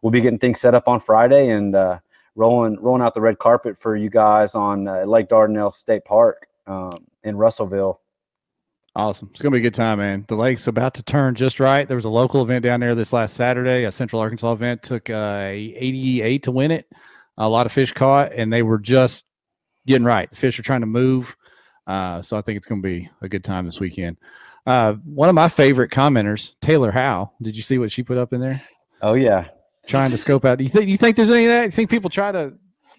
we'll 0.00 0.12
be 0.12 0.22
getting 0.22 0.38
things 0.38 0.60
set 0.60 0.74
up 0.74 0.88
on 0.88 0.98
Friday 0.98 1.50
and 1.50 1.74
uh, 1.74 1.98
rolling 2.38 2.80
rolling 2.80 3.02
out 3.02 3.14
the 3.14 3.20
red 3.20 3.38
carpet 3.38 3.76
for 3.76 3.96
you 3.96 4.08
guys 4.08 4.54
on 4.54 4.86
uh, 4.86 5.02
Lake 5.04 5.28
Dardanelle 5.28 5.72
State 5.72 6.04
Park 6.04 6.46
um, 6.66 7.06
in 7.24 7.36
Russellville. 7.36 8.00
Awesome. 8.94 9.28
It's 9.32 9.42
going 9.42 9.52
to 9.52 9.56
be 9.56 9.60
a 9.60 9.68
good 9.68 9.74
time, 9.76 9.98
man. 9.98 10.24
The 10.28 10.34
lake's 10.34 10.66
about 10.66 10.94
to 10.94 11.02
turn 11.02 11.34
just 11.34 11.60
right. 11.60 11.86
There 11.86 11.96
was 11.96 12.04
a 12.04 12.10
local 12.10 12.42
event 12.42 12.64
down 12.64 12.80
there 12.80 12.94
this 12.94 13.12
last 13.12 13.34
Saturday, 13.36 13.84
a 13.84 13.92
Central 13.92 14.20
Arkansas 14.20 14.52
event. 14.52 14.82
Took 14.82 15.10
uh, 15.10 15.50
88 15.50 16.42
to 16.44 16.50
win 16.50 16.70
it. 16.70 16.86
A 17.36 17.48
lot 17.48 17.66
of 17.66 17.72
fish 17.72 17.92
caught, 17.92 18.32
and 18.32 18.52
they 18.52 18.62
were 18.62 18.78
just 18.78 19.24
getting 19.86 20.04
right. 20.04 20.28
The 20.30 20.36
fish 20.36 20.58
are 20.58 20.64
trying 20.64 20.80
to 20.80 20.86
move. 20.86 21.36
Uh, 21.86 22.22
so 22.22 22.36
I 22.36 22.42
think 22.42 22.56
it's 22.56 22.66
going 22.66 22.82
to 22.82 22.88
be 22.88 23.08
a 23.20 23.28
good 23.28 23.44
time 23.44 23.66
this 23.66 23.78
weekend. 23.78 24.16
Uh, 24.66 24.94
one 25.04 25.28
of 25.28 25.34
my 25.34 25.48
favorite 25.48 25.90
commenters, 25.90 26.54
Taylor 26.60 26.90
Howe. 26.90 27.32
Did 27.40 27.56
you 27.56 27.62
see 27.62 27.78
what 27.78 27.92
she 27.92 28.02
put 28.02 28.18
up 28.18 28.32
in 28.32 28.40
there? 28.40 28.60
Oh 29.00 29.14
yeah, 29.14 29.48
Trying 29.88 30.10
to 30.10 30.18
scope 30.18 30.44
out. 30.44 30.58
Do 30.58 30.64
you 30.64 30.70
think? 30.70 30.84
Do 30.84 30.90
you 30.90 30.98
think 30.98 31.16
there's 31.16 31.30
any 31.30 31.46
of 31.46 31.50
that? 31.50 31.64
You 31.64 31.70
think 31.70 31.88
people 31.88 32.10
try 32.10 32.30
to 32.30 32.52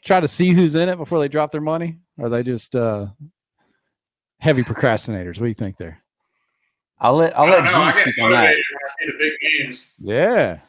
try 0.04 0.20
to 0.20 0.28
see 0.28 0.50
who's 0.50 0.74
in 0.76 0.90
it 0.90 0.98
before 0.98 1.20
they 1.20 1.28
drop 1.28 1.52
their 1.52 1.62
money? 1.62 2.00
Or 2.18 2.26
are 2.26 2.30
they 2.30 2.42
just 2.42 2.76
uh, 2.76 3.08
heavy 4.40 4.64
procrastinators? 4.64 5.38
What 5.38 5.46
do 5.46 5.48
you 5.48 5.54
think 5.54 5.78
there? 5.78 6.02
I'll 7.00 7.16
let 7.16 7.38
I'll 7.38 7.46
I 7.46 7.52
let 7.52 7.56
don't 7.58 7.66
know. 7.66 7.80
I 7.80 7.92
G 7.92 8.02
speak 8.02 8.16
on 8.24 8.32
that. 8.32 8.48
I 8.48 8.54
see 8.56 9.12
the 9.12 9.18
big 9.20 9.34
games. 9.40 9.94
Yeah, 10.00 10.60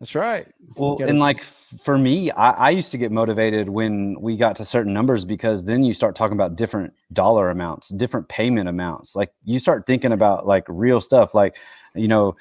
that's 0.00 0.16
right. 0.16 0.48
Well, 0.76 0.98
and 1.00 1.20
like 1.20 1.44
for 1.84 1.96
me, 1.96 2.32
I, 2.32 2.50
I 2.50 2.70
used 2.70 2.90
to 2.90 2.98
get 2.98 3.12
motivated 3.12 3.68
when 3.68 4.20
we 4.20 4.36
got 4.36 4.56
to 4.56 4.64
certain 4.64 4.92
numbers 4.92 5.24
because 5.24 5.64
then 5.64 5.84
you 5.84 5.94
start 5.94 6.16
talking 6.16 6.34
about 6.34 6.56
different 6.56 6.92
dollar 7.12 7.50
amounts, 7.50 7.88
different 7.90 8.28
payment 8.28 8.68
amounts. 8.68 9.14
Like 9.14 9.32
you 9.44 9.58
start 9.60 9.86
thinking 9.86 10.12
about 10.12 10.46
like 10.46 10.64
real 10.68 11.00
stuff. 11.00 11.34
Like, 11.34 11.56
you 11.94 12.08
know, 12.08 12.36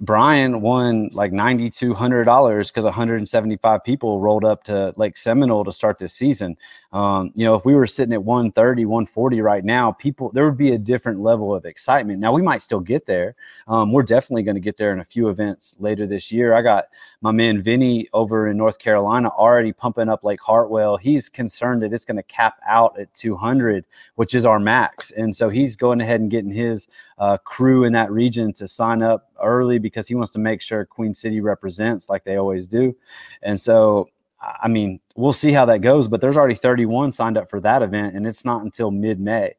Brian 0.00 0.60
won 0.60 1.10
like 1.12 1.32
ninety 1.32 1.70
two 1.70 1.94
hundred 1.94 2.24
dollars 2.24 2.70
because 2.70 2.84
175 2.84 3.84
people 3.84 4.18
rolled 4.18 4.44
up 4.44 4.64
to 4.64 4.92
Lake 4.96 5.16
Seminole 5.16 5.64
to 5.64 5.72
start 5.72 5.98
this 5.98 6.12
season. 6.12 6.56
Um, 6.92 7.32
you 7.34 7.44
know, 7.44 7.54
if 7.54 7.64
we 7.64 7.74
were 7.74 7.86
sitting 7.86 8.14
at 8.14 8.24
130, 8.24 8.86
140 8.86 9.40
right 9.40 9.64
now, 9.64 9.92
people 9.92 10.30
there 10.32 10.46
would 10.46 10.56
be 10.56 10.72
a 10.72 10.78
different 10.78 11.20
level 11.20 11.54
of 11.54 11.64
excitement. 11.64 12.18
Now 12.18 12.32
we 12.32 12.42
might 12.42 12.62
still 12.62 12.80
get 12.80 13.06
there. 13.06 13.36
Um, 13.68 13.92
we're 13.92 14.02
definitely 14.02 14.42
going 14.42 14.56
to 14.56 14.60
get 14.60 14.78
there 14.78 14.92
in 14.92 15.00
a 15.00 15.04
few 15.04 15.28
events 15.28 15.76
later 15.78 16.06
this 16.06 16.32
year. 16.32 16.54
I 16.54 16.62
got 16.62 16.86
my 17.20 17.30
man 17.30 17.62
Vinny 17.62 18.08
over 18.14 18.48
in 18.48 18.56
North 18.56 18.78
Carolina 18.78 19.28
already 19.28 19.72
pumping 19.72 20.08
up 20.08 20.24
Lake 20.24 20.40
Hartwell. 20.40 20.96
He's 20.96 21.28
concerned 21.28 21.82
that 21.82 21.92
it's 21.92 22.06
going 22.06 22.16
to 22.16 22.22
cap 22.22 22.58
out 22.66 22.98
at 22.98 23.12
200, 23.14 23.84
which 24.14 24.34
is 24.34 24.46
our 24.46 24.58
max. 24.58 25.10
And 25.10 25.36
so 25.36 25.50
he's 25.50 25.76
going 25.76 26.00
ahead 26.00 26.20
and 26.20 26.30
getting 26.30 26.52
his 26.52 26.88
uh, 27.18 27.36
crew 27.38 27.84
in 27.84 27.92
that 27.92 28.10
region 28.10 28.52
to 28.54 28.66
sign 28.66 29.02
up 29.02 29.27
early 29.42 29.78
because 29.78 30.08
he 30.08 30.14
wants 30.14 30.30
to 30.32 30.38
make 30.38 30.60
sure 30.60 30.84
Queen 30.84 31.14
City 31.14 31.40
represents 31.40 32.08
like 32.08 32.24
they 32.24 32.36
always 32.36 32.66
do. 32.66 32.96
And 33.42 33.58
so, 33.58 34.08
I 34.40 34.68
mean, 34.68 35.00
we'll 35.16 35.32
see 35.32 35.52
how 35.52 35.64
that 35.64 35.80
goes, 35.80 36.06
but 36.06 36.20
there's 36.20 36.36
already 36.36 36.54
31 36.54 37.10
signed 37.12 37.36
up 37.36 37.50
for 37.50 37.60
that 37.60 37.82
event, 37.82 38.14
and 38.14 38.26
it's 38.26 38.44
not 38.44 38.62
until 38.62 38.90
mid 38.90 39.18
May. 39.18 39.54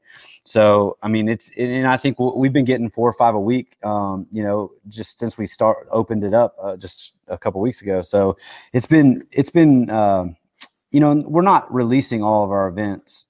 So, 0.45 0.97
I 1.03 1.09
mean, 1.09 1.27
it's, 1.27 1.51
and 1.57 1.85
I 1.85 1.97
think 1.97 2.17
we've 2.17 2.53
been 2.53 2.65
getting 2.65 2.89
four 2.89 3.09
or 3.09 3.13
five 3.13 3.35
a 3.35 3.39
week, 3.39 3.75
um, 3.83 4.25
you 4.31 4.41
know, 4.41 4.71
just 4.87 5.19
since 5.19 5.37
we 5.37 5.45
start 5.45 5.87
opened 5.91 6.23
it 6.23 6.33
up 6.33 6.55
uh, 6.61 6.77
just 6.77 7.13
a 7.27 7.37
couple 7.37 7.59
weeks 7.59 7.81
ago. 7.81 8.01
So 8.01 8.37
it's 8.71 8.87
been, 8.87 9.27
it's 9.31 9.49
been, 9.49 9.89
um, 9.89 10.37
you 10.91 10.99
know, 10.99 11.13
we're 11.27 11.41
not 11.41 11.71
releasing 11.73 12.23
all 12.23 12.43
of 12.43 12.51
our 12.51 12.67
events 12.67 13.27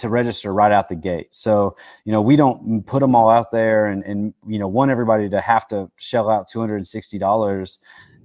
to 0.00 0.08
register 0.08 0.52
right 0.52 0.72
out 0.72 0.88
the 0.88 0.96
gate. 0.96 1.28
So, 1.30 1.76
you 2.04 2.12
know, 2.12 2.20
we 2.20 2.36
don't 2.36 2.84
put 2.86 3.00
them 3.00 3.14
all 3.14 3.30
out 3.30 3.50
there 3.50 3.86
and, 3.86 4.02
and, 4.04 4.34
you 4.46 4.58
know, 4.58 4.68
want 4.68 4.90
everybody 4.90 5.28
to 5.30 5.40
have 5.40 5.68
to 5.68 5.90
shell 5.96 6.28
out 6.28 6.48
$260, 6.48 7.78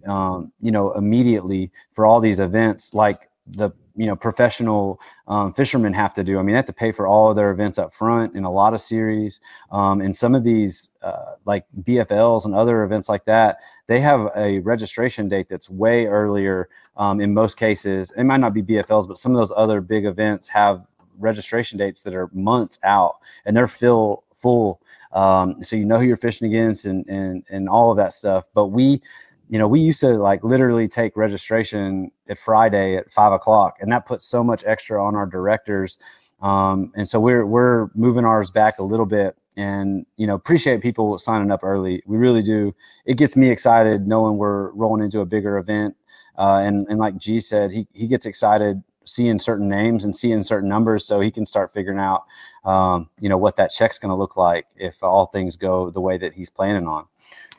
um, 0.08 0.52
you 0.62 0.72
know, 0.72 0.94
immediately 0.94 1.72
for 1.92 2.06
all 2.06 2.20
these 2.20 2.40
events 2.40 2.94
like 2.94 3.30
the, 3.48 3.72
you 3.96 4.06
know, 4.06 4.16
professional 4.16 5.00
um, 5.28 5.54
fishermen 5.54 5.94
have 5.94 6.14
to 6.16 6.24
do. 6.24 6.38
I 6.38 6.42
mean, 6.42 6.54
they 6.54 6.58
have 6.58 6.66
to 6.66 6.74
pay 6.74 6.92
for 6.92 7.08
all 7.08 7.30
of 7.30 7.36
their 7.36 7.52
events 7.52 7.78
up 7.78 7.94
front 7.94 8.36
in 8.36 8.44
a 8.44 8.52
lot 8.52 8.74
of 8.74 8.82
series. 8.82 9.40
Um, 9.72 10.02
and 10.02 10.16
some 10.16 10.36
of 10.36 10.44
these, 10.44 10.90
uh, 11.02 11.36
like 11.46 11.66
BFLs 11.82 12.46
and 12.46 12.54
other 12.54 12.84
events 12.84 13.08
like 13.08 13.26
that, 13.26 13.60
they 13.88 14.00
have 14.02 14.32
a 14.36 14.60
registration 14.60 15.30
date 15.30 15.48
that's 15.48 15.70
way 15.70 16.08
earlier. 16.08 16.70
Um, 16.98 17.22
in 17.22 17.34
most 17.34 17.58
cases, 17.58 18.12
it 18.18 18.24
might 18.24 18.40
not 18.40 18.54
be 18.54 18.64
BFLs, 18.64 19.08
but 19.08 19.18
some 19.18 19.32
of 19.32 19.38
those 19.38 19.52
other 19.56 19.80
big 19.80 20.06
events 20.06 20.50
have 20.50 20.86
registration 21.20 21.78
dates 21.78 22.04
that 22.04 22.16
are 22.16 22.30
months 22.34 22.80
out 22.84 23.16
and 23.46 23.56
they're 23.56 23.68
fill 23.68 24.24
full. 24.34 24.82
Um, 25.12 25.64
so 25.64 25.76
you 25.76 25.86
know 25.86 25.98
who 25.98 26.06
you're 26.06 26.18
fishing 26.18 26.48
against 26.48 26.86
and, 26.86 27.06
and, 27.08 27.44
and 27.50 27.70
all 27.70 27.92
of 27.92 27.98
that 27.98 28.14
stuff. 28.14 28.48
But 28.54 28.68
we, 28.68 29.02
you 29.50 29.60
know, 29.60 29.68
we 29.68 29.80
used 29.80 30.02
to 30.02 30.10
like 30.16 30.44
literally 30.44 30.88
take 30.88 31.16
registration 31.16 32.12
at 32.28 32.38
Friday 32.38 32.98
at 32.98 33.12
five 33.12 33.32
o'clock, 33.32 33.78
and 33.80 33.92
that 33.92 34.06
puts 34.06 34.26
so 34.26 34.44
much 34.44 34.64
extra 34.66 35.04
on 35.04 35.16
our 35.16 35.26
directors. 35.26 35.98
Um, 36.42 36.92
and 36.96 37.08
so 37.08 37.20
we're 37.20 37.46
we're 37.46 37.88
moving 37.96 38.26
ours 38.26 38.52
back 38.52 38.80
a 38.80 38.84
little 38.84 39.06
bit, 39.06 39.38
and 39.56 40.06
you 40.18 40.28
know, 40.28 40.36
appreciate 40.36 40.82
people 40.82 41.18
signing 41.18 41.52
up 41.52 41.64
early. 41.64 42.02
We 42.06 42.18
really 42.18 42.44
do. 42.44 42.76
It 43.06 43.18
gets 43.18 43.38
me 43.38 43.50
excited 43.50 44.08
knowing 44.08 44.38
we're 44.38 44.72
rolling 44.72 45.04
into 45.04 45.22
a 45.22 45.26
bigger 45.26 45.58
event. 45.58 45.96
Uh, 46.38 46.62
and 46.64 46.88
and 46.90 47.00
like 47.00 47.18
G 47.18 47.40
said, 47.40 47.72
he 47.72 47.88
he 47.94 48.08
gets 48.08 48.26
excited 48.26 48.84
seeing 49.06 49.40
certain 49.40 49.70
names 49.70 50.04
and 50.04 50.16
seeing 50.16 50.44
certain 50.44 50.70
numbers, 50.70 51.06
so 51.06 51.20
he 51.20 51.32
can 51.32 51.46
start 51.46 51.72
figuring 51.72 52.00
out, 52.00 52.24
um, 52.64 53.10
you 53.20 53.30
know, 53.30 53.38
what 53.38 53.56
that 53.58 53.72
check's 53.72 54.00
going 54.00 54.10
to 54.10 54.16
look 54.16 54.36
like 54.38 54.66
if 54.76 55.04
all 55.04 55.28
things 55.28 55.56
go 55.56 55.90
the 55.90 56.02
way 56.02 56.18
that 56.18 56.34
he's 56.34 56.50
planning 56.50 56.88
on. 56.88 57.06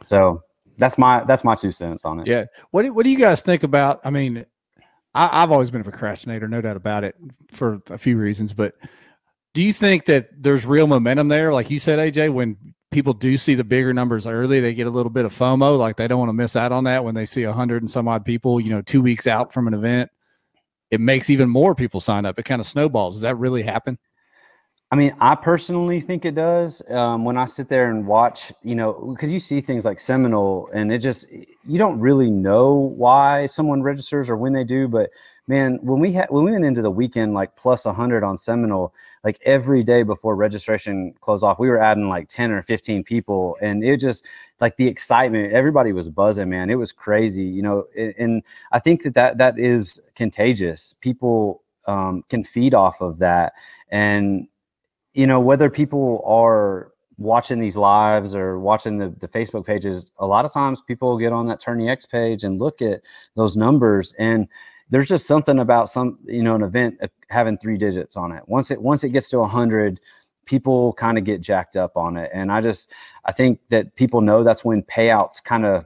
So 0.02 0.42
that's 0.78 0.98
my 0.98 1.24
that's 1.24 1.44
my 1.44 1.54
two 1.54 1.72
cents 1.72 2.04
on 2.04 2.20
it. 2.20 2.26
Yeah. 2.26 2.44
What 2.70 2.82
do, 2.82 2.92
what 2.92 3.04
do 3.04 3.10
you 3.10 3.18
guys 3.18 3.40
think 3.40 3.62
about? 3.62 4.00
I 4.04 4.10
mean, 4.10 4.44
I, 5.14 5.42
I've 5.42 5.50
always 5.50 5.70
been 5.70 5.80
a 5.80 5.84
procrastinator, 5.84 6.48
no 6.48 6.60
doubt 6.60 6.76
about 6.76 7.04
it, 7.04 7.16
for 7.52 7.80
a 7.88 7.98
few 7.98 8.18
reasons. 8.18 8.52
But 8.52 8.74
do 9.54 9.62
you 9.62 9.72
think 9.72 10.04
that 10.06 10.28
there's 10.36 10.66
real 10.66 10.86
momentum 10.86 11.28
there? 11.28 11.52
Like 11.52 11.70
you 11.70 11.78
said, 11.78 11.98
AJ, 11.98 12.32
when 12.32 12.74
people 12.90 13.14
do 13.14 13.36
see 13.36 13.54
the 13.54 13.64
bigger 13.64 13.92
numbers 13.92 14.26
early, 14.26 14.60
they 14.60 14.74
get 14.74 14.86
a 14.86 14.90
little 14.90 15.10
bit 15.10 15.24
of 15.24 15.34
FOMO, 15.34 15.78
like 15.78 15.96
they 15.96 16.06
don't 16.06 16.18
want 16.18 16.28
to 16.28 16.34
miss 16.34 16.56
out 16.56 16.72
on 16.72 16.84
that 16.84 17.04
when 17.04 17.14
they 17.14 17.26
see 17.26 17.42
a 17.44 17.52
hundred 17.52 17.82
and 17.82 17.90
some 17.90 18.06
odd 18.06 18.24
people, 18.24 18.60
you 18.60 18.70
know, 18.70 18.82
two 18.82 19.02
weeks 19.02 19.26
out 19.26 19.52
from 19.52 19.66
an 19.66 19.74
event. 19.74 20.10
It 20.90 21.00
makes 21.00 21.30
even 21.30 21.48
more 21.48 21.74
people 21.74 22.00
sign 22.00 22.24
up. 22.26 22.38
It 22.38 22.44
kind 22.44 22.60
of 22.60 22.66
snowballs. 22.66 23.14
Does 23.14 23.22
that 23.22 23.36
really 23.36 23.62
happen? 23.62 23.98
I 24.92 24.96
mean, 24.96 25.16
I 25.20 25.34
personally 25.34 26.00
think 26.00 26.24
it 26.24 26.36
does. 26.36 26.80
Um, 26.90 27.24
when 27.24 27.36
I 27.36 27.46
sit 27.46 27.68
there 27.68 27.90
and 27.90 28.06
watch, 28.06 28.52
you 28.62 28.76
know, 28.76 28.92
because 29.12 29.32
you 29.32 29.40
see 29.40 29.60
things 29.60 29.84
like 29.84 29.98
Seminole, 29.98 30.70
and 30.72 30.92
it 30.92 30.98
just 30.98 31.26
you 31.30 31.78
don't 31.78 31.98
really 31.98 32.30
know 32.30 32.74
why 32.96 33.46
someone 33.46 33.82
registers 33.82 34.30
or 34.30 34.36
when 34.36 34.52
they 34.52 34.62
do. 34.62 34.86
But 34.86 35.10
man, 35.48 35.78
when 35.82 36.00
we 36.00 36.12
had 36.12 36.28
when 36.30 36.44
we 36.44 36.52
went 36.52 36.64
into 36.64 36.82
the 36.82 36.90
weekend 36.90 37.34
like 37.34 37.54
plus 37.56 37.84
hundred 37.84 38.24
on 38.24 38.36
Seminole, 38.36 38.92
like 39.22 39.38
every 39.44 39.82
day 39.82 40.02
before 40.02 40.34
registration 40.34 41.14
closed 41.20 41.44
off, 41.44 41.58
we 41.58 41.68
were 41.68 41.80
adding 41.80 42.08
like 42.08 42.28
ten 42.28 42.50
or 42.50 42.62
fifteen 42.62 43.04
people, 43.04 43.56
and 43.60 43.84
it 43.84 44.00
just 44.00 44.26
like 44.60 44.76
the 44.76 44.88
excitement. 44.88 45.52
Everybody 45.52 45.92
was 45.92 46.08
buzzing, 46.08 46.48
man. 46.48 46.70
It 46.70 46.76
was 46.76 46.92
crazy, 46.92 47.44
you 47.44 47.62
know. 47.62 47.84
And, 47.96 48.14
and 48.18 48.42
I 48.72 48.78
think 48.80 49.02
that 49.04 49.14
that 49.14 49.38
that 49.38 49.58
is 49.58 50.00
contagious. 50.14 50.94
People 51.00 51.62
um, 51.86 52.24
can 52.28 52.42
feed 52.42 52.74
off 52.74 53.00
of 53.00 53.18
that, 53.18 53.52
and 53.90 54.48
you 55.14 55.26
know 55.26 55.40
whether 55.40 55.70
people 55.70 56.22
are 56.26 56.92
watching 57.18 57.58
these 57.58 57.78
lives 57.78 58.36
or 58.36 58.58
watching 58.58 58.98
the, 58.98 59.08
the 59.08 59.28
facebook 59.28 59.64
pages 59.64 60.12
a 60.18 60.26
lot 60.26 60.44
of 60.44 60.52
times 60.52 60.82
people 60.82 61.16
get 61.16 61.32
on 61.32 61.48
that 61.48 61.58
tourney 61.58 61.88
x 61.88 62.04
page 62.04 62.44
and 62.44 62.60
look 62.60 62.82
at 62.82 63.00
those 63.36 63.56
numbers 63.56 64.12
and 64.18 64.46
there's 64.90 65.08
just 65.08 65.26
something 65.26 65.58
about 65.58 65.88
some 65.88 66.18
you 66.24 66.42
know 66.42 66.54
an 66.54 66.62
event 66.62 66.96
uh, 67.02 67.08
having 67.28 67.58
three 67.58 67.76
digits 67.76 68.16
on 68.16 68.32
it 68.32 68.42
once 68.46 68.70
it 68.70 68.80
once 68.80 69.04
it 69.04 69.10
gets 69.10 69.28
to 69.30 69.38
100 69.38 70.00
people 70.44 70.92
kind 70.92 71.18
of 71.18 71.24
get 71.24 71.40
jacked 71.40 71.76
up 71.76 71.96
on 71.96 72.16
it 72.16 72.30
and 72.32 72.52
i 72.52 72.60
just 72.60 72.92
i 73.24 73.32
think 73.32 73.58
that 73.68 73.94
people 73.96 74.20
know 74.20 74.42
that's 74.42 74.64
when 74.64 74.82
payouts 74.82 75.42
kind 75.42 75.64
of 75.64 75.84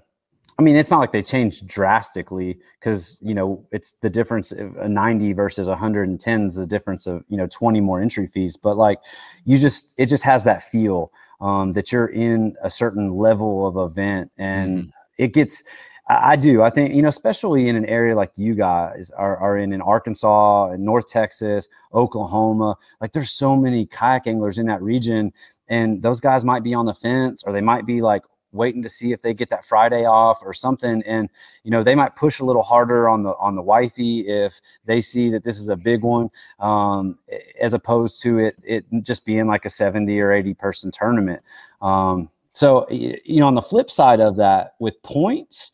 I 0.60 0.62
mean, 0.62 0.76
it's 0.76 0.90
not 0.90 0.98
like 0.98 1.12
they 1.12 1.22
change 1.22 1.66
drastically 1.66 2.58
because 2.78 3.18
you 3.22 3.32
know 3.32 3.66
it's 3.72 3.92
the 4.02 4.10
difference 4.10 4.52
of 4.52 4.76
a 4.76 4.90
90 4.90 5.32
versus 5.32 5.70
110 5.70 6.46
is 6.46 6.56
the 6.56 6.66
difference 6.66 7.06
of 7.06 7.24
you 7.30 7.38
know 7.38 7.46
20 7.46 7.80
more 7.80 7.98
entry 7.98 8.26
fees. 8.26 8.58
But 8.58 8.76
like, 8.76 8.98
you 9.46 9.56
just 9.56 9.94
it 9.96 10.10
just 10.10 10.22
has 10.24 10.44
that 10.44 10.62
feel 10.62 11.12
um, 11.40 11.72
that 11.72 11.90
you're 11.90 12.08
in 12.08 12.56
a 12.62 12.68
certain 12.68 13.16
level 13.16 13.66
of 13.66 13.90
event, 13.90 14.32
and 14.36 14.92
it 15.16 15.32
gets. 15.32 15.62
I 16.10 16.36
do. 16.36 16.62
I 16.62 16.70
think 16.70 16.94
you 16.94 17.02
know, 17.02 17.08
especially 17.08 17.68
in 17.68 17.76
an 17.76 17.84
area 17.84 18.16
like 18.16 18.32
you 18.36 18.54
guys 18.54 19.10
are, 19.10 19.36
are 19.36 19.56
in 19.58 19.72
in 19.72 19.80
Arkansas 19.80 20.70
and 20.70 20.84
North 20.84 21.06
Texas, 21.06 21.68
Oklahoma. 21.94 22.76
Like, 23.00 23.12
there's 23.12 23.30
so 23.30 23.54
many 23.54 23.86
kayak 23.86 24.26
anglers 24.26 24.58
in 24.58 24.66
that 24.66 24.82
region, 24.82 25.32
and 25.68 26.02
those 26.02 26.20
guys 26.20 26.44
might 26.44 26.64
be 26.64 26.74
on 26.74 26.86
the 26.86 26.94
fence, 26.94 27.44
or 27.44 27.52
they 27.52 27.60
might 27.60 27.86
be 27.86 28.00
like 28.00 28.22
waiting 28.52 28.82
to 28.82 28.88
see 28.88 29.12
if 29.12 29.22
they 29.22 29.32
get 29.32 29.48
that 29.50 29.64
Friday 29.64 30.04
off 30.04 30.40
or 30.42 30.52
something. 30.52 31.02
And 31.06 31.28
you 31.62 31.70
know, 31.70 31.84
they 31.84 31.94
might 31.94 32.16
push 32.16 32.40
a 32.40 32.44
little 32.44 32.62
harder 32.62 33.08
on 33.08 33.22
the 33.22 33.34
on 33.38 33.54
the 33.54 33.62
wifey 33.62 34.28
if 34.28 34.60
they 34.84 35.00
see 35.00 35.30
that 35.30 35.44
this 35.44 35.58
is 35.58 35.68
a 35.68 35.76
big 35.76 36.02
one, 36.02 36.30
um, 36.58 37.18
as 37.60 37.72
opposed 37.72 38.20
to 38.22 38.38
it 38.38 38.56
it 38.64 38.84
just 39.02 39.24
being 39.24 39.46
like 39.46 39.64
a 39.64 39.70
70 39.70 40.18
or 40.20 40.32
80 40.32 40.54
person 40.54 40.90
tournament. 40.90 41.40
Um, 41.80 42.30
so 42.52 42.88
you 42.90 43.38
know, 43.38 43.46
on 43.46 43.54
the 43.54 43.62
flip 43.62 43.90
side 43.90 44.20
of 44.20 44.36
that, 44.36 44.74
with 44.80 45.00
points, 45.02 45.70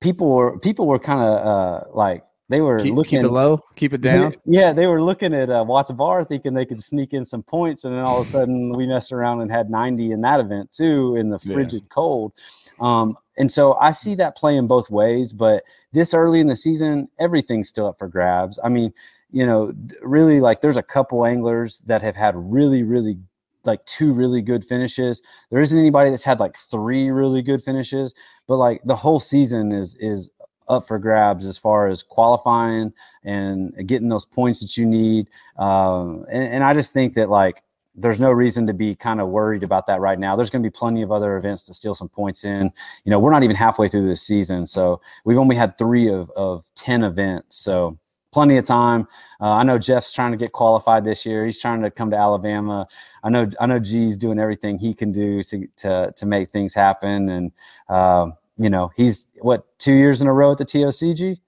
people 0.00 0.30
were 0.34 0.58
people 0.58 0.86
were 0.86 0.98
kind 0.98 1.20
of 1.20 1.46
uh, 1.46 1.84
like 1.92 2.24
they 2.48 2.60
were 2.60 2.78
Keep, 2.82 2.94
looking 2.94 3.18
keep 3.20 3.24
it 3.24 3.28
low, 3.28 3.60
keep 3.76 3.92
it 3.92 4.00
down. 4.00 4.34
yeah, 4.44 4.72
they 4.72 4.86
were 4.86 5.02
looking 5.02 5.34
at 5.34 5.50
uh, 5.50 5.64
Watts 5.66 5.92
Bar 5.92 6.24
thinking 6.24 6.54
they 6.54 6.64
could 6.66 6.80
sneak 6.82 7.12
in 7.14 7.24
some 7.24 7.42
points, 7.42 7.84
and 7.84 7.94
then 7.94 8.02
all 8.02 8.20
of 8.20 8.26
a 8.26 8.30
sudden 8.30 8.72
we 8.72 8.86
messed 8.86 9.12
around 9.12 9.40
and 9.40 9.50
had 9.50 9.70
90 9.70 10.10
in 10.12 10.20
that 10.22 10.40
event 10.40 10.72
too 10.72 11.16
in 11.16 11.30
the 11.30 11.38
Yeah. 11.44 11.52
frigid 11.54 11.88
cold. 11.90 12.32
Um, 12.80 13.16
and 13.38 13.50
so 13.50 13.74
I 13.74 13.92
see 13.92 14.14
that 14.16 14.36
playing 14.36 14.66
both 14.66 14.90
ways, 14.90 15.32
but 15.32 15.64
this 15.92 16.12
early 16.12 16.40
in 16.40 16.46
the 16.48 16.56
season, 16.56 17.08
everything's 17.18 17.68
still 17.68 17.86
up 17.86 17.98
for 17.98 18.08
grabs. 18.08 18.58
I 18.62 18.68
mean, 18.68 18.92
you 19.30 19.46
know, 19.46 19.72
really 20.02 20.40
like 20.40 20.60
there's 20.60 20.76
a 20.76 20.82
couple 20.82 21.24
anglers 21.24 21.80
that 21.86 22.02
have 22.02 22.16
had 22.16 22.34
really, 22.36 22.82
really 22.82 23.18
like 23.64 23.84
two 23.86 24.12
really 24.12 24.42
good 24.42 24.64
finishes. 24.64 25.22
There 25.50 25.60
isn't 25.60 25.78
anybody 25.78 26.10
that's 26.10 26.24
had 26.24 26.40
like 26.40 26.56
three 26.70 27.10
really 27.10 27.42
good 27.42 27.62
finishes, 27.62 28.14
but 28.46 28.56
like 28.56 28.80
the 28.84 28.96
whole 28.96 29.20
season 29.20 29.72
is 29.72 29.96
is 29.96 30.30
up 30.68 30.86
for 30.86 30.98
grabs 30.98 31.44
as 31.44 31.58
far 31.58 31.88
as 31.88 32.02
qualifying 32.02 32.92
and 33.24 33.74
getting 33.86 34.08
those 34.08 34.24
points 34.24 34.60
that 34.60 34.76
you 34.76 34.86
need. 34.86 35.28
Um, 35.58 36.24
and, 36.30 36.44
and 36.44 36.64
I 36.64 36.72
just 36.72 36.94
think 36.94 37.14
that 37.14 37.28
like 37.28 37.62
there's 37.94 38.20
no 38.20 38.30
reason 38.30 38.66
to 38.66 38.72
be 38.72 38.94
kind 38.94 39.20
of 39.20 39.28
worried 39.28 39.62
about 39.62 39.86
that 39.86 40.00
right 40.00 40.18
now. 40.18 40.36
There's 40.36 40.48
going 40.48 40.62
to 40.62 40.66
be 40.66 40.72
plenty 40.72 41.02
of 41.02 41.10
other 41.12 41.36
events 41.36 41.64
to 41.64 41.74
steal 41.74 41.94
some 41.94 42.08
points 42.08 42.44
in. 42.44 42.70
You 43.04 43.10
know, 43.10 43.18
we're 43.18 43.32
not 43.32 43.42
even 43.42 43.56
halfway 43.56 43.88
through 43.88 44.06
this 44.06 44.22
season, 44.22 44.66
so 44.66 45.00
we've 45.24 45.38
only 45.38 45.56
had 45.56 45.76
three 45.76 46.08
of 46.08 46.30
of 46.30 46.64
ten 46.74 47.02
events. 47.02 47.56
So 47.58 47.98
plenty 48.32 48.56
of 48.56 48.64
time. 48.64 49.06
Uh, 49.40 49.52
I 49.52 49.62
know 49.62 49.78
Jeff's 49.78 50.10
trying 50.10 50.32
to 50.32 50.36
get 50.36 50.52
qualified 50.52 51.04
this 51.04 51.24
year. 51.26 51.46
He's 51.46 51.58
trying 51.58 51.82
to 51.82 51.90
come 51.90 52.10
to 52.10 52.16
Alabama. 52.16 52.86
I 53.22 53.30
know 53.30 53.48
I 53.60 53.66
know 53.66 53.78
G's 53.78 54.16
doing 54.16 54.38
everything 54.38 54.78
he 54.78 54.94
can 54.94 55.12
do 55.12 55.42
to 55.44 55.66
to 55.78 56.12
to 56.14 56.26
make 56.26 56.50
things 56.50 56.74
happen. 56.74 57.28
And 57.28 57.52
uh, 57.88 58.30
you 58.56 58.70
know, 58.70 58.90
he's 58.96 59.26
what 59.40 59.66
two 59.78 59.94
years 59.94 60.22
in 60.22 60.28
a 60.28 60.32
row 60.32 60.52
at 60.52 60.58
the 60.58 60.64
TOCG. 60.64 61.38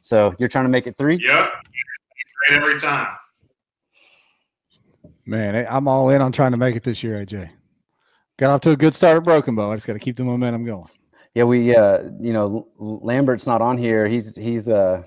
So 0.00 0.34
you're 0.38 0.48
trying 0.48 0.64
to 0.66 0.70
make 0.70 0.86
it 0.86 0.96
three. 0.98 1.16
Yep, 1.16 1.50
great 2.48 2.62
every 2.62 2.78
time. 2.78 3.08
Man, 5.24 5.66
I'm 5.68 5.88
all 5.88 6.10
in 6.10 6.22
on 6.22 6.30
trying 6.30 6.52
to 6.52 6.56
make 6.56 6.76
it 6.76 6.84
this 6.84 7.02
year, 7.02 7.24
AJ. 7.24 7.50
Got 8.38 8.50
off 8.50 8.60
to 8.62 8.70
a 8.70 8.76
good 8.76 8.94
start 8.94 9.16
at 9.16 9.24
Broken 9.24 9.54
Bow. 9.54 9.72
I 9.72 9.76
just 9.76 9.86
got 9.86 9.94
to 9.94 9.98
keep 9.98 10.16
the 10.16 10.24
momentum 10.24 10.64
going. 10.64 10.84
Yeah, 11.34 11.44
we 11.44 11.74
uh, 11.74 12.02
you 12.20 12.32
know, 12.32 12.68
Lambert's 12.78 13.46
not 13.46 13.60
on 13.60 13.76
here. 13.76 14.06
He's 14.06 14.36
he's 14.36 14.68
uh 14.68 15.02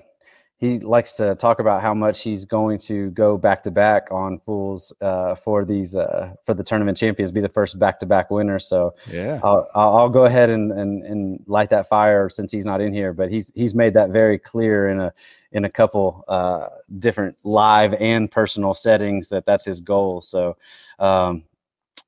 he 0.60 0.78
likes 0.78 1.16
to 1.16 1.34
talk 1.34 1.58
about 1.58 1.80
how 1.80 1.94
much 1.94 2.22
he's 2.22 2.44
going 2.44 2.76
to 2.80 3.10
go 3.12 3.38
back 3.38 3.62
to 3.62 3.70
back 3.70 4.08
on 4.10 4.38
fools 4.38 4.92
uh, 5.00 5.34
for 5.34 5.64
these 5.64 5.96
uh, 5.96 6.34
for 6.44 6.52
the 6.52 6.62
tournament 6.62 6.98
champions, 6.98 7.32
be 7.32 7.40
the 7.40 7.48
first 7.48 7.78
back 7.78 7.98
to 8.00 8.06
back 8.06 8.30
winner. 8.30 8.58
So 8.58 8.94
yeah, 9.10 9.40
I'll, 9.42 9.66
I'll 9.74 10.10
go 10.10 10.26
ahead 10.26 10.50
and, 10.50 10.70
and 10.70 11.02
and 11.02 11.42
light 11.46 11.70
that 11.70 11.88
fire 11.88 12.28
since 12.28 12.52
he's 12.52 12.66
not 12.66 12.82
in 12.82 12.92
here. 12.92 13.14
But 13.14 13.30
he's 13.30 13.50
he's 13.54 13.74
made 13.74 13.94
that 13.94 14.10
very 14.10 14.38
clear 14.38 14.90
in 14.90 15.00
a 15.00 15.14
in 15.50 15.64
a 15.64 15.70
couple 15.70 16.24
uh, 16.28 16.68
different 16.98 17.38
live 17.42 17.94
and 17.94 18.30
personal 18.30 18.74
settings 18.74 19.30
that 19.30 19.46
that's 19.46 19.64
his 19.64 19.80
goal. 19.80 20.20
So 20.20 20.58
um, 20.98 21.44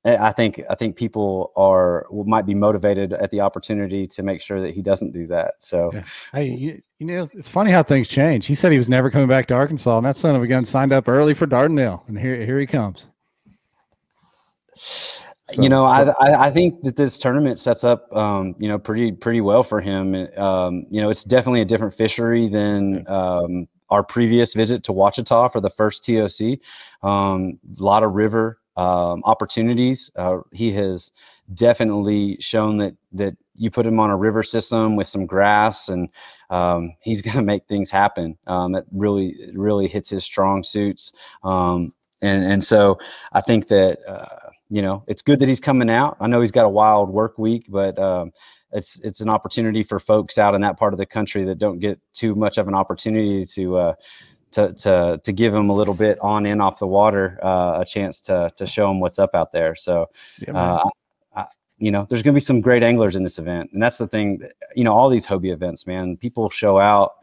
I 0.05 0.33
think 0.33 0.61
I 0.69 0.75
think 0.75 0.97
people 0.97 1.53
are 1.55 2.05
might 2.11 2.45
be 2.45 2.53
motivated 2.53 3.13
at 3.13 3.31
the 3.31 3.39
opportunity 3.39 4.05
to 4.07 4.23
make 4.23 4.41
sure 4.41 4.61
that 4.61 4.73
he 4.73 4.81
doesn't 4.81 5.13
do 5.13 5.27
that. 5.27 5.53
So, 5.59 5.91
yeah. 5.93 6.03
hey, 6.33 6.49
you, 6.49 6.81
you, 6.99 7.07
know, 7.07 7.29
it's 7.33 7.47
funny 7.47 7.71
how 7.71 7.83
things 7.83 8.09
change. 8.09 8.45
He 8.45 8.53
said 8.53 8.73
he 8.73 8.77
was 8.77 8.89
never 8.89 9.09
coming 9.09 9.29
back 9.29 9.47
to 9.47 9.53
Arkansas, 9.53 9.97
and 9.97 10.05
that 10.05 10.17
son 10.17 10.35
of 10.35 10.43
a 10.43 10.47
gun 10.47 10.65
signed 10.65 10.91
up 10.91 11.07
early 11.07 11.33
for 11.33 11.47
Dardanelle, 11.47 12.05
and 12.09 12.19
here 12.19 12.45
here 12.45 12.59
he 12.59 12.65
comes. 12.65 13.07
So, 15.43 15.61
you 15.61 15.69
know, 15.69 15.85
I, 15.85 16.03
I, 16.03 16.47
I 16.47 16.51
think 16.51 16.81
that 16.83 16.95
this 16.95 17.17
tournament 17.17 17.59
sets 17.59 17.83
up, 17.83 18.13
um, 18.15 18.55
you 18.59 18.67
know, 18.67 18.79
pretty 18.79 19.13
pretty 19.13 19.39
well 19.39 19.63
for 19.63 19.79
him. 19.79 20.15
Um, 20.37 20.85
you 20.89 21.01
know, 21.01 21.09
it's 21.09 21.23
definitely 21.23 21.61
a 21.61 21.65
different 21.65 21.93
fishery 21.93 22.49
than 22.49 23.07
um, 23.07 23.69
our 23.89 24.03
previous 24.03 24.53
visit 24.53 24.83
to 24.83 24.91
Ouachita 24.91 25.49
for 25.51 25.61
the 25.61 25.69
first 25.69 26.03
TOC. 26.03 26.59
Um, 27.03 27.59
a 27.79 27.83
lot 27.83 28.03
of 28.03 28.13
river 28.13 28.59
um, 28.75 29.21
opportunities. 29.25 30.11
Uh, 30.15 30.39
he 30.51 30.71
has 30.73 31.11
definitely 31.53 32.37
shown 32.39 32.77
that 32.77 32.95
that 33.13 33.35
you 33.55 33.69
put 33.69 33.85
him 33.85 33.99
on 33.99 34.09
a 34.09 34.17
river 34.17 34.43
system 34.43 34.95
with 34.95 35.07
some 35.07 35.25
grass, 35.25 35.89
and 35.89 36.09
um, 36.49 36.95
he's 37.01 37.21
going 37.21 37.37
to 37.37 37.43
make 37.43 37.67
things 37.67 37.91
happen. 37.91 38.37
Um, 38.47 38.73
that 38.73 38.85
really 38.91 39.51
really 39.53 39.87
hits 39.87 40.09
his 40.09 40.23
strong 40.23 40.63
suits. 40.63 41.11
Um, 41.43 41.93
and 42.21 42.43
and 42.45 42.63
so 42.63 42.99
I 43.33 43.41
think 43.41 43.67
that 43.67 43.99
uh, 44.07 44.49
you 44.69 44.81
know 44.81 45.03
it's 45.07 45.21
good 45.21 45.39
that 45.39 45.49
he's 45.49 45.59
coming 45.59 45.89
out. 45.89 46.17
I 46.19 46.27
know 46.27 46.41
he's 46.41 46.51
got 46.51 46.65
a 46.65 46.69
wild 46.69 47.09
work 47.09 47.37
week, 47.37 47.65
but 47.69 47.99
um, 47.99 48.31
it's 48.71 48.99
it's 49.03 49.21
an 49.21 49.29
opportunity 49.29 49.83
for 49.83 49.99
folks 49.99 50.37
out 50.37 50.55
in 50.55 50.61
that 50.61 50.77
part 50.77 50.93
of 50.93 50.97
the 50.97 51.05
country 51.05 51.43
that 51.45 51.59
don't 51.59 51.79
get 51.79 51.99
too 52.13 52.33
much 52.33 52.57
of 52.57 52.67
an 52.67 52.73
opportunity 52.73 53.45
to 53.45 53.77
uh, 53.77 53.93
to 54.53 54.73
to 54.73 55.19
to 55.23 55.31
give 55.31 55.53
them 55.53 55.69
a 55.69 55.75
little 55.75 55.93
bit 55.93 56.17
on 56.19 56.45
and 56.45 56.61
off 56.61 56.79
the 56.79 56.87
water, 56.87 57.39
uh, 57.43 57.81
a 57.81 57.85
chance 57.85 58.21
to 58.21 58.51
to 58.55 58.65
show 58.65 58.87
them 58.87 58.99
what's 58.99 59.19
up 59.19 59.35
out 59.35 59.51
there. 59.51 59.75
So, 59.75 60.09
yeah, 60.39 60.57
uh, 60.57 60.89
I, 61.35 61.45
you 61.77 61.91
know, 61.91 62.05
there's 62.09 62.23
going 62.23 62.33
to 62.33 62.37
be 62.37 62.45
some 62.45 62.61
great 62.61 62.83
anglers 62.83 63.15
in 63.15 63.23
this 63.23 63.39
event, 63.39 63.71
and 63.73 63.81
that's 63.81 63.97
the 63.97 64.07
thing. 64.07 64.41
You 64.75 64.83
know, 64.83 64.93
all 64.93 65.09
these 65.09 65.25
Hobie 65.25 65.51
events, 65.51 65.85
man, 65.85 66.17
people 66.17 66.49
show 66.49 66.79
out. 66.79 67.15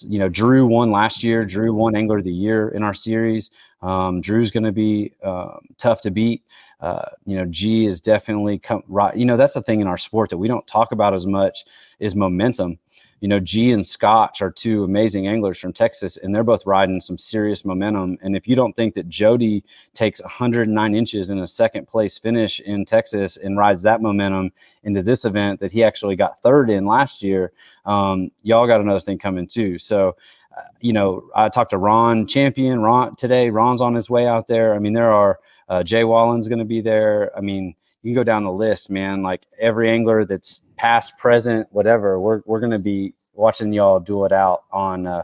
You 0.00 0.18
know, 0.18 0.28
Drew 0.28 0.66
won 0.66 0.90
last 0.90 1.22
year. 1.22 1.44
Drew 1.44 1.72
won 1.72 1.96
Angler 1.96 2.18
of 2.18 2.24
the 2.24 2.32
Year 2.32 2.68
in 2.68 2.82
our 2.82 2.94
series. 2.94 3.50
Um, 3.80 4.20
Drew's 4.20 4.50
going 4.50 4.64
to 4.64 4.72
be 4.72 5.12
um, 5.22 5.60
tough 5.78 6.00
to 6.02 6.10
beat. 6.10 6.42
Uh, 6.80 7.06
you 7.24 7.36
know, 7.36 7.44
G 7.46 7.86
is 7.86 8.00
definitely 8.00 8.58
come 8.58 8.82
right. 8.86 9.16
You 9.16 9.24
know, 9.24 9.36
that's 9.36 9.54
the 9.54 9.62
thing 9.62 9.80
in 9.80 9.86
our 9.86 9.96
sport 9.96 10.30
that 10.30 10.38
we 10.38 10.48
don't 10.48 10.66
talk 10.66 10.92
about 10.92 11.14
as 11.14 11.26
much 11.26 11.64
is 11.98 12.14
momentum 12.14 12.78
you 13.20 13.28
know, 13.28 13.40
G 13.40 13.72
and 13.72 13.86
Scotch 13.86 14.40
are 14.42 14.50
two 14.50 14.84
amazing 14.84 15.26
anglers 15.26 15.58
from 15.58 15.72
Texas, 15.72 16.16
and 16.16 16.34
they're 16.34 16.44
both 16.44 16.64
riding 16.66 17.00
some 17.00 17.18
serious 17.18 17.64
momentum. 17.64 18.16
And 18.22 18.36
if 18.36 18.46
you 18.46 18.54
don't 18.54 18.76
think 18.76 18.94
that 18.94 19.08
Jody 19.08 19.64
takes 19.92 20.20
109 20.22 20.94
inches 20.94 21.30
in 21.30 21.38
a 21.38 21.46
second 21.46 21.88
place 21.88 22.16
finish 22.16 22.60
in 22.60 22.84
Texas 22.84 23.36
and 23.36 23.58
rides 23.58 23.82
that 23.82 24.00
momentum 24.00 24.52
into 24.84 25.02
this 25.02 25.24
event 25.24 25.58
that 25.60 25.72
he 25.72 25.82
actually 25.82 26.16
got 26.16 26.40
third 26.40 26.70
in 26.70 26.86
last 26.86 27.22
year, 27.22 27.52
um, 27.86 28.30
y'all 28.42 28.66
got 28.66 28.80
another 28.80 29.00
thing 29.00 29.18
coming 29.18 29.48
too. 29.48 29.78
So, 29.78 30.16
uh, 30.56 30.62
you 30.80 30.92
know, 30.92 31.28
I 31.34 31.48
talked 31.48 31.70
to 31.70 31.78
Ron 31.78 32.26
Champion 32.26 32.80
Ron 32.80 33.16
today. 33.16 33.50
Ron's 33.50 33.80
on 33.80 33.94
his 33.94 34.08
way 34.08 34.28
out 34.28 34.46
there. 34.46 34.74
I 34.74 34.78
mean, 34.78 34.92
there 34.92 35.12
are 35.12 35.40
uh, 35.68 35.82
Jay 35.82 36.04
Wallen's 36.04 36.46
going 36.46 36.60
to 36.60 36.64
be 36.64 36.80
there. 36.80 37.36
I 37.36 37.40
mean, 37.40 37.74
you 38.02 38.10
can 38.10 38.14
go 38.14 38.24
down 38.24 38.44
the 38.44 38.52
list, 38.52 38.90
man. 38.90 39.22
Like 39.22 39.46
every 39.58 39.90
angler 39.90 40.24
that's 40.24 40.62
past, 40.78 41.18
present, 41.18 41.68
whatever, 41.72 42.18
we're 42.20 42.42
we're 42.46 42.60
gonna 42.60 42.78
be 42.78 43.14
watching 43.34 43.72
y'all 43.72 44.00
do 44.00 44.24
it 44.24 44.32
out 44.32 44.64
on 44.72 45.06
uh, 45.06 45.22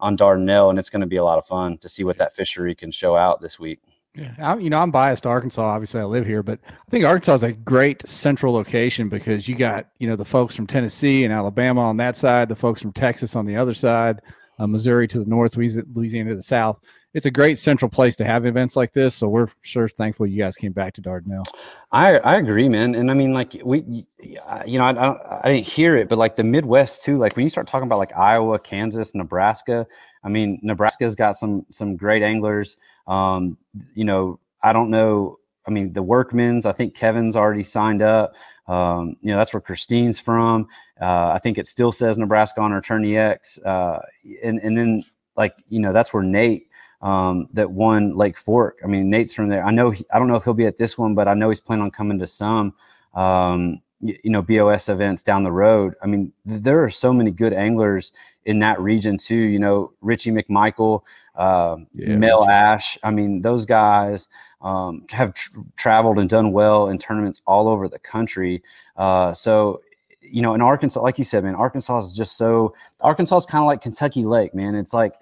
on 0.00 0.16
Dardanelle, 0.16 0.70
and 0.70 0.78
it's 0.78 0.90
going 0.90 1.00
to 1.00 1.06
be 1.06 1.16
a 1.16 1.24
lot 1.24 1.38
of 1.38 1.46
fun 1.46 1.78
to 1.78 1.88
see 1.88 2.04
what 2.04 2.18
that 2.18 2.34
fishery 2.34 2.74
can 2.74 2.90
show 2.90 3.16
out 3.16 3.40
this 3.40 3.58
week. 3.58 3.80
Yeah, 4.14 4.34
I'm, 4.38 4.60
you 4.60 4.70
know, 4.70 4.78
I'm 4.78 4.90
biased 4.90 5.22
to 5.22 5.28
Arkansas. 5.28 5.62
Obviously, 5.62 6.00
I 6.00 6.04
live 6.04 6.26
here, 6.26 6.42
but 6.42 6.58
I 6.66 6.90
think 6.90 7.04
Arkansas 7.04 7.34
is 7.34 7.42
a 7.44 7.52
great 7.52 8.08
central 8.08 8.52
location 8.52 9.08
because 9.08 9.46
you 9.46 9.54
got 9.54 9.86
you 9.98 10.08
know 10.08 10.16
the 10.16 10.24
folks 10.24 10.56
from 10.56 10.66
Tennessee 10.66 11.24
and 11.24 11.32
Alabama 11.32 11.82
on 11.82 11.98
that 11.98 12.16
side, 12.16 12.48
the 12.48 12.56
folks 12.56 12.82
from 12.82 12.92
Texas 12.92 13.36
on 13.36 13.46
the 13.46 13.56
other 13.56 13.74
side, 13.74 14.20
uh, 14.58 14.66
Missouri 14.66 15.06
to 15.08 15.20
the 15.20 15.30
north, 15.30 15.56
Louisiana 15.56 16.30
to 16.30 16.36
the 16.36 16.42
south 16.42 16.80
it's 17.12 17.26
a 17.26 17.30
great 17.30 17.58
central 17.58 17.88
place 17.88 18.14
to 18.16 18.24
have 18.24 18.46
events 18.46 18.76
like 18.76 18.92
this. 18.92 19.14
So 19.14 19.28
we're 19.28 19.48
sure 19.62 19.88
thankful 19.88 20.26
you 20.26 20.38
guys 20.38 20.56
came 20.56 20.72
back 20.72 20.94
to 20.94 21.02
Dardanelle. 21.02 21.44
I 21.90 22.18
I 22.18 22.36
agree, 22.36 22.68
man. 22.68 22.94
And 22.94 23.10
I 23.10 23.14
mean, 23.14 23.32
like 23.32 23.60
we, 23.64 24.06
you 24.20 24.78
know, 24.78 24.84
I, 24.84 24.92
I, 24.92 25.40
I 25.42 25.52
didn't 25.52 25.66
hear 25.66 25.96
it, 25.96 26.08
but 26.08 26.18
like 26.18 26.36
the 26.36 26.44
Midwest 26.44 27.02
too. 27.02 27.18
Like 27.18 27.34
when 27.36 27.44
you 27.44 27.50
start 27.50 27.66
talking 27.66 27.86
about 27.86 27.98
like 27.98 28.16
Iowa, 28.16 28.58
Kansas, 28.58 29.14
Nebraska. 29.14 29.86
I 30.22 30.28
mean, 30.28 30.60
Nebraska's 30.62 31.14
got 31.14 31.36
some 31.36 31.66
some 31.70 31.96
great 31.96 32.22
anglers. 32.22 32.76
Um, 33.08 33.58
you 33.94 34.04
know, 34.04 34.38
I 34.62 34.72
don't 34.72 34.90
know. 34.90 35.38
I 35.66 35.70
mean, 35.70 35.92
the 35.92 36.04
Workmans. 36.04 36.64
I 36.64 36.72
think 36.72 36.94
Kevin's 36.94 37.36
already 37.36 37.62
signed 37.62 38.02
up. 38.02 38.34
Um, 38.68 39.16
you 39.20 39.32
know, 39.32 39.36
that's 39.36 39.52
where 39.52 39.60
Christine's 39.60 40.20
from. 40.20 40.68
Uh, 41.00 41.32
I 41.34 41.38
think 41.42 41.58
it 41.58 41.66
still 41.66 41.90
says 41.90 42.18
Nebraska 42.18 42.60
on 42.60 42.70
her 42.70 42.80
Tourney 42.80 43.16
X. 43.16 43.58
Uh, 43.58 44.00
and 44.44 44.60
and 44.60 44.78
then 44.78 45.02
like 45.36 45.54
you 45.68 45.80
know, 45.80 45.92
that's 45.92 46.14
where 46.14 46.22
Nate 46.22 46.68
um, 47.02 47.48
that 47.52 47.70
won 47.70 48.14
Lake 48.14 48.36
Fork. 48.36 48.78
I 48.84 48.86
mean, 48.86 49.10
Nate's 49.10 49.34
from 49.34 49.48
there. 49.48 49.64
I 49.64 49.70
know. 49.70 49.90
He, 49.90 50.04
I 50.12 50.18
don't 50.18 50.28
know 50.28 50.36
if 50.36 50.44
he'll 50.44 50.54
be 50.54 50.66
at 50.66 50.76
this 50.76 50.98
one, 50.98 51.14
but 51.14 51.28
I 51.28 51.34
know 51.34 51.48
he's 51.48 51.60
planning 51.60 51.84
on 51.84 51.90
coming 51.90 52.18
to 52.18 52.26
some. 52.26 52.74
Um, 53.14 53.80
you, 54.00 54.18
you 54.24 54.30
know, 54.30 54.42
BOS 54.42 54.88
events 54.88 55.22
down 55.22 55.42
the 55.42 55.52
road. 55.52 55.94
I 56.02 56.06
mean, 56.06 56.32
th- 56.46 56.62
there 56.62 56.82
are 56.82 56.90
so 56.90 57.12
many 57.12 57.30
good 57.30 57.52
anglers 57.52 58.12
in 58.44 58.58
that 58.60 58.80
region 58.80 59.16
too. 59.16 59.34
You 59.34 59.58
know, 59.58 59.92
Richie 60.00 60.30
McMichael, 60.30 61.02
uh, 61.34 61.76
yeah, 61.94 62.16
Mel 62.16 62.40
Richie. 62.40 62.52
Ash. 62.52 62.98
I 63.02 63.10
mean, 63.10 63.42
those 63.42 63.64
guys 63.64 64.28
um, 64.60 65.06
have 65.10 65.34
tr- 65.34 65.60
traveled 65.76 66.18
and 66.18 66.28
done 66.28 66.52
well 66.52 66.88
in 66.88 66.98
tournaments 66.98 67.40
all 67.46 67.68
over 67.68 67.88
the 67.88 67.98
country. 67.98 68.62
Uh, 68.96 69.32
so 69.32 69.80
you 70.20 70.42
know, 70.42 70.54
in 70.54 70.60
Arkansas, 70.60 71.00
like 71.00 71.18
you 71.18 71.24
said, 71.24 71.44
man, 71.44 71.54
Arkansas 71.54 71.98
is 71.98 72.12
just 72.12 72.36
so. 72.36 72.74
Arkansas 73.00 73.36
is 73.36 73.46
kind 73.46 73.62
of 73.62 73.66
like 73.66 73.80
Kentucky 73.80 74.24
Lake, 74.24 74.54
man. 74.54 74.74
It's 74.74 74.94
like 74.94 75.14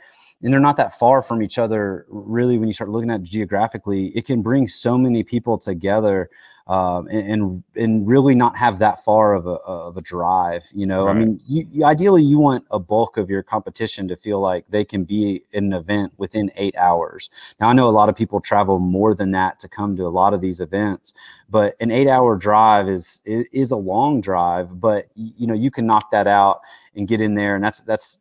and 0.43 0.53
they're 0.53 0.61
not 0.61 0.77
that 0.77 0.99
far 0.99 1.21
from 1.21 1.43
each 1.43 1.59
other 1.59 2.07
really 2.09 2.59
when 2.59 2.69
you 2.69 2.73
start 2.73 2.91
looking 2.91 3.11
at 3.11 3.23
geographically 3.23 4.09
it 4.09 4.27
can 4.27 4.43
bring 4.43 4.69
so 4.69 4.97
many 4.97 5.23
people 5.23 5.59
together 5.59 6.31
um, 6.69 7.09
and, 7.09 7.65
and, 7.77 8.07
really 8.07 8.35
not 8.35 8.55
have 8.55 8.79
that 8.81 9.03
far 9.03 9.33
of 9.33 9.47
a, 9.47 9.53
of 9.53 9.97
a 9.97 10.03
drive 10.03 10.65
you 10.75 10.87
know 10.87 11.07
right. 11.07 11.17
i 11.17 11.19
mean 11.19 11.41
you, 11.47 11.67
you, 11.71 11.85
ideally 11.85 12.23
you 12.23 12.39
want 12.39 12.65
a 12.71 12.79
bulk 12.79 13.17
of 13.17 13.31
your 13.31 13.43
competition 13.43 14.07
to 14.07 14.17
feel 14.17 14.39
like 14.39 14.67
they 14.69 14.85
can 14.85 15.05
be 15.05 15.43
in 15.53 15.65
an 15.65 15.73
event 15.73 16.13
within 16.19 16.51
eight 16.57 16.77
hours 16.77 17.31
now 17.59 17.69
i 17.69 17.73
know 17.73 17.89
a 17.89 17.91
lot 17.91 18.09
of 18.09 18.15
people 18.15 18.41
travel 18.41 18.79
more 18.79 19.15
than 19.15 19.31
that 19.31 19.59
to 19.59 19.69
come 19.69 19.97
to 19.97 20.05
a 20.05 20.09
lot 20.09 20.35
of 20.35 20.41
these 20.41 20.61
events 20.61 21.15
but 21.49 21.75
an 21.81 21.91
eight 21.91 22.09
hour 22.09 22.37
drive 22.37 22.89
is 22.89 23.23
is 23.25 23.71
a 23.71 23.77
long 23.77 24.21
drive 24.21 24.79
but 24.79 25.07
you 25.15 25.47
know 25.47 25.55
you 25.55 25.71
can 25.71 25.87
knock 25.87 26.11
that 26.11 26.27
out 26.27 26.61
and 26.95 27.09
get 27.09 27.21
in 27.21 27.35
there 27.35 27.55
and 27.55 27.65
that's 27.65 27.81
that's 27.81 28.19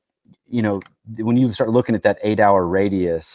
you 0.47 0.61
know 0.61 0.81
when 1.19 1.37
you 1.37 1.51
start 1.51 1.69
looking 1.71 1.95
at 1.95 2.03
that 2.03 2.19
eight 2.23 2.39
hour 2.39 2.67
radius 2.67 3.31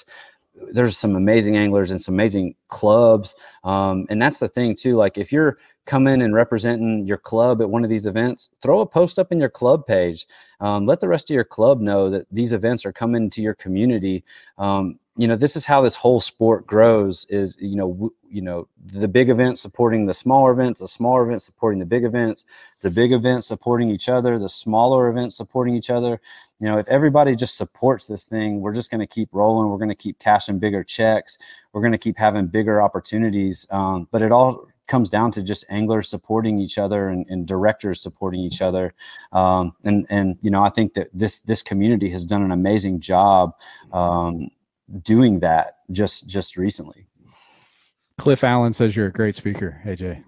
there's 0.73 0.99
some 0.99 1.17
amazing 1.17 1.57
anglers 1.57 1.91
and 1.91 2.01
some 2.01 2.15
amazing 2.15 2.55
clubs. 2.69 3.35
Um, 3.65 4.07
and 4.11 4.21
that's 4.21 4.39
the 4.39 4.49
thing 4.49 4.77
too. 4.77 4.97
Like 4.97 5.19
if 5.19 5.33
you're 5.33 5.59
coming 5.87 6.23
and 6.23 6.35
representing 6.35 7.07
your 7.07 7.19
club 7.19 7.63
at 7.63 7.71
one 7.71 7.85
of 7.85 7.91
these 7.91 8.07
events, 8.07 8.51
throw 8.63 8.81
a 8.81 8.87
post 8.87 9.19
up 9.19 9.33
in 9.33 9.41
your 9.41 9.51
club 9.51 9.87
page. 9.87 10.27
Um, 10.61 10.87
let 10.87 11.01
the 11.01 11.09
rest 11.09 11.31
of 11.31 11.35
your 11.35 11.45
club 11.45 11.81
know 11.81 12.11
that 12.11 12.27
these 12.31 12.53
events 12.53 12.87
are 12.87 12.93
coming 12.93 13.31
to 13.31 13.43
your 13.43 13.55
community. 13.55 14.25
Um, 14.59 14.99
you 15.17 15.29
know, 15.29 15.37
this 15.37 15.57
is 15.57 15.67
how 15.67 15.83
this 15.83 15.97
whole 15.97 16.21
sport 16.21 16.67
grows. 16.67 17.27
Is 17.31 17.57
you 17.61 17.77
know, 17.77 17.89
w- 17.93 18.15
you 18.29 18.43
know, 18.43 18.69
the 18.85 19.09
big 19.09 19.31
events 19.31 19.61
supporting 19.63 20.07
the 20.07 20.15
smaller 20.15 20.53
events, 20.53 20.81
the 20.81 20.89
smaller 20.89 21.25
events 21.25 21.45
supporting 21.47 21.81
the 21.81 21.87
big 21.87 22.05
events, 22.05 22.45
the 22.81 22.91
big 22.91 23.13
events 23.13 23.47
supporting 23.47 23.91
each 23.91 24.09
other, 24.09 24.39
the 24.39 24.49
smaller 24.49 25.09
events 25.09 25.37
supporting 25.37 25.75
each 25.77 25.91
other. 25.91 26.21
You 26.63 26.69
know, 26.69 26.79
if 26.79 26.87
everybody 26.87 27.35
just 27.35 27.57
supports 27.57 28.07
this 28.07 28.25
thing, 28.25 28.61
we're 28.61 28.73
just 28.73 28.89
going 28.89 29.01
to 29.01 29.07
keep 29.07 29.31
rolling. 29.33 29.69
We're 29.69 29.79
going 29.79 29.89
to 29.89 29.97
keep 29.97 30.21
cashing 30.21 30.61
bigger 30.61 30.85
checks. 30.85 31.37
We're 31.73 31.81
going 31.81 31.91
to 31.91 31.99
keep 31.99 32.17
having 32.17 32.47
bigger 32.47 32.81
opportunities. 32.81 33.67
Um, 33.73 34.07
but 34.13 34.23
it 34.23 34.31
all 34.31 34.69
comes 34.87 35.11
down 35.11 35.33
to 35.33 35.43
just 35.43 35.65
anglers 35.71 36.09
supporting 36.09 36.61
each 36.61 36.79
other 36.79 37.09
and, 37.09 37.27
and 37.29 37.49
directors 37.49 38.01
supporting 38.01 38.39
each 38.39 38.63
other. 38.63 38.95
Um, 39.33 39.73
and 39.83 40.07
and 40.09 40.39
you 40.41 40.53
know, 40.53 40.63
I 40.63 40.71
think 40.71 40.95
that 40.95 41.09
this 41.13 41.41
this 41.41 41.65
community 41.65 42.09
has 42.11 42.25
done 42.25 42.43
an 42.43 42.53
amazing 42.53 43.01
job 43.01 43.55
um, 43.93 44.49
doing 45.03 45.41
that 45.41 45.79
just 45.91 46.29
just 46.29 46.57
recently. 46.57 47.09
Cliff 48.19 48.45
Allen 48.45 48.73
says 48.73 48.95
you're 48.95 49.09
a 49.09 49.13
great 49.13 49.35
speaker, 49.35 49.81
AJ. 49.85 50.23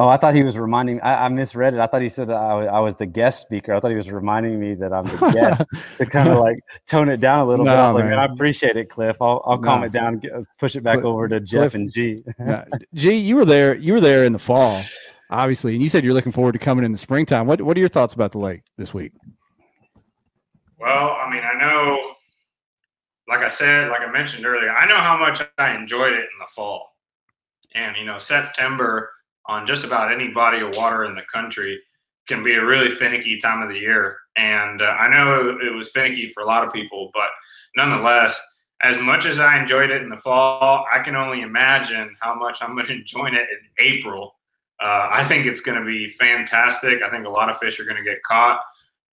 Oh, 0.00 0.08
I 0.08 0.16
thought 0.16 0.34
he 0.34 0.42
was 0.42 0.56
reminding. 0.56 0.98
I, 1.02 1.26
I 1.26 1.28
misread 1.28 1.74
it. 1.74 1.78
I 1.80 1.86
thought 1.86 2.00
he 2.00 2.08
said 2.08 2.30
I, 2.30 2.64
I, 2.64 2.80
was 2.80 2.94
the 2.96 3.04
guest 3.04 3.42
speaker. 3.42 3.74
I 3.74 3.80
thought 3.80 3.90
he 3.90 3.98
was 3.98 4.10
reminding 4.10 4.58
me 4.58 4.74
that 4.76 4.94
I'm 4.94 5.04
the 5.04 5.30
guest 5.34 5.68
to 5.98 6.06
kind 6.06 6.30
of 6.30 6.38
like 6.38 6.58
tone 6.88 7.10
it 7.10 7.18
down 7.20 7.40
a 7.40 7.44
little 7.44 7.66
No, 7.66 7.72
bit. 7.72 7.78
I 7.78 7.86
was 7.88 7.94
like, 7.96 8.04
man. 8.04 8.12
man, 8.12 8.18
I 8.18 8.32
appreciate 8.32 8.78
it, 8.78 8.88
Cliff. 8.88 9.20
I'll, 9.20 9.42
I'll 9.44 9.58
calm 9.58 9.84
it 9.84 9.92
down, 9.92 10.22
push 10.58 10.74
it 10.74 10.82
back 10.82 10.94
Cliff- 10.94 11.04
over 11.04 11.28
to 11.28 11.38
Jeff 11.38 11.72
Cliff- 11.72 11.74
and 11.74 11.92
G. 11.92 12.22
Uh, 12.40 12.62
G, 12.94 13.14
you 13.14 13.36
were 13.36 13.44
there. 13.44 13.74
You 13.76 13.92
were 13.92 14.00
there 14.00 14.24
in 14.24 14.32
the 14.32 14.38
fall, 14.38 14.82
obviously, 15.28 15.74
and 15.74 15.82
you 15.82 15.90
said 15.90 16.02
you're 16.02 16.14
looking 16.14 16.32
forward 16.32 16.52
to 16.52 16.58
coming 16.58 16.82
in 16.86 16.92
the 16.92 16.98
springtime. 16.98 17.46
What 17.46 17.60
What 17.60 17.76
are 17.76 17.80
your 17.80 17.90
thoughts 17.90 18.14
about 18.14 18.32
the 18.32 18.38
lake 18.38 18.62
this 18.78 18.94
week? 18.94 19.12
Well, 20.78 21.18
I 21.22 21.30
mean, 21.30 21.42
I 21.44 21.58
know, 21.60 22.14
like 23.28 23.40
I 23.44 23.48
said, 23.48 23.90
like 23.90 24.00
I 24.00 24.10
mentioned 24.10 24.46
earlier, 24.46 24.70
I 24.70 24.86
know 24.86 24.96
how 24.98 25.18
much 25.18 25.42
I 25.58 25.74
enjoyed 25.74 26.14
it 26.14 26.20
in 26.20 26.38
the 26.40 26.46
fall. 26.48 26.96
And, 27.74 27.98
you 27.98 28.06
know, 28.06 28.16
September 28.16 29.10
on 29.46 29.66
just 29.66 29.84
about 29.84 30.12
any 30.12 30.28
body 30.28 30.60
of 30.60 30.76
water 30.76 31.04
in 31.04 31.14
the 31.14 31.22
country 31.32 31.80
can 32.28 32.42
be 32.42 32.54
a 32.54 32.64
really 32.64 32.90
finicky 32.90 33.38
time 33.38 33.62
of 33.62 33.68
the 33.68 33.78
year. 33.78 34.16
And 34.36 34.80
uh, 34.80 34.96
I 34.98 35.08
know 35.08 35.58
it, 35.60 35.74
was 35.74 35.90
finicky 35.90 36.28
for 36.28 36.42
a 36.42 36.46
lot 36.46 36.64
of 36.64 36.72
people, 36.72 37.10
but 37.12 37.28
nonetheless, 37.76 38.40
as 38.82 38.98
much 38.98 39.26
as 39.26 39.38
I 39.38 39.58
enjoyed 39.58 39.90
it 39.90 40.02
in 40.02 40.08
the 40.08 40.16
fall, 40.16 40.86
I 40.92 41.00
can 41.00 41.16
only 41.16 41.42
imagine 41.42 42.16
how 42.20 42.34
much 42.34 42.58
I'm 42.60 42.74
going 42.74 42.86
to 42.88 42.94
enjoy 42.94 43.26
it 43.26 43.34
in 43.34 43.68
April. 43.78 44.36
Uh, 44.80 45.08
I 45.10 45.24
think 45.24 45.46
it's 45.46 45.60
going 45.60 45.78
to 45.78 45.84
be 45.84 46.08
fantastic. 46.08 47.02
I 47.02 47.10
think 47.10 47.26
a 47.26 47.30
lot 47.30 47.50
of 47.50 47.58
fish 47.58 47.78
are 47.80 47.84
going 47.84 48.02
to 48.02 48.08
get 48.08 48.22
caught. 48.22 48.60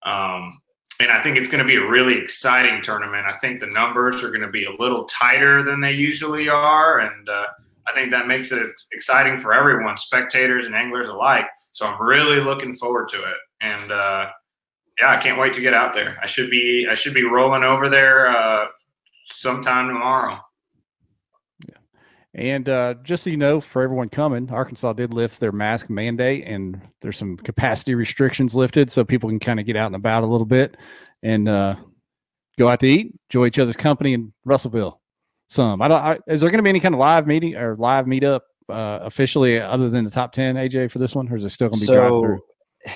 Um, 0.03 0.51
and 0.99 1.11
I 1.11 1.21
think 1.21 1.38
it's 1.38 1.49
going 1.49 1.59
to 1.59 1.67
be 1.67 1.75
a 1.75 1.86
really 1.86 2.17
exciting 2.17 2.82
tournament. 2.82 3.25
I 3.28 3.34
think 3.38 3.59
the 3.59 3.67
numbers 3.67 4.23
are 4.23 4.30
going 4.30 4.41
to 4.41 4.47
be 4.47 4.63
a 4.63 4.71
little 4.71 5.05
tighter 5.05 5.61
than 5.61 5.82
they 5.82 5.91
usually 5.91 6.49
are, 6.49 6.99
and 6.99 7.30
uh, 7.30 7.45
I 7.88 7.93
think 7.93 8.11
that 8.11 8.27
makes 8.27 8.51
it 8.51 8.69
exciting 8.91 9.38
for 9.38 9.53
everyone, 9.53 9.97
spectators 9.97 10.65
and 10.65 10.75
anglers 10.75 11.07
alike. 11.07 11.45
So 11.71 11.85
I'm 11.85 12.01
really 12.01 12.39
looking 12.39 12.73
forward 12.73 13.09
to 13.09 13.17
it, 13.17 13.38
and 13.61 13.91
uh, 13.91 14.29
yeah, 14.99 15.11
I 15.11 15.17
can't 15.17 15.39
wait 15.39 15.53
to 15.53 15.61
get 15.61 15.73
out 15.73 15.93
there. 15.93 16.17
I 16.21 16.25
should 16.25 16.49
be 16.49 16.88
I 16.89 16.93
should 16.93 17.13
be 17.13 17.23
rolling 17.23 17.63
over 17.63 17.89
there 17.89 18.27
uh, 18.27 18.65
sometime 19.25 19.88
tomorrow. 19.88 20.39
And 22.38 22.69
uh, 22.69 22.93
just 23.01 23.23
so 23.23 23.31
you 23.31 23.38
know, 23.38 23.59
for 23.59 23.81
everyone 23.81 24.09
coming, 24.09 24.51
Arkansas 24.51 24.93
did 24.93 25.11
lift 25.11 25.39
their 25.39 25.51
mask 25.51 25.89
mandate, 25.89 26.43
and 26.45 26.79
there's 27.01 27.17
some 27.17 27.35
capacity 27.35 27.95
restrictions 27.95 28.53
lifted, 28.53 28.91
so 28.91 29.03
people 29.03 29.27
can 29.27 29.39
kind 29.39 29.59
of 29.59 29.65
get 29.65 29.75
out 29.75 29.88
and 29.88 29.95
about 29.95 30.23
a 30.23 30.27
little 30.27 30.45
bit 30.45 30.77
and 31.23 31.49
uh, 31.49 31.75
go 32.59 32.69
out 32.69 32.79
to 32.81 32.88
eat, 32.88 33.15
enjoy 33.29 33.47
each 33.47 33.57
other's 33.57 33.75
company 33.75 34.13
in 34.13 34.33
Russellville. 34.45 35.01
Some. 35.48 35.82
I 35.82 35.88
don't. 35.88 36.00
I, 36.00 36.18
is 36.28 36.41
there 36.41 36.50
going 36.50 36.60
to 36.60 36.64
be 36.64 36.70
any 36.70 36.80
kind 36.80 36.93
of 36.93 37.00
live 37.00 37.26
meeting 37.26 37.56
or 37.56 37.76
live 37.76 38.06
meetup 38.06 38.41
uh, 38.70 39.00
officially 39.02 39.60
other 39.60 39.89
than 39.89 40.04
the 40.04 40.12
top 40.12 40.34
ten, 40.34 40.56
AJ, 40.56 40.91
for 40.91 41.00
this 41.00 41.16
one, 41.16 41.32
or 41.32 41.36
is 41.36 41.45
it 41.45 41.50
still 41.50 41.70
going 41.70 41.80
to 41.80 41.88
be 41.88 41.93
drive 41.93 42.12
through? 42.20 42.39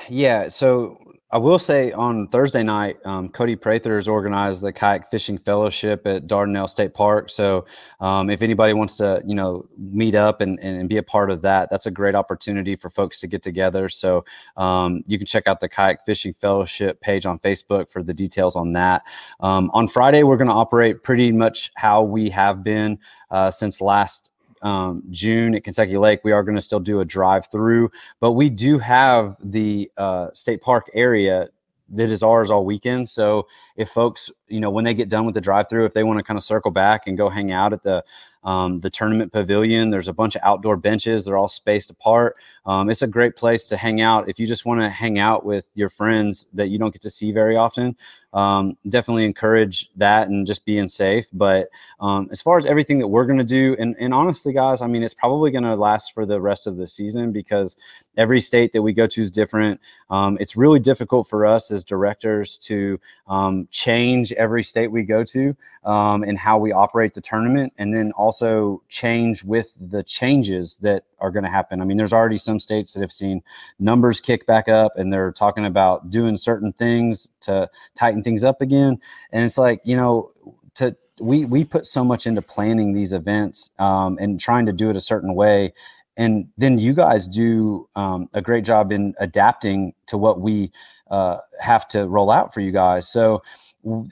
yeah, 0.09 0.47
so 0.49 0.97
I 1.33 1.37
will 1.37 1.59
say 1.59 1.93
on 1.93 2.27
Thursday 2.27 2.61
night, 2.61 2.97
um, 3.05 3.29
Cody 3.29 3.55
Prather 3.55 3.95
has 3.95 4.07
organized 4.09 4.61
the 4.61 4.73
kayak 4.73 5.09
fishing 5.09 5.37
fellowship 5.37 6.05
at 6.05 6.27
Dardanelle 6.27 6.69
State 6.69 6.93
Park. 6.93 7.29
So 7.29 7.65
um, 8.01 8.29
if 8.29 8.41
anybody 8.41 8.73
wants 8.73 8.97
to, 8.97 9.23
you 9.25 9.33
know, 9.33 9.65
meet 9.77 10.13
up 10.13 10.41
and, 10.41 10.59
and, 10.59 10.89
be 10.89 10.97
a 10.97 11.03
part 11.03 11.31
of 11.31 11.41
that, 11.43 11.69
that's 11.69 11.85
a 11.85 11.91
great 11.91 12.15
opportunity 12.15 12.75
for 12.75 12.89
folks 12.89 13.21
to 13.21 13.27
get 13.27 13.41
together. 13.43 13.87
So 13.87 14.25
um, 14.57 15.05
you 15.07 15.17
can 15.17 15.25
check 15.25 15.47
out 15.47 15.61
the 15.61 15.69
kayak 15.69 16.03
fishing 16.05 16.33
fellowship 16.33 16.99
page 16.99 17.25
on 17.25 17.39
Facebook 17.39 17.89
for 17.89 18.03
the 18.03 18.13
details 18.13 18.57
on 18.57 18.73
that. 18.73 19.03
Um, 19.39 19.71
on 19.73 19.87
Friday, 19.87 20.23
we're 20.23 20.37
going 20.37 20.49
to 20.49 20.53
operate 20.53 21.01
pretty 21.01 21.31
much 21.31 21.71
how 21.75 22.03
we 22.03 22.29
have 22.29 22.61
been 22.61 22.99
uh, 23.29 23.51
since 23.51 23.79
last 23.79 24.30
um, 24.61 25.03
June 25.09 25.55
at 25.55 25.63
Kentucky 25.63 25.97
Lake. 25.97 26.21
We 26.23 26.31
are 26.31 26.43
going 26.43 26.55
to 26.55 26.61
still 26.61 26.79
do 26.79 26.99
a 26.99 27.05
drive 27.05 27.47
through, 27.51 27.91
but 28.19 28.33
we 28.33 28.49
do 28.49 28.79
have 28.79 29.35
the 29.43 29.91
uh, 29.97 30.29
state 30.33 30.61
park 30.61 30.89
area 30.93 31.49
that 31.93 32.09
is 32.09 32.23
ours 32.23 32.49
all 32.49 32.65
weekend. 32.65 33.09
So 33.09 33.47
if 33.75 33.89
folks, 33.89 34.31
you 34.47 34.59
know, 34.59 34.69
when 34.69 34.85
they 34.85 34.93
get 34.93 35.09
done 35.09 35.25
with 35.25 35.35
the 35.35 35.41
drive 35.41 35.69
through, 35.69 35.85
if 35.85 35.93
they 35.93 36.03
want 36.03 36.19
to 36.19 36.23
kind 36.23 36.37
of 36.37 36.43
circle 36.43 36.71
back 36.71 37.05
and 37.05 37.17
go 37.17 37.29
hang 37.29 37.51
out 37.51 37.73
at 37.73 37.83
the 37.83 38.03
um, 38.43 38.79
the 38.79 38.89
tournament 38.89 39.31
pavilion, 39.31 39.91
there's 39.91 40.07
a 40.07 40.13
bunch 40.13 40.35
of 40.35 40.41
outdoor 40.43 40.75
benches. 40.75 41.25
They're 41.25 41.37
all 41.37 41.47
spaced 41.47 41.91
apart. 41.91 42.37
Um, 42.65 42.89
it's 42.89 43.03
a 43.03 43.07
great 43.07 43.35
place 43.35 43.67
to 43.67 43.77
hang 43.77 44.01
out 44.01 44.29
if 44.29 44.39
you 44.39 44.47
just 44.47 44.65
want 44.65 44.81
to 44.81 44.89
hang 44.89 45.19
out 45.19 45.45
with 45.45 45.69
your 45.75 45.89
friends 45.89 46.47
that 46.53 46.69
you 46.69 46.79
don't 46.79 46.91
get 46.91 47.03
to 47.03 47.09
see 47.11 47.31
very 47.31 47.55
often. 47.55 47.95
Um, 48.33 48.77
definitely 48.87 49.25
encourage 49.25 49.89
that 49.97 50.29
and 50.29 50.47
just 50.47 50.63
being 50.65 50.87
safe. 50.87 51.27
But 51.33 51.69
um, 51.99 52.29
as 52.31 52.41
far 52.41 52.57
as 52.57 52.65
everything 52.65 52.99
that 52.99 53.07
we're 53.07 53.25
going 53.25 53.39
to 53.39 53.43
do, 53.43 53.75
and, 53.79 53.95
and 53.99 54.13
honestly, 54.13 54.53
guys, 54.53 54.81
I 54.81 54.87
mean, 54.87 55.03
it's 55.03 55.13
probably 55.13 55.51
going 55.51 55.63
to 55.63 55.75
last 55.75 56.13
for 56.13 56.25
the 56.25 56.39
rest 56.39 56.67
of 56.67 56.77
the 56.77 56.87
season 56.87 57.31
because 57.31 57.75
every 58.17 58.41
state 58.41 58.71
that 58.73 58.81
we 58.81 58.93
go 58.93 59.07
to 59.07 59.21
is 59.21 59.31
different. 59.31 59.79
Um, 60.09 60.37
it's 60.39 60.55
really 60.55 60.79
difficult 60.79 61.27
for 61.27 61.45
us 61.45 61.71
as 61.71 61.83
directors 61.83 62.57
to 62.59 62.99
um, 63.27 63.67
change 63.71 64.31
every 64.33 64.63
state 64.63 64.87
we 64.87 65.03
go 65.03 65.23
to 65.25 65.55
um, 65.83 66.23
and 66.23 66.37
how 66.37 66.57
we 66.57 66.71
operate 66.71 67.13
the 67.13 67.21
tournament, 67.21 67.73
and 67.77 67.93
then 67.93 68.11
also 68.13 68.81
change 68.89 69.43
with 69.43 69.75
the 69.79 70.03
changes 70.03 70.77
that 70.77 71.03
are 71.21 71.31
going 71.31 71.43
to 71.43 71.49
happen. 71.49 71.81
I 71.81 71.85
mean, 71.85 71.97
there's 71.97 72.13
already 72.13 72.37
some 72.37 72.59
states 72.59 72.93
that 72.93 73.01
have 73.01 73.11
seen 73.11 73.41
numbers 73.79 74.19
kick 74.19 74.45
back 74.45 74.67
up, 74.67 74.93
and 74.95 75.11
they're 75.11 75.31
talking 75.31 75.65
about 75.65 76.09
doing 76.09 76.37
certain 76.37 76.73
things 76.73 77.27
to 77.41 77.69
tighten 77.95 78.23
things 78.23 78.43
up 78.43 78.61
again. 78.61 78.99
And 79.31 79.45
it's 79.45 79.57
like, 79.57 79.81
you 79.85 79.95
know, 79.95 80.31
to 80.75 80.95
we 81.19 81.45
we 81.45 81.63
put 81.63 81.85
so 81.85 82.03
much 82.03 82.25
into 82.25 82.41
planning 82.41 82.93
these 82.93 83.13
events 83.13 83.69
um, 83.79 84.17
and 84.19 84.39
trying 84.39 84.65
to 84.65 84.73
do 84.73 84.89
it 84.89 84.95
a 84.95 85.01
certain 85.01 85.35
way 85.35 85.73
and 86.17 86.49
then 86.57 86.77
you 86.77 86.93
guys 86.93 87.27
do 87.27 87.87
um, 87.95 88.29
a 88.33 88.41
great 88.41 88.65
job 88.65 88.91
in 88.91 89.15
adapting 89.19 89.93
to 90.07 90.17
what 90.17 90.41
we 90.41 90.71
uh, 91.09 91.37
have 91.59 91.87
to 91.89 92.07
roll 92.07 92.29
out 92.29 92.53
for 92.53 92.61
you 92.61 92.71
guys. 92.71 93.09
So 93.09 93.41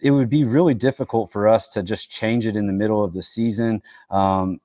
it 0.01 0.11
would 0.11 0.29
be 0.29 0.43
really 0.43 0.73
difficult 0.73 1.31
for 1.31 1.47
us 1.47 1.67
to 1.69 1.83
just 1.83 2.09
change 2.09 2.47
it 2.47 2.55
in 2.55 2.67
the 2.67 2.73
middle 2.73 3.03
of 3.03 3.13
the 3.13 3.21
season. 3.21 3.81
Um, 4.09 4.59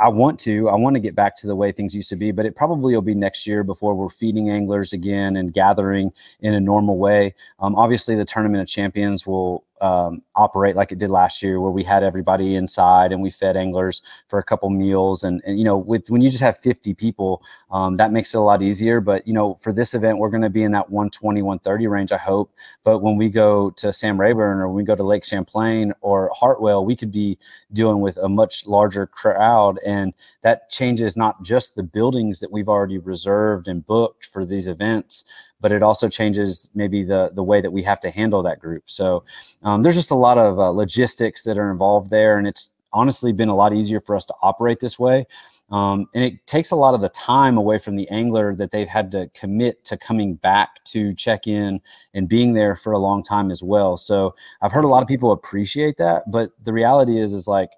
I 0.00 0.08
want 0.08 0.40
to. 0.40 0.68
I 0.70 0.76
want 0.76 0.94
to 0.94 1.00
get 1.00 1.14
back 1.14 1.36
to 1.36 1.46
the 1.46 1.54
way 1.54 1.72
things 1.72 1.94
used 1.94 2.08
to 2.08 2.16
be, 2.16 2.32
but 2.32 2.46
it 2.46 2.56
probably 2.56 2.94
will 2.94 3.02
be 3.02 3.14
next 3.14 3.46
year 3.46 3.62
before 3.62 3.94
we're 3.94 4.08
feeding 4.08 4.48
anglers 4.48 4.94
again 4.94 5.36
and 5.36 5.52
gathering 5.52 6.10
in 6.40 6.54
a 6.54 6.60
normal 6.60 6.96
way. 6.96 7.34
Um, 7.60 7.74
obviously, 7.74 8.14
the 8.14 8.24
Tournament 8.24 8.62
of 8.62 8.68
Champions 8.68 9.26
will 9.26 9.64
um, 9.80 10.22
operate 10.36 10.76
like 10.76 10.92
it 10.92 10.98
did 10.98 11.10
last 11.10 11.42
year, 11.42 11.60
where 11.60 11.70
we 11.70 11.82
had 11.82 12.02
everybody 12.02 12.54
inside 12.54 13.12
and 13.12 13.22
we 13.22 13.30
fed 13.30 13.56
anglers 13.56 14.02
for 14.28 14.38
a 14.38 14.42
couple 14.42 14.70
meals. 14.70 15.24
And, 15.24 15.42
and 15.46 15.58
you 15.58 15.64
know, 15.64 15.78
with 15.78 16.08
when 16.10 16.20
you 16.20 16.28
just 16.28 16.42
have 16.42 16.58
50 16.58 16.94
people, 16.94 17.42
um, 17.70 17.96
that 17.96 18.12
makes 18.12 18.34
it 18.34 18.38
a 18.38 18.40
lot 18.40 18.62
easier. 18.62 19.00
But 19.00 19.26
you 19.26 19.32
know, 19.32 19.54
for 19.54 19.72
this 19.72 19.94
event, 19.94 20.18
we're 20.18 20.30
going 20.30 20.42
to 20.42 20.50
be 20.50 20.62
in 20.62 20.72
that 20.72 20.90
120, 20.90 21.42
130 21.42 21.86
range, 21.86 22.12
I 22.12 22.18
hope. 22.18 22.52
But 22.84 22.98
when 23.00 23.16
we 23.16 23.28
go 23.28 23.70
to 23.70 23.92
Sam 23.92 24.20
Rayburn 24.20 24.60
or 24.60 24.68
we 24.68 24.82
go 24.82 24.94
to 24.94 25.02
Lake 25.02 25.24
Champlain 25.24 25.92
or 26.00 26.30
Hartwell, 26.34 26.84
we 26.84 26.96
could 26.96 27.12
be 27.12 27.38
dealing 27.72 28.00
with 28.00 28.16
a 28.18 28.28
much 28.28 28.66
larger 28.66 29.06
crowd, 29.06 29.78
and 29.84 30.12
that 30.42 30.70
changes 30.70 31.16
not 31.16 31.42
just 31.42 31.74
the 31.74 31.82
buildings 31.82 32.40
that 32.40 32.52
we've 32.52 32.68
already 32.68 32.98
reserved 32.98 33.68
and 33.68 33.84
booked 33.84 34.26
for 34.26 34.44
these 34.44 34.66
events 34.66 35.24
but 35.60 35.72
it 35.72 35.82
also 35.82 36.08
changes 36.08 36.70
maybe 36.74 37.02
the 37.02 37.30
the 37.34 37.42
way 37.42 37.60
that 37.60 37.70
we 37.70 37.82
have 37.82 38.00
to 38.00 38.10
handle 38.10 38.42
that 38.42 38.60
group. 38.60 38.84
So 38.86 39.24
um, 39.62 39.82
there's 39.82 39.96
just 39.96 40.10
a 40.10 40.16
lot 40.16 40.38
of 40.38 40.58
uh, 40.58 40.70
logistics 40.70 41.44
that 41.44 41.58
are 41.58 41.70
involved 41.70 42.10
there, 42.10 42.38
and 42.38 42.46
it's 42.46 42.70
honestly 42.92 43.32
been 43.32 43.48
a 43.48 43.54
lot 43.54 43.72
easier 43.72 44.00
for 44.00 44.16
us 44.16 44.24
to 44.26 44.34
operate 44.42 44.80
this 44.80 44.98
way. 44.98 45.26
Um, 45.70 46.08
and 46.14 46.24
it 46.24 46.44
takes 46.46 46.72
a 46.72 46.76
lot 46.76 46.94
of 46.94 47.00
the 47.00 47.08
time 47.10 47.56
away 47.56 47.78
from 47.78 47.94
the 47.94 48.08
angler 48.08 48.56
that 48.56 48.72
they've 48.72 48.88
had 48.88 49.12
to 49.12 49.30
commit 49.34 49.84
to 49.84 49.96
coming 49.96 50.34
back 50.34 50.82
to 50.86 51.12
check 51.14 51.46
in 51.46 51.80
and 52.12 52.28
being 52.28 52.54
there 52.54 52.74
for 52.74 52.92
a 52.92 52.98
long 52.98 53.22
time 53.22 53.52
as 53.52 53.62
well. 53.62 53.96
So 53.96 54.34
I've 54.60 54.72
heard 54.72 54.84
a 54.84 54.88
lot 54.88 55.02
of 55.02 55.08
people 55.08 55.30
appreciate 55.30 55.96
that, 55.98 56.28
but 56.30 56.50
the 56.64 56.72
reality 56.72 57.20
is, 57.20 57.32
is 57.32 57.46
like, 57.46 57.70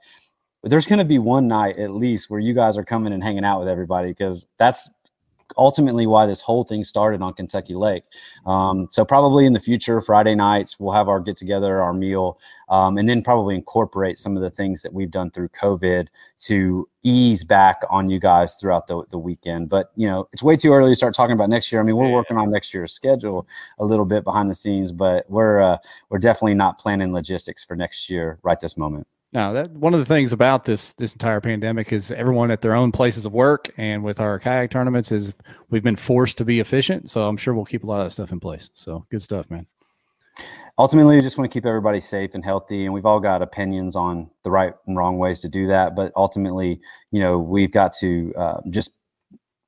there's 0.62 0.86
going 0.86 1.00
to 1.00 1.04
be 1.04 1.18
one 1.18 1.48
night 1.48 1.76
at 1.76 1.90
least 1.90 2.30
where 2.30 2.40
you 2.40 2.54
guys 2.54 2.78
are 2.78 2.84
coming 2.84 3.12
and 3.12 3.22
hanging 3.22 3.44
out 3.44 3.58
with 3.58 3.68
everybody 3.68 4.08
because 4.08 4.46
that's 4.58 4.90
ultimately 5.56 6.06
why 6.06 6.26
this 6.26 6.40
whole 6.40 6.64
thing 6.64 6.84
started 6.84 7.22
on 7.22 7.34
Kentucky 7.34 7.74
Lake. 7.74 8.04
Um, 8.46 8.88
so 8.90 9.04
probably 9.04 9.46
in 9.46 9.52
the 9.52 9.60
future, 9.60 10.00
Friday 10.00 10.34
nights 10.34 10.78
we'll 10.78 10.92
have 10.92 11.08
our 11.08 11.20
get 11.20 11.36
together, 11.36 11.80
our 11.80 11.92
meal, 11.92 12.38
um, 12.68 12.98
and 12.98 13.08
then 13.08 13.22
probably 13.22 13.54
incorporate 13.54 14.18
some 14.18 14.36
of 14.36 14.42
the 14.42 14.50
things 14.50 14.82
that 14.82 14.92
we've 14.92 15.10
done 15.10 15.30
through 15.30 15.48
COVID 15.48 16.08
to 16.44 16.88
ease 17.02 17.44
back 17.44 17.82
on 17.90 18.08
you 18.08 18.20
guys 18.20 18.54
throughout 18.54 18.86
the, 18.86 19.02
the 19.10 19.18
weekend. 19.18 19.68
But 19.68 19.90
you 19.96 20.06
know, 20.06 20.28
it's 20.32 20.42
way 20.42 20.56
too 20.56 20.72
early 20.72 20.92
to 20.92 20.96
start 20.96 21.14
talking 21.14 21.34
about 21.34 21.50
next 21.50 21.70
year. 21.72 21.80
I 21.80 21.84
mean, 21.84 21.96
we're 21.96 22.12
working 22.12 22.36
on 22.36 22.50
next 22.50 22.72
year's 22.72 22.92
schedule 22.92 23.46
a 23.78 23.84
little 23.84 24.04
bit 24.06 24.24
behind 24.24 24.50
the 24.50 24.54
scenes, 24.54 24.92
but 24.92 25.28
we're 25.28 25.60
uh, 25.60 25.78
we're 26.08 26.18
definitely 26.18 26.54
not 26.54 26.78
planning 26.78 27.12
logistics 27.12 27.64
for 27.64 27.76
next 27.76 28.08
year 28.08 28.38
right 28.42 28.60
this 28.60 28.76
moment. 28.76 29.06
Now, 29.32 29.52
that 29.54 29.70
one 29.70 29.94
of 29.94 30.00
the 30.00 30.06
things 30.06 30.32
about 30.32 30.66
this 30.66 30.92
this 30.94 31.14
entire 31.14 31.40
pandemic 31.40 31.90
is 31.90 32.12
everyone 32.12 32.50
at 32.50 32.60
their 32.60 32.74
own 32.74 32.92
places 32.92 33.24
of 33.24 33.32
work, 33.32 33.72
and 33.78 34.04
with 34.04 34.20
our 34.20 34.38
kayak 34.38 34.70
tournaments, 34.70 35.10
is 35.10 35.32
we've 35.70 35.82
been 35.82 35.96
forced 35.96 36.36
to 36.38 36.44
be 36.44 36.60
efficient. 36.60 37.08
So 37.10 37.26
I'm 37.26 37.38
sure 37.38 37.54
we'll 37.54 37.64
keep 37.64 37.82
a 37.82 37.86
lot 37.86 38.00
of 38.00 38.06
that 38.06 38.10
stuff 38.10 38.30
in 38.30 38.40
place. 38.40 38.68
So 38.74 39.06
good 39.10 39.22
stuff, 39.22 39.50
man. 39.50 39.66
Ultimately, 40.78 41.16
we 41.16 41.22
just 41.22 41.38
want 41.38 41.50
to 41.50 41.54
keep 41.54 41.66
everybody 41.66 42.00
safe 42.00 42.34
and 42.34 42.44
healthy, 42.44 42.84
and 42.84 42.92
we've 42.92 43.06
all 43.06 43.20
got 43.20 43.42
opinions 43.42 43.96
on 43.96 44.30
the 44.44 44.50
right 44.50 44.74
and 44.86 44.96
wrong 44.96 45.18
ways 45.18 45.40
to 45.40 45.48
do 45.48 45.66
that. 45.66 45.94
But 45.96 46.12
ultimately, 46.16 46.80
you 47.10 47.20
know, 47.20 47.38
we've 47.38 47.72
got 47.72 47.92
to 47.94 48.34
uh, 48.36 48.60
just 48.68 48.92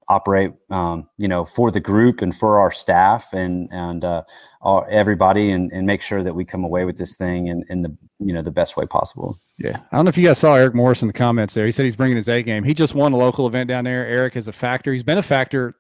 operate 0.09 0.53
um, 0.71 1.09
you 1.19 1.29
know 1.29 1.45
for 1.45 1.71
the 1.71 1.81
group 1.81 2.23
and 2.23 2.35
for 2.35 2.59
our 2.59 2.71
staff 2.71 3.33
and 3.33 3.69
and 3.73 4.05
uh, 4.05 4.23
our, 4.63 4.89
everybody 4.89 5.51
and, 5.51 5.73
and 5.73 5.87
make 5.87 6.03
sure 6.03 6.23
that 6.23 6.35
we 6.35 6.45
come 6.45 6.65
away 6.65 6.85
with 6.85 6.97
this 6.97 7.17
thing 7.17 7.49
in, 7.49 7.65
in 7.69 7.83
the 7.83 7.97
you 8.19 8.33
know 8.33 8.43
the 8.43 8.51
best 8.51 8.77
way 8.77 8.87
possible. 8.87 9.39
Yeah. 9.59 9.79
I 9.93 9.97
don't 9.97 10.05
know 10.05 10.09
if 10.09 10.17
you 10.17 10.27
guys 10.27 10.39
saw 10.39 10.55
eric 10.55 10.75
morris 10.75 11.03
in 11.03 11.09
the 11.09 11.15
comments 11.15 11.55
there. 11.55 11.67
He 11.67 11.73
said 11.73 11.85
he's 11.85 11.97
bringing 11.97 12.17
his 12.17 12.29
a 12.29 12.43
game. 12.43 12.65
He 12.65 12.75
just 12.75 12.95
won 12.95 13.13
a 13.13 13.17
local 13.17 13.47
event 13.47 13.69
down 13.69 13.85
there. 13.85 14.07
Eric 14.07 14.37
is 14.37 14.49
a 14.49 14.53
factor. 14.53 14.93
He's 14.93 15.03
been 15.03 15.19
a 15.19 15.23
factor 15.23 15.77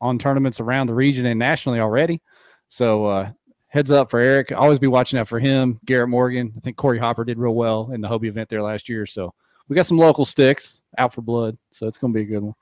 on 0.00 0.18
tournaments 0.18 0.60
around 0.60 0.86
the 0.86 0.94
region 0.94 1.26
and 1.26 1.38
nationally 1.38 1.80
already. 1.80 2.20
So 2.68 3.06
uh, 3.06 3.30
heads 3.68 3.90
up 3.90 4.10
for 4.10 4.20
eric. 4.20 4.52
Always 4.52 4.78
be 4.78 4.86
watching 4.86 5.18
out 5.18 5.28
for 5.28 5.38
him. 5.38 5.80
Garrett 5.84 6.08
morgan. 6.08 6.52
I 6.56 6.60
think 6.60 6.76
corey 6.76 6.98
hopper 6.98 7.24
did 7.24 7.38
real 7.38 7.54
well 7.54 7.90
in 7.92 8.00
the 8.00 8.08
hobie 8.08 8.28
event 8.28 8.48
there 8.48 8.62
last 8.62 8.88
year. 8.88 9.06
So 9.06 9.34
we 9.68 9.76
got 9.76 9.86
some 9.86 9.98
local 9.98 10.24
sticks 10.24 10.82
out 10.98 11.12
for 11.12 11.22
blood. 11.22 11.58
So 11.72 11.86
it's 11.86 11.98
going 11.98 12.12
to 12.12 12.18
be 12.18 12.22
a 12.22 12.28
good 12.28 12.42
one 12.42 12.54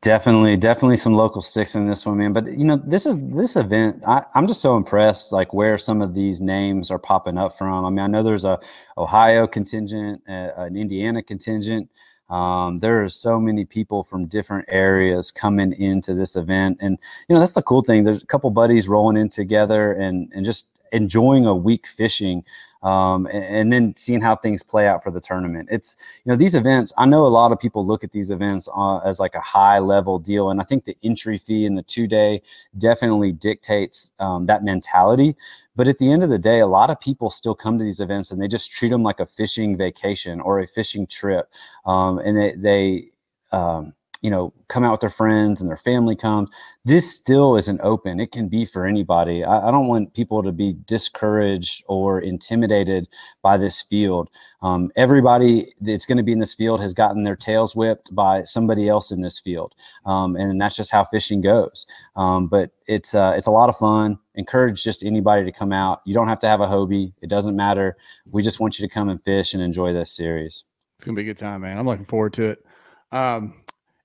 Definitely, 0.00 0.56
definitely 0.56 0.96
some 0.96 1.14
local 1.14 1.40
sticks 1.40 1.76
in 1.76 1.88
this 1.88 2.04
one, 2.04 2.18
man. 2.18 2.32
But 2.32 2.46
you 2.46 2.64
know, 2.64 2.76
this 2.76 3.06
is 3.06 3.20
this 3.20 3.54
event. 3.54 4.02
I, 4.04 4.24
am 4.34 4.48
just 4.48 4.60
so 4.60 4.76
impressed, 4.76 5.32
like 5.32 5.54
where 5.54 5.78
some 5.78 6.02
of 6.02 6.12
these 6.12 6.40
names 6.40 6.90
are 6.90 6.98
popping 6.98 7.38
up 7.38 7.56
from. 7.56 7.84
I 7.84 7.90
mean, 7.90 8.00
I 8.00 8.08
know 8.08 8.24
there's 8.24 8.44
a 8.44 8.58
Ohio 8.98 9.46
contingent, 9.46 10.22
an 10.26 10.76
Indiana 10.76 11.22
contingent. 11.22 11.88
Um, 12.28 12.78
there 12.78 13.04
are 13.04 13.08
so 13.08 13.38
many 13.38 13.64
people 13.64 14.02
from 14.02 14.26
different 14.26 14.64
areas 14.68 15.30
coming 15.30 15.72
into 15.74 16.14
this 16.14 16.34
event, 16.34 16.78
and 16.80 16.98
you 17.28 17.34
know 17.34 17.38
that's 17.38 17.54
the 17.54 17.62
cool 17.62 17.82
thing. 17.82 18.02
There's 18.02 18.24
a 18.24 18.26
couple 18.26 18.50
buddies 18.50 18.88
rolling 18.88 19.16
in 19.16 19.28
together 19.28 19.92
and 19.92 20.32
and 20.34 20.44
just 20.44 20.76
enjoying 20.90 21.46
a 21.46 21.54
week 21.54 21.86
fishing 21.86 22.42
um, 22.86 23.26
and, 23.26 23.44
and, 23.44 23.72
then 23.72 23.96
seeing 23.96 24.20
how 24.20 24.36
things 24.36 24.62
play 24.62 24.86
out 24.86 25.02
for 25.02 25.10
the 25.10 25.18
tournament. 25.18 25.68
It's 25.72 25.96
you 26.24 26.30
know 26.30 26.36
these 26.36 26.54
events. 26.54 26.92
I 26.96 27.04
know 27.04 27.26
a 27.26 27.34
lot 27.40 27.50
of 27.50 27.58
people 27.58 27.84
look 27.84 28.04
at 28.04 28.12
these 28.12 28.30
events 28.30 28.68
uh, 28.76 28.98
as 28.98 29.18
like 29.18 29.34
a 29.34 29.40
high 29.40 29.80
level 29.80 30.20
deal, 30.20 30.50
and 30.50 30.60
I 30.60 30.64
think 30.64 30.84
the 30.84 30.96
entry 31.02 31.36
fee 31.36 31.66
and 31.66 31.76
the 31.76 31.82
two 31.82 32.06
day 32.06 32.42
definitely 32.78 33.32
dictates 33.32 34.12
um, 34.20 34.46
that 34.46 34.62
mentality. 34.62 35.34
But 35.74 35.88
at 35.88 35.98
the 35.98 36.12
end 36.12 36.22
of 36.22 36.30
the 36.30 36.38
day, 36.38 36.60
a 36.60 36.66
lot 36.68 36.90
of 36.90 37.00
people 37.00 37.28
still 37.28 37.56
come 37.56 37.76
to 37.76 37.84
these 37.84 37.98
events 37.98 38.30
and 38.30 38.40
they 38.40 38.46
just 38.46 38.70
treat 38.70 38.90
them 38.90 39.02
like 39.02 39.18
a 39.18 39.26
fishing 39.26 39.76
vacation 39.76 40.40
or 40.40 40.60
a 40.60 40.66
fishing 40.66 41.08
trip, 41.08 41.50
um, 41.86 42.18
and 42.18 42.38
they 42.38 42.54
they 42.54 43.10
um, 43.50 43.94
you 44.22 44.30
know 44.30 44.52
come 44.68 44.84
out 44.84 44.92
with 44.92 45.00
their 45.00 45.10
friends 45.10 45.60
and 45.60 45.68
their 45.68 45.76
family 45.76 46.16
comes 46.16 46.48
this 46.84 47.12
still 47.12 47.56
isn't 47.56 47.80
open. 47.82 48.20
It 48.20 48.30
can 48.30 48.48
be 48.48 48.64
for 48.64 48.86
anybody. 48.86 49.42
I, 49.42 49.68
I 49.68 49.70
don't 49.72 49.88
want 49.88 50.14
people 50.14 50.42
to 50.44 50.52
be 50.52 50.76
discouraged 50.86 51.82
or 51.88 52.20
intimidated 52.20 53.08
by 53.42 53.56
this 53.56 53.82
field. 53.82 54.30
Um, 54.62 54.92
everybody 54.94 55.74
that's 55.80 56.06
going 56.06 56.18
to 56.18 56.22
be 56.22 56.30
in 56.30 56.38
this 56.38 56.54
field 56.54 56.80
has 56.80 56.94
gotten 56.94 57.24
their 57.24 57.34
tails 57.34 57.74
whipped 57.74 58.14
by 58.14 58.44
somebody 58.44 58.88
else 58.88 59.10
in 59.10 59.20
this 59.20 59.40
field 59.40 59.74
um, 60.04 60.36
and 60.36 60.60
that's 60.60 60.76
just 60.76 60.92
how 60.92 61.04
fishing 61.04 61.40
goes. 61.40 61.86
Um, 62.14 62.46
but 62.46 62.70
it's 62.86 63.14
uh, 63.14 63.34
it's 63.36 63.46
a 63.46 63.50
lot 63.50 63.68
of 63.68 63.76
fun. 63.76 64.18
Encourage 64.36 64.82
just 64.82 65.02
anybody 65.02 65.44
to 65.44 65.52
come 65.52 65.72
out. 65.72 66.02
You 66.04 66.14
don't 66.14 66.28
have 66.28 66.38
to 66.40 66.48
have 66.48 66.60
a 66.60 66.66
hobie 66.66 67.12
it 67.20 67.28
doesn't 67.28 67.56
matter. 67.56 67.96
We 68.30 68.42
just 68.42 68.60
want 68.60 68.78
you 68.78 68.86
to 68.86 68.92
come 68.92 69.08
and 69.08 69.22
fish 69.22 69.54
and 69.54 69.62
enjoy 69.62 69.92
this 69.92 70.14
series. 70.14 70.64
It's 70.96 71.04
gonna 71.04 71.16
be 71.16 71.22
a 71.22 71.24
good 71.24 71.38
time 71.38 71.62
man. 71.62 71.78
I'm 71.78 71.86
looking 71.86 72.04
forward 72.04 72.32
to 72.34 72.44
it. 72.50 72.64
Um, 73.12 73.54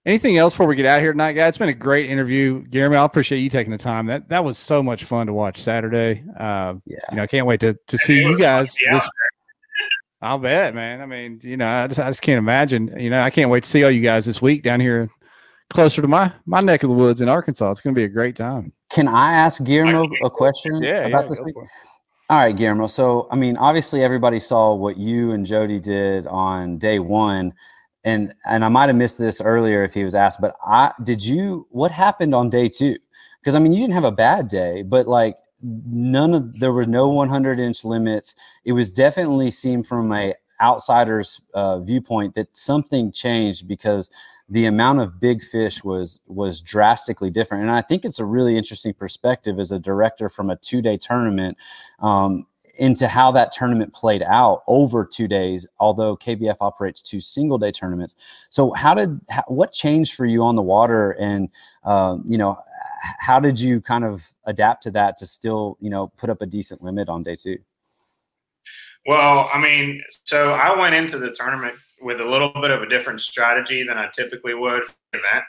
Anything 0.03 0.37
else 0.37 0.53
before 0.53 0.65
we 0.65 0.75
get 0.75 0.87
out 0.87 0.99
here 0.99 1.11
tonight, 1.11 1.33
guys? 1.33 1.49
It's 1.49 1.57
been 1.59 1.69
a 1.69 1.73
great 1.73 2.09
interview, 2.09 2.65
Jeremy. 2.67 2.95
I 2.95 3.05
appreciate 3.05 3.39
you 3.39 3.51
taking 3.51 3.71
the 3.71 3.77
time. 3.77 4.07
That 4.07 4.29
that 4.29 4.43
was 4.43 4.57
so 4.57 4.81
much 4.81 5.03
fun 5.03 5.27
to 5.27 5.33
watch 5.33 5.61
Saturday. 5.61 6.23
Uh, 6.39 6.75
yeah, 6.87 6.97
you 7.11 7.17
know, 7.17 7.23
I 7.23 7.27
can't 7.27 7.45
wait 7.45 7.59
to 7.59 7.77
to 7.85 7.97
see 7.99 8.19
you 8.19 8.35
guys. 8.35 8.73
This, 8.73 9.03
I'll 10.23 10.39
bet, 10.39 10.73
man. 10.73 11.01
I 11.01 11.05
mean, 11.05 11.39
you 11.43 11.55
know, 11.55 11.67
I 11.67 11.85
just 11.85 11.99
I 11.99 12.09
just 12.09 12.23
can't 12.23 12.39
imagine. 12.39 12.99
You 12.99 13.11
know, 13.11 13.21
I 13.21 13.29
can't 13.29 13.51
wait 13.51 13.63
to 13.63 13.69
see 13.69 13.83
all 13.83 13.91
you 13.91 14.01
guys 14.01 14.25
this 14.25 14.41
week 14.41 14.63
down 14.63 14.79
here, 14.79 15.07
closer 15.69 16.01
to 16.01 16.07
my 16.07 16.31
my 16.47 16.61
neck 16.61 16.81
of 16.81 16.89
the 16.89 16.95
woods 16.95 17.21
in 17.21 17.29
Arkansas. 17.29 17.69
It's 17.69 17.81
going 17.81 17.93
to 17.93 17.99
be 17.99 18.05
a 18.05 18.09
great 18.09 18.35
time. 18.35 18.73
Can 18.89 19.07
I 19.07 19.33
ask 19.33 19.63
Guillermo 19.63 20.07
a 20.23 20.31
question 20.31 20.81
yeah, 20.81 21.05
about 21.05 21.25
yeah, 21.25 21.27
this 21.27 21.41
week? 21.41 21.55
All 22.27 22.39
right, 22.39 22.55
Guillermo. 22.55 22.87
So, 22.87 23.27
I 23.29 23.35
mean, 23.35 23.55
obviously, 23.57 24.03
everybody 24.03 24.39
saw 24.39 24.73
what 24.73 24.97
you 24.97 25.31
and 25.33 25.45
Jody 25.45 25.79
did 25.79 26.25
on 26.25 26.79
day 26.79 26.97
one 26.97 27.53
and 28.03 28.33
and 28.45 28.65
I 28.65 28.69
might 28.69 28.89
have 28.89 28.95
missed 28.95 29.17
this 29.17 29.41
earlier 29.41 29.83
if 29.83 29.93
he 29.93 30.03
was 30.03 30.15
asked, 30.15 30.41
but 30.41 30.55
I 30.65 30.91
did 31.03 31.23
you 31.23 31.67
what 31.69 31.91
happened 31.91 32.33
on 32.33 32.49
day 32.49 32.67
two? 32.67 32.97
Because 33.39 33.55
I 33.55 33.59
mean, 33.59 33.73
you 33.73 33.79
didn't 33.79 33.93
have 33.93 34.03
a 34.03 34.11
bad 34.11 34.47
day, 34.47 34.83
but 34.83 35.07
like 35.07 35.37
none 35.63 36.33
of 36.33 36.59
there 36.59 36.73
were 36.73 36.85
no 36.85 37.09
100 37.09 37.59
inch 37.59 37.85
limits. 37.85 38.35
It 38.65 38.73
was 38.73 38.91
definitely 38.91 39.51
seen 39.51 39.83
from 39.83 40.11
a 40.11 40.33
outsider's 40.61 41.41
uh, 41.53 41.79
viewpoint 41.79 42.35
that 42.35 42.55
something 42.55 43.11
changed 43.11 43.67
because 43.67 44.09
the 44.49 44.65
amount 44.65 44.99
of 44.99 45.19
big 45.19 45.41
fish 45.41 45.83
was 45.83 46.19
was 46.27 46.61
drastically 46.61 47.29
different 47.31 47.63
and 47.63 47.71
i 47.71 47.81
think 47.81 48.05
it's 48.05 48.19
a 48.19 48.25
really 48.25 48.57
interesting 48.57 48.93
perspective 48.93 49.59
as 49.59 49.71
a 49.71 49.79
director 49.79 50.29
from 50.29 50.49
a 50.49 50.55
two 50.57 50.81
day 50.81 50.97
tournament 50.97 51.57
um, 51.99 52.45
into 52.81 53.07
how 53.07 53.31
that 53.31 53.51
tournament 53.51 53.93
played 53.93 54.23
out 54.23 54.63
over 54.65 55.05
two 55.05 55.27
days, 55.27 55.67
although 55.79 56.17
KBF 56.17 56.57
operates 56.61 56.99
two 56.99 57.21
single 57.21 57.59
day 57.59 57.71
tournaments. 57.71 58.15
So, 58.49 58.73
how 58.73 58.95
did 58.95 59.21
how, 59.29 59.43
what 59.47 59.71
changed 59.71 60.15
for 60.15 60.25
you 60.25 60.41
on 60.41 60.55
the 60.55 60.63
water, 60.63 61.11
and 61.11 61.47
um, 61.83 62.23
you 62.27 62.39
know, 62.39 62.57
how 63.19 63.39
did 63.39 63.59
you 63.59 63.81
kind 63.81 64.03
of 64.03 64.23
adapt 64.45 64.81
to 64.83 64.91
that 64.91 65.15
to 65.17 65.27
still 65.27 65.77
you 65.79 65.91
know 65.91 66.11
put 66.17 66.31
up 66.31 66.41
a 66.41 66.47
decent 66.47 66.81
limit 66.81 67.07
on 67.07 67.21
day 67.21 67.35
two? 67.35 67.59
Well, 69.05 69.47
I 69.53 69.59
mean, 69.59 70.01
so 70.23 70.53
I 70.53 70.77
went 70.77 70.95
into 70.95 71.19
the 71.19 71.31
tournament 71.31 71.75
with 72.01 72.19
a 72.19 72.25
little 72.25 72.51
bit 72.61 72.71
of 72.71 72.81
a 72.81 72.89
different 72.89 73.21
strategy 73.21 73.83
than 73.83 73.97
I 73.99 74.09
typically 74.11 74.55
would 74.55 74.85
for 74.85 74.95
the 75.13 75.19
event. 75.19 75.45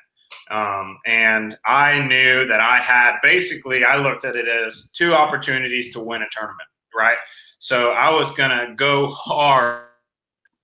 Um, 0.50 0.98
and 1.06 1.56
I 1.66 1.98
knew 2.00 2.46
that 2.46 2.60
I 2.60 2.78
had 2.78 3.16
basically, 3.22 3.84
I 3.84 3.96
looked 3.96 4.24
at 4.24 4.36
it 4.36 4.48
as 4.48 4.90
two 4.90 5.12
opportunities 5.12 5.92
to 5.92 6.00
win 6.00 6.22
a 6.22 6.26
tournament 6.30 6.68
right? 6.94 7.18
So 7.58 7.92
I 7.92 8.12
was 8.14 8.32
gonna 8.32 8.74
go 8.76 9.08
hard 9.08 9.84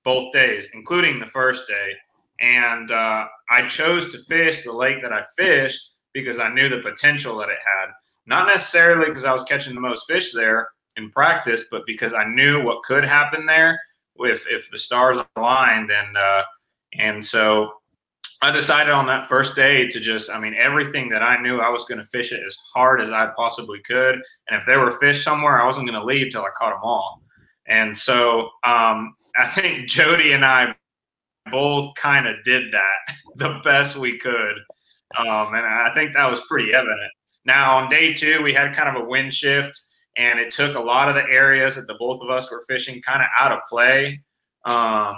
both 0.05 0.33
days, 0.33 0.69
including 0.75 1.21
the 1.21 1.27
first 1.27 1.67
day, 1.69 1.93
and 2.41 2.91
uh, 2.91 3.27
I 3.51 3.67
chose 3.67 4.13
to 4.13 4.19
fish 4.19 4.65
the 4.65 4.73
lake 4.73 5.03
that 5.03 5.13
I 5.13 5.23
fished 5.37 5.93
because 6.13 6.39
I 6.39 6.53
knew 6.53 6.69
the 6.69 6.81
potential 6.81 7.37
that 7.39 7.49
it 7.49 7.59
had. 7.65 7.91
Not 8.27 8.47
necessarily 8.47 9.07
because 9.07 9.25
I 9.25 9.33
was 9.33 9.45
catching 9.45 9.75
the 9.75 9.81
most 9.81 10.07
fish 10.07 10.33
there 10.33 10.69
in 10.97 11.11
practice, 11.11 11.65
but 11.71 11.83
because 11.87 12.13
I 12.13 12.25
knew 12.25 12.63
what 12.63 12.83
could 12.83 13.05
happen 13.05 13.47
there 13.47 13.79
if 14.21 14.47
if 14.49 14.71
the 14.71 14.79
stars 14.79 15.19
aligned, 15.37 15.91
and 15.91 16.17
uh, 16.17 16.43
and 16.99 17.25
so 17.25 17.78
I 18.41 18.53
decided 18.53 18.93
on 18.93 19.07
that 19.07 19.27
first 19.27 19.57
day 19.57 19.89
to 19.89 20.01
just, 20.01 20.31
I 20.31 20.39
mean, 20.39 20.55
everything 20.55 21.09
that 21.09 21.23
I 21.23 21.41
knew 21.41 21.59
I 21.59 21.71
was 21.71 21.85
going 21.87 21.99
to 21.99 22.05
fish 22.05 22.33
it 22.33 22.41
as 22.45 22.57
hard 22.73 23.01
as 23.01 23.11
I 23.11 23.31
possibly 23.37 23.81
could. 23.81 24.15
And 24.15 24.59
if 24.59 24.65
there 24.65 24.79
were 24.79 24.93
fish 24.93 25.25
somewhere, 25.25 25.61
I 25.61 25.67
wasn't 25.67 25.89
going 25.89 26.01
to 26.01 26.07
leave 26.07 26.31
till 26.31 26.43
I 26.43 26.51
caught 26.57 26.71
them 26.71 26.85
all. 26.85 27.23
And 27.67 27.97
so 27.97 28.51
um, 28.65 29.09
I 29.37 29.47
think 29.47 29.89
Jody 29.89 30.33
and 30.33 30.45
I 30.45 30.75
both 31.51 31.95
kind 31.97 32.29
of 32.29 32.37
did 32.45 32.73
that 32.73 32.99
the 33.37 33.61
best 33.65 33.97
we 33.97 34.19
could. 34.19 34.55
Um, 35.17 35.55
and 35.55 35.67
I 35.67 35.91
think 35.95 36.13
that 36.15 36.31
was 36.31 36.41
pretty 36.49 36.73
evident. 36.75 37.11
Now, 37.45 37.79
on 37.79 37.89
day 37.89 38.13
two, 38.13 38.43
we 38.43 38.53
had 38.53 38.77
kind 38.77 38.95
of 38.95 39.03
a 39.03 39.09
wind 39.09 39.33
shift, 39.33 39.81
and 40.17 40.39
it 40.39 40.53
took 40.53 40.77
a 40.77 40.81
lot 40.81 41.09
of 41.09 41.15
the 41.15 41.23
areas 41.23 41.77
that 41.77 41.87
the 41.87 41.97
both 41.99 42.21
of 42.23 42.29
us 42.29 42.51
were 42.51 42.63
fishing 42.69 43.01
kind 43.01 43.23
of 43.23 43.29
out 43.41 43.53
of 43.53 43.61
play. 43.69 44.23
Um, 44.67 45.15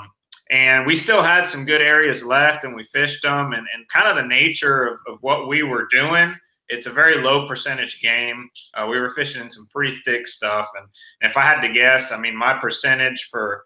and 0.51 0.87
we 0.87 0.97
still 0.97 1.23
had 1.23 1.47
some 1.47 1.65
good 1.65 1.81
areas 1.81 2.25
left 2.25 2.65
and 2.65 2.75
we 2.75 2.83
fished 2.85 3.23
them 3.23 3.53
and, 3.53 3.67
and 3.75 3.89
kind 3.89 4.09
of 4.09 4.17
the 4.17 4.29
nature 4.29 4.87
of, 4.87 4.99
of 5.07 5.19
what 5.21 5.49
we 5.49 5.63
were 5.63 5.87
doing 5.91 6.35
it's 6.71 6.87
a 6.87 6.91
very 6.91 7.17
low 7.17 7.49
percentage 7.49 8.01
game. 8.01 8.49
Uh, 8.75 8.87
we 8.87 8.99
were 8.99 9.11
fishing 9.11 9.43
in 9.43 9.51
some 9.51 9.67
pretty 9.73 10.01
thick 10.05 10.27
stuff 10.27 10.69
and, 10.77 10.87
and 11.21 11.31
if 11.31 11.37
i 11.37 11.43
had 11.43 11.61
to 11.61 11.73
guess 11.73 12.13
i 12.13 12.21
mean 12.21 12.37
my 12.37 12.55
percentage 12.55 13.29
for 13.31 13.65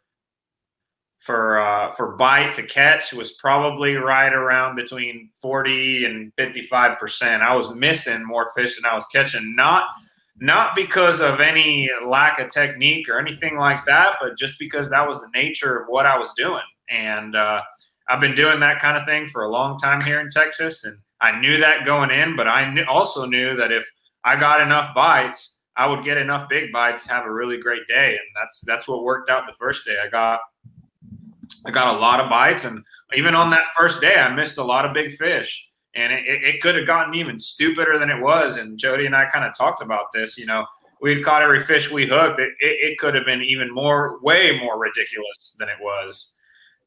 for 1.19 1.59
uh, 1.59 1.91
for 1.93 2.17
bite 2.17 2.53
to 2.55 2.63
catch 2.63 3.13
was 3.15 3.33
probably 3.33 3.95
right 3.95 4.35
around 4.35 4.77
between 4.77 5.31
40 5.41 6.05
and 6.05 6.33
55 6.37 6.99
percent. 6.99 7.43
I 7.43 7.55
was 7.55 7.75
missing 7.75 8.25
more 8.25 8.51
fish 8.55 8.77
than 8.77 8.85
i 8.85 8.95
was 8.95 9.07
catching 9.07 9.55
not 9.55 9.87
not 10.41 10.75
because 10.75 11.21
of 11.21 11.41
any 11.41 11.89
lack 12.07 12.41
of 12.41 12.51
technique 12.51 13.09
or 13.09 13.19
anything 13.19 13.57
like 13.57 13.85
that 13.87 14.17
but 14.21 14.37
just 14.37 14.59
because 14.59 14.91
that 14.91 15.07
was 15.07 15.21
the 15.21 15.31
nature 15.33 15.79
of 15.79 15.87
what 15.89 16.07
i 16.07 16.19
was 16.19 16.35
doing 16.35 16.63
and 16.95 17.35
uh, 17.35 17.61
I've 18.09 18.21
been 18.21 18.35
doing 18.35 18.61
that 18.61 18.79
kind 18.79 18.97
of 18.97 19.05
thing 19.07 19.27
for 19.27 19.43
a 19.43 19.49
long 19.49 19.79
time 19.79 20.01
here 20.01 20.21
in 20.21 20.31
Texas, 20.31 20.85
and 20.85 20.97
I 21.21 21.39
knew 21.39 21.59
that 21.59 21.85
going 21.85 22.11
in. 22.11 22.37
But 22.37 22.49
I 22.49 22.85
also 22.85 23.27
knew 23.27 23.55
that 23.57 23.73
if 23.73 23.89
I 24.25 24.39
got 24.39 24.61
enough 24.61 24.95
bites, 24.95 25.63
I 25.77 25.89
would 25.89 26.05
get 26.05 26.19
enough 26.19 26.49
big 26.49 26.73
bites, 26.73 27.09
have 27.09 27.25
a 27.25 27.33
really 27.33 27.59
great 27.59 27.87
day, 27.89 28.11
and 28.11 28.29
that's 28.37 28.63
that's 28.67 28.87
what 28.87 29.03
worked 29.03 29.29
out 29.29 29.47
the 29.47 29.55
first 29.55 29.85
day. 29.85 29.97
I 30.03 30.09
got 30.09 30.41
I 31.67 31.71
got 31.71 31.97
a 31.97 31.99
lot 31.99 32.21
of 32.21 32.31
bites, 32.31 32.65
and 32.65 32.83
even 33.15 33.35
on 33.35 33.51
that 33.51 33.67
first 33.77 34.01
day, 34.01 34.15
I 34.15 34.33
missed 34.33 34.59
a 34.59 34.65
lot 34.65 34.85
of 34.85 34.95
big 34.95 35.11
fish, 35.13 35.69
and 35.95 36.13
it, 36.13 36.25
it 36.27 36.61
could 36.61 36.77
have 36.77 36.87
gotten 36.87 37.15
even 37.15 37.39
stupider 37.39 37.99
than 37.99 38.11
it 38.11 38.21
was. 38.21 38.57
And 38.57 38.79
Jody 38.79 39.07
and 39.07 39.17
I 39.17 39.27
kind 39.27 39.45
of 39.45 39.57
talked 39.57 39.83
about 39.83 40.13
this. 40.13 40.39
You 40.39 40.47
know, 40.47 40.65
we 41.01 41.15
had 41.15 41.25
caught 41.25 41.43
every 41.43 41.61
fish 41.61 41.91
we 41.91 42.07
hooked. 42.07 42.39
It, 42.39 42.51
it, 42.61 42.93
it 42.93 42.99
could 42.99 43.17
have 43.17 43.25
been 43.25 43.43
even 43.43 43.73
more, 43.73 44.21
way 44.23 44.61
more 44.61 44.79
ridiculous 44.79 45.57
than 45.59 45.69
it 45.69 45.77
was 45.81 46.39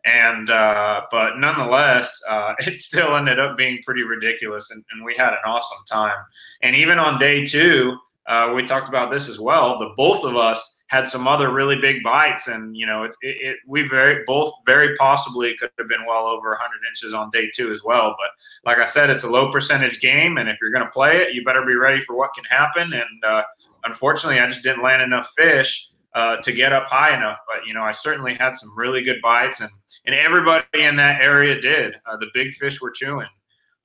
and 0.08 0.50
uh, 0.50 1.02
but 1.12 1.38
nonetheless, 1.38 2.22
uh, 2.30 2.54
it 2.60 2.80
still 2.80 3.16
ended 3.16 3.40
up 3.40 3.58
being 3.58 3.80
pretty 3.84 4.04
ridiculous, 4.04 4.72
and, 4.72 4.84
and, 4.92 5.06
we 5.06 5.16
had 5.18 5.34
an 5.34 5.40
awesome 5.46 5.80
time. 5.88 6.16
And 6.64 6.76
even 6.76 6.98
on 6.98 7.20
day 7.20 7.46
two, 7.46 7.98
uh, 8.26 8.54
we 8.56 8.64
talked 8.64 8.90
about 8.90 9.12
this 9.12 9.30
as 9.30 9.40
well. 9.40 9.78
The 9.78 9.92
both 9.96 10.24
of 10.24 10.36
us 10.36 10.82
had 10.88 11.08
some 11.08 11.28
other 11.28 11.52
really 11.52 11.80
big 11.80 12.04
bites, 12.04 12.48
and 12.48 12.76
you 12.76 12.86
know, 12.86 13.04
it, 13.04 13.16
it, 13.22 13.38
it 13.42 13.58
we 13.68 13.86
very 13.88 14.24
both 14.26 14.54
very 14.66 14.96
possibly 14.96 15.56
could 15.58 15.72
have 15.78 15.90
been 15.90 16.06
well 16.08 16.26
over 16.26 16.52
100 16.52 16.72
inches 16.90 17.14
on 17.14 17.30
day 17.32 17.50
two 17.54 17.72
as 17.72 17.84
well. 17.84 18.16
But 18.18 18.30
like 18.66 18.78
I 18.78 18.86
said, 18.86 19.10
it's 19.10 19.26
a 19.26 19.30
low 19.30 19.52
percentage 19.52 20.00
game, 20.00 20.38
and 20.38 20.48
if 20.48 20.58
you're 20.62 20.72
going 20.72 20.86
to 20.86 20.92
play 20.92 21.18
it, 21.18 21.34
you 21.34 21.44
better 21.44 21.66
be 21.66 21.76
ready 21.76 22.00
for 22.00 22.16
what 22.16 22.34
can 22.34 22.46
happen. 22.46 22.94
And 22.94 23.24
uh, 23.26 23.44
unfortunately, 23.84 24.40
I 24.40 24.48
just 24.48 24.64
didn't 24.64 24.84
land 24.84 25.02
enough 25.02 25.34
fish 25.38 25.90
uh, 26.14 26.38
to 26.38 26.52
get 26.52 26.74
up 26.74 26.88
high 26.88 27.16
enough. 27.16 27.40
But 27.48 27.66
you 27.66 27.74
know, 27.74 27.84
I 27.84 27.92
certainly 27.92 28.34
had 28.34 28.56
some 28.56 28.78
really 28.78 29.02
good 29.02 29.18
bites, 29.22 29.62
and 29.62 29.70
and 30.06 30.16
everybody 30.16 30.66
in 30.74 30.96
that 30.98 31.22
area 31.22 31.60
did. 31.60 31.96
Uh, 32.06 32.18
the 32.18 32.28
big 32.34 32.54
fish 32.54 32.82
were 32.82 32.92
chewing, 32.92 33.28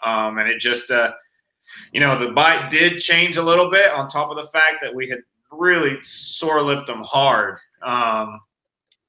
um, 0.05 0.39
and 0.39 0.49
it 0.49 0.59
just, 0.59 0.91
uh, 0.91 1.13
you 1.93 2.01
know, 2.01 2.19
the 2.19 2.33
bite 2.33 2.71
did 2.71 3.01
change 3.01 3.37
a 3.37 3.43
little 3.43 3.71
bit. 3.71 3.93
On 3.93 4.09
top 4.09 4.31
of 4.31 4.37
the 4.37 4.45
fact 4.45 4.79
that 4.83 4.95
we 4.95 5.09
had 5.09 5.19
really 5.51 5.99
sore 6.03 6.63
lipped 6.63 6.87
them 6.87 7.03
hard. 7.05 7.59
Um, 7.83 8.41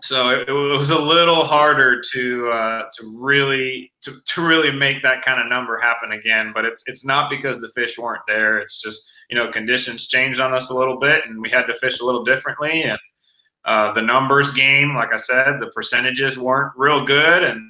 so 0.02 0.32
it, 0.32 0.50
it, 0.50 0.52
was 0.52 0.90
a 0.90 1.00
little 1.00 1.46
harder 1.46 2.02
to 2.12 2.50
uh, 2.50 2.84
to 2.98 3.18
really 3.18 3.94
to, 4.02 4.14
to 4.26 4.46
really 4.46 4.72
make 4.72 5.02
that 5.02 5.24
kind 5.24 5.40
of 5.40 5.48
number 5.48 5.80
happen 5.80 6.12
again. 6.12 6.52
But 6.54 6.66
it's 6.66 6.84
it's 6.88 7.06
not 7.06 7.30
because 7.30 7.62
the 7.62 7.70
fish 7.70 7.98
weren't 7.98 8.24
there. 8.28 8.58
It's 8.60 8.82
just 8.82 9.10
you 9.34 9.40
know 9.40 9.50
conditions 9.50 10.08
changed 10.08 10.40
on 10.40 10.54
us 10.54 10.70
a 10.70 10.76
little 10.76 11.00
bit, 11.00 11.24
and 11.26 11.42
we 11.42 11.50
had 11.50 11.66
to 11.66 11.74
fish 11.74 12.00
a 12.00 12.06
little 12.06 12.24
differently. 12.24 12.84
And 12.84 13.00
uh, 13.66 13.92
the 13.94 14.02
numbers 14.04 14.52
game, 14.52 14.94
like 14.94 15.12
I 15.12 15.18
said, 15.18 15.60
the 15.60 15.72
percentages 15.74 16.38
weren't 16.38 16.72
real 16.78 17.04
good, 17.04 17.42
and 17.42 17.68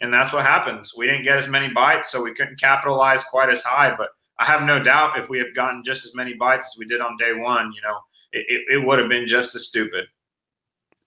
and 0.00 0.12
that's 0.12 0.32
what 0.32 0.42
happens. 0.42 0.94
We 0.96 1.06
didn't 1.06 1.22
get 1.22 1.38
as 1.38 1.46
many 1.46 1.68
bites, 1.68 2.10
so 2.10 2.24
we 2.24 2.34
couldn't 2.34 2.58
capitalize 2.58 3.22
quite 3.22 3.50
as 3.50 3.62
high. 3.62 3.94
But 3.96 4.08
I 4.40 4.46
have 4.46 4.64
no 4.64 4.82
doubt 4.82 5.16
if 5.16 5.30
we 5.30 5.38
had 5.38 5.54
gotten 5.54 5.84
just 5.84 6.04
as 6.04 6.12
many 6.12 6.34
bites 6.34 6.72
as 6.74 6.76
we 6.76 6.86
did 6.86 7.00
on 7.00 7.16
day 7.18 7.34
one, 7.34 7.72
you 7.72 7.82
know, 7.82 7.98
it, 8.32 8.44
it, 8.48 8.74
it 8.74 8.84
would 8.84 8.98
have 8.98 9.08
been 9.08 9.28
just 9.28 9.54
as 9.54 9.68
stupid. 9.68 10.06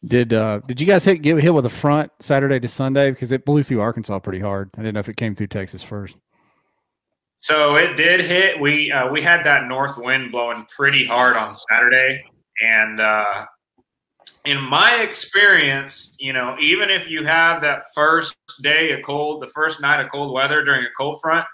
Did 0.08 0.32
uh 0.32 0.62
did 0.66 0.80
you 0.80 0.88
guys 0.88 1.04
hit 1.04 1.22
get 1.22 1.38
hit 1.42 1.54
with 1.54 1.66
a 1.66 1.70
front 1.70 2.10
Saturday 2.22 2.58
to 2.62 2.70
Sunday 2.70 3.12
because 3.12 3.34
it 3.34 3.44
blew 3.44 3.64
through 3.64 3.82
Arkansas 3.82 4.20
pretty 4.20 4.40
hard? 4.40 4.70
I 4.78 4.82
didn't 4.82 4.94
know 4.94 5.02
if 5.02 5.10
it 5.10 5.18
came 5.18 5.36
through 5.36 5.48
Texas 5.48 5.84
first. 5.84 6.16
So 7.40 7.78
it 7.78 7.96
did 7.96 8.20
hit. 8.22 8.60
We 8.60 8.92
uh, 8.92 9.10
we 9.10 9.22
had 9.22 9.46
that 9.46 9.68
north 9.68 9.98
wind 9.98 10.32
blowing 10.32 10.68
pretty 10.76 11.06
hard 11.06 11.38
on 11.38 11.54
Saturday, 11.54 12.22
and 12.62 13.00
uh, 13.00 13.46
in 14.46 14.62
my 14.62 15.02
experience, 15.02 16.18
you 16.20 16.34
know, 16.34 16.58
even 16.60 16.90
if 16.90 17.10
you 17.10 17.26
have 17.26 17.62
that 17.62 17.84
first 17.96 18.36
day 18.62 18.92
of 18.92 19.02
cold, 19.04 19.42
the 19.42 19.48
first 19.48 19.82
night 19.82 20.02
of 20.02 20.12
cold 20.12 20.34
weather 20.34 20.64
during 20.64 20.84
a 20.84 20.90
cold 20.98 21.20
front, 21.22 21.46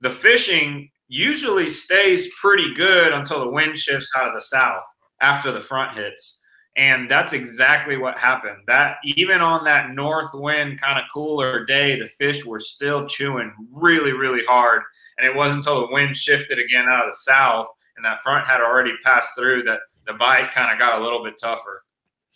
the 0.00 0.10
fishing 0.10 0.88
usually 1.08 1.68
stays 1.68 2.32
pretty 2.40 2.72
good 2.74 3.12
until 3.12 3.40
the 3.40 3.50
wind 3.50 3.76
shifts 3.76 4.12
out 4.16 4.28
of 4.28 4.34
the 4.34 4.40
south 4.40 4.84
after 5.20 5.52
the 5.52 5.60
front 5.60 5.94
hits. 5.94 6.41
And 6.76 7.10
that's 7.10 7.34
exactly 7.34 7.98
what 7.98 8.16
happened. 8.16 8.58
That 8.66 8.96
even 9.04 9.42
on 9.42 9.64
that 9.64 9.90
north 9.90 10.30
wind 10.32 10.80
kind 10.80 10.98
of 10.98 11.04
cooler 11.12 11.66
day, 11.66 11.98
the 11.98 12.06
fish 12.06 12.46
were 12.46 12.58
still 12.58 13.06
chewing 13.06 13.52
really, 13.70 14.12
really 14.12 14.44
hard. 14.46 14.82
And 15.18 15.26
it 15.26 15.36
wasn't 15.36 15.58
until 15.58 15.86
the 15.86 15.92
wind 15.92 16.16
shifted 16.16 16.58
again 16.58 16.86
out 16.88 17.04
of 17.04 17.10
the 17.10 17.16
south 17.16 17.66
and 17.96 18.04
that 18.04 18.20
front 18.20 18.46
had 18.46 18.60
already 18.60 18.92
passed 19.04 19.30
through 19.36 19.62
that 19.64 19.80
the 20.06 20.14
bite 20.14 20.50
kind 20.50 20.72
of 20.72 20.78
got 20.78 21.00
a 21.00 21.02
little 21.02 21.22
bit 21.22 21.34
tougher. 21.38 21.84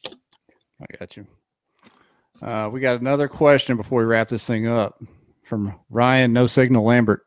I 0.07 0.97
got 0.99 1.17
you. 1.17 1.27
Uh, 2.43 2.69
we 2.71 2.81
got 2.81 3.01
another 3.01 3.29
question 3.29 3.77
before 3.77 4.01
we 4.01 4.05
wrap 4.05 4.29
this 4.29 4.45
thing 4.45 4.67
up 4.67 5.03
from 5.45 5.75
Ryan 5.89 6.33
No 6.33 6.47
Signal 6.47 6.85
Lambert. 6.85 7.23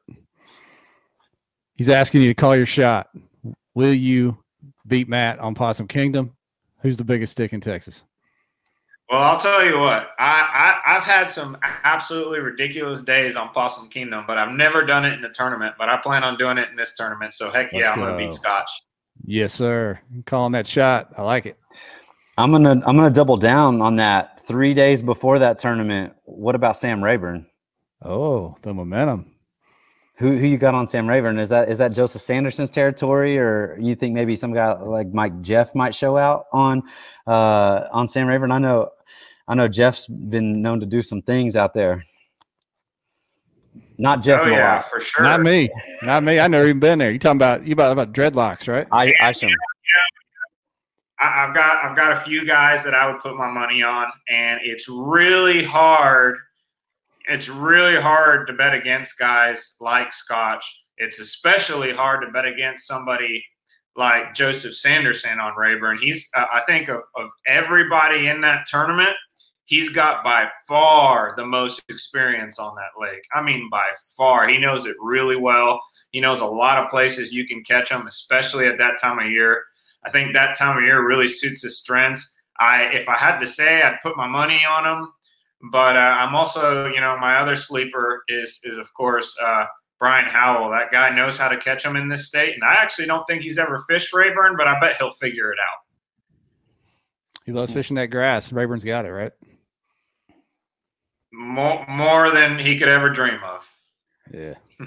He's 1.75 1.89
asking 1.89 2.21
you 2.21 2.27
to 2.27 2.33
call 2.33 2.55
your 2.55 2.65
shot. 2.65 3.09
Will 3.73 3.93
you 3.93 4.37
beat 4.85 5.09
Matt 5.09 5.39
on 5.39 5.55
Possum 5.55 5.87
Kingdom? 5.87 6.35
Who's 6.81 6.97
the 6.97 7.03
biggest 7.03 7.33
stick 7.33 7.53
in 7.53 7.61
Texas? 7.61 8.03
Well, 9.09 9.21
I'll 9.21 9.39
tell 9.39 9.65
you 9.65 9.79
what. 9.79 10.11
I, 10.19 10.79
I 10.85 10.93
have 10.93 11.03
had 11.03 11.31
some 11.31 11.57
absolutely 11.83 12.39
ridiculous 12.41 13.01
days 13.01 13.35
on 13.35 13.49
Possum 13.49 13.89
Kingdom, 13.89 14.23
but 14.27 14.37
I've 14.37 14.51
never 14.55 14.83
done 14.85 15.03
it 15.03 15.13
in 15.13 15.21
the 15.21 15.29
tournament. 15.29 15.75
But 15.79 15.89
I 15.89 15.97
plan 15.97 16.23
on 16.23 16.37
doing 16.37 16.59
it 16.59 16.69
in 16.69 16.75
this 16.75 16.95
tournament. 16.95 17.33
So 17.33 17.49
heck 17.49 17.71
yeah, 17.73 17.79
Let's 17.79 17.89
I'm 17.91 17.95
go. 17.99 18.05
gonna 18.05 18.17
beat 18.17 18.33
Scotch. 18.33 18.69
Yes, 19.25 19.51
sir. 19.53 19.99
calling 20.27 20.51
that 20.53 20.67
shot. 20.67 21.11
I 21.17 21.23
like 21.23 21.47
it. 21.47 21.57
I'm 22.37 22.51
gonna 22.51 22.71
I'm 22.85 22.95
gonna 22.95 23.09
double 23.09 23.35
down 23.37 23.81
on 23.81 23.95
that. 23.97 24.45
Three 24.45 24.73
days 24.73 25.01
before 25.01 25.39
that 25.39 25.59
tournament, 25.59 26.13
what 26.25 26.55
about 26.55 26.77
Sam 26.77 27.03
Rayburn? 27.03 27.45
Oh, 28.03 28.55
the 28.61 28.73
momentum. 28.73 29.31
Who 30.19 30.37
who 30.37 30.47
you 30.47 30.57
got 30.57 30.75
on 30.75 30.85
Sam 30.85 31.07
Rayburn? 31.07 31.39
Is 31.39 31.47
that 31.49 31.69
is 31.69 31.77
that 31.77 31.93
Joseph 31.93 32.21
Sanderson's 32.21 32.69
territory, 32.69 33.37
or 33.37 33.77
you 33.79 33.95
think 33.95 34.13
maybe 34.13 34.35
some 34.35 34.53
guy 34.53 34.73
like 34.73 35.13
Mike 35.13 35.41
Jeff 35.41 35.73
might 35.73 35.95
show 35.95 36.17
out 36.17 36.45
on 36.51 36.83
uh, 37.25 37.87
on 37.91 38.05
Sam 38.05 38.27
Rayburn? 38.27 38.51
I 38.51 38.59
know 38.59 38.89
I 39.47 39.55
know 39.55 39.69
Jeff's 39.69 40.07
been 40.07 40.61
known 40.61 40.81
to 40.81 40.85
do 40.85 41.01
some 41.01 41.21
things 41.21 41.55
out 41.55 41.73
there. 41.73 42.05
Not 43.97 44.21
Jeff. 44.21 44.41
Oh 44.43 44.49
yeah, 44.49 44.81
for 44.81 44.99
sure. 44.99 45.23
Not 45.23 45.41
me. 45.41 45.69
Not 46.03 46.23
me. 46.23 46.39
I 46.39 46.47
never 46.49 46.65
even 46.65 46.79
been 46.79 46.99
there. 46.99 47.11
You 47.11 47.19
talking 47.19 47.37
about 47.37 47.65
you 47.65 47.71
about 47.71 47.93
about 47.93 48.13
dreadlocks, 48.13 48.67
right? 48.67 48.87
I 48.91 49.13
I 49.21 49.31
should. 49.31 49.49
I, 51.19 51.45
have 51.45 51.55
got 51.55 51.83
I've 51.83 51.97
got 51.97 52.11
a 52.11 52.17
few 52.17 52.45
guys 52.45 52.83
that 52.83 52.93
I 52.93 53.09
would 53.09 53.21
put 53.21 53.35
my 53.35 53.49
money 53.49 53.83
on, 53.83 54.07
and 54.29 54.59
it's 54.63 54.87
really 54.89 55.63
hard. 55.63 56.37
It's 57.29 57.47
really 57.47 57.95
hard 57.95 58.47
to 58.47 58.53
bet 58.53 58.73
against 58.73 59.19
guys 59.19 59.75
like 59.79 60.11
Scotch. 60.11 60.65
It's 60.97 61.19
especially 61.19 61.93
hard 61.93 62.25
to 62.25 62.31
bet 62.31 62.45
against 62.45 62.87
somebody 62.87 63.45
like 63.95 64.33
Joseph 64.33 64.73
Sanderson 64.73 65.39
on 65.39 65.55
Rayburn. 65.55 65.99
He's 66.01 66.27
uh, 66.33 66.47
I 66.51 66.61
think 66.61 66.89
of, 66.89 67.01
of 67.15 67.29
everybody 67.45 68.27
in 68.27 68.41
that 68.41 68.65
tournament, 68.65 69.11
he's 69.65 69.89
got 69.89 70.23
by 70.23 70.47
far 70.67 71.35
the 71.37 71.45
most 71.45 71.83
experience 71.89 72.57
on 72.57 72.73
that 72.75 72.99
lake. 72.99 73.21
I 73.31 73.43
mean, 73.43 73.69
by 73.69 73.89
far. 74.17 74.47
He 74.47 74.57
knows 74.57 74.87
it 74.87 74.95
really 74.99 75.35
well. 75.35 75.79
He 76.11 76.19
knows 76.19 76.39
a 76.39 76.45
lot 76.45 76.83
of 76.83 76.89
places 76.89 77.31
you 77.31 77.45
can 77.45 77.63
catch 77.63 77.91
him, 77.91 78.07
especially 78.07 78.65
at 78.65 78.79
that 78.79 78.99
time 78.99 79.19
of 79.19 79.29
year. 79.29 79.63
I 80.03 80.09
think 80.09 80.33
that 80.33 80.57
time 80.57 80.77
of 80.77 80.83
year 80.83 81.05
really 81.05 81.27
suits 81.27 81.61
his 81.61 81.77
strengths. 81.77 82.35
I, 82.59 82.85
if 82.85 83.07
I 83.07 83.15
had 83.15 83.37
to 83.37 83.45
say, 83.45 83.83
I'd 83.83 84.01
put 84.01 84.17
my 84.17 84.27
money 84.27 84.61
on 84.67 84.85
him. 84.85 85.11
But 85.61 85.97
uh, 85.97 85.99
I'm 86.19 86.35
also, 86.35 86.87
you 86.87 87.01
know, 87.01 87.17
my 87.19 87.35
other 87.35 87.55
sleeper 87.55 88.23
is 88.27 88.59
is 88.63 88.77
of 88.77 88.93
course 88.93 89.35
uh, 89.43 89.65
Brian 89.99 90.25
Howell. 90.25 90.69
That 90.71 90.91
guy 90.91 91.09
knows 91.09 91.37
how 91.37 91.49
to 91.49 91.57
catch 91.57 91.83
them 91.83 91.95
in 91.95 92.07
this 92.07 92.27
state, 92.27 92.53
and 92.53 92.63
I 92.63 92.75
actually 92.75 93.07
don't 93.07 93.25
think 93.27 93.41
he's 93.41 93.57
ever 93.57 93.83
fished 93.89 94.13
Rayburn, 94.13 94.55
but 94.57 94.67
I 94.67 94.79
bet 94.79 94.95
he'll 94.97 95.11
figure 95.11 95.51
it 95.51 95.59
out. 95.59 95.79
He 97.45 97.51
loves 97.51 97.73
fishing 97.73 97.95
that 97.95 98.07
grass. 98.07 98.51
Rayburn's 98.51 98.83
got 98.83 99.05
it 99.05 99.11
right. 99.11 99.31
More 101.33 101.85
more 101.87 102.31
than 102.31 102.57
he 102.57 102.77
could 102.77 102.87
ever 102.87 103.09
dream 103.09 103.39
of. 103.43 103.69
Yeah. 104.33 104.53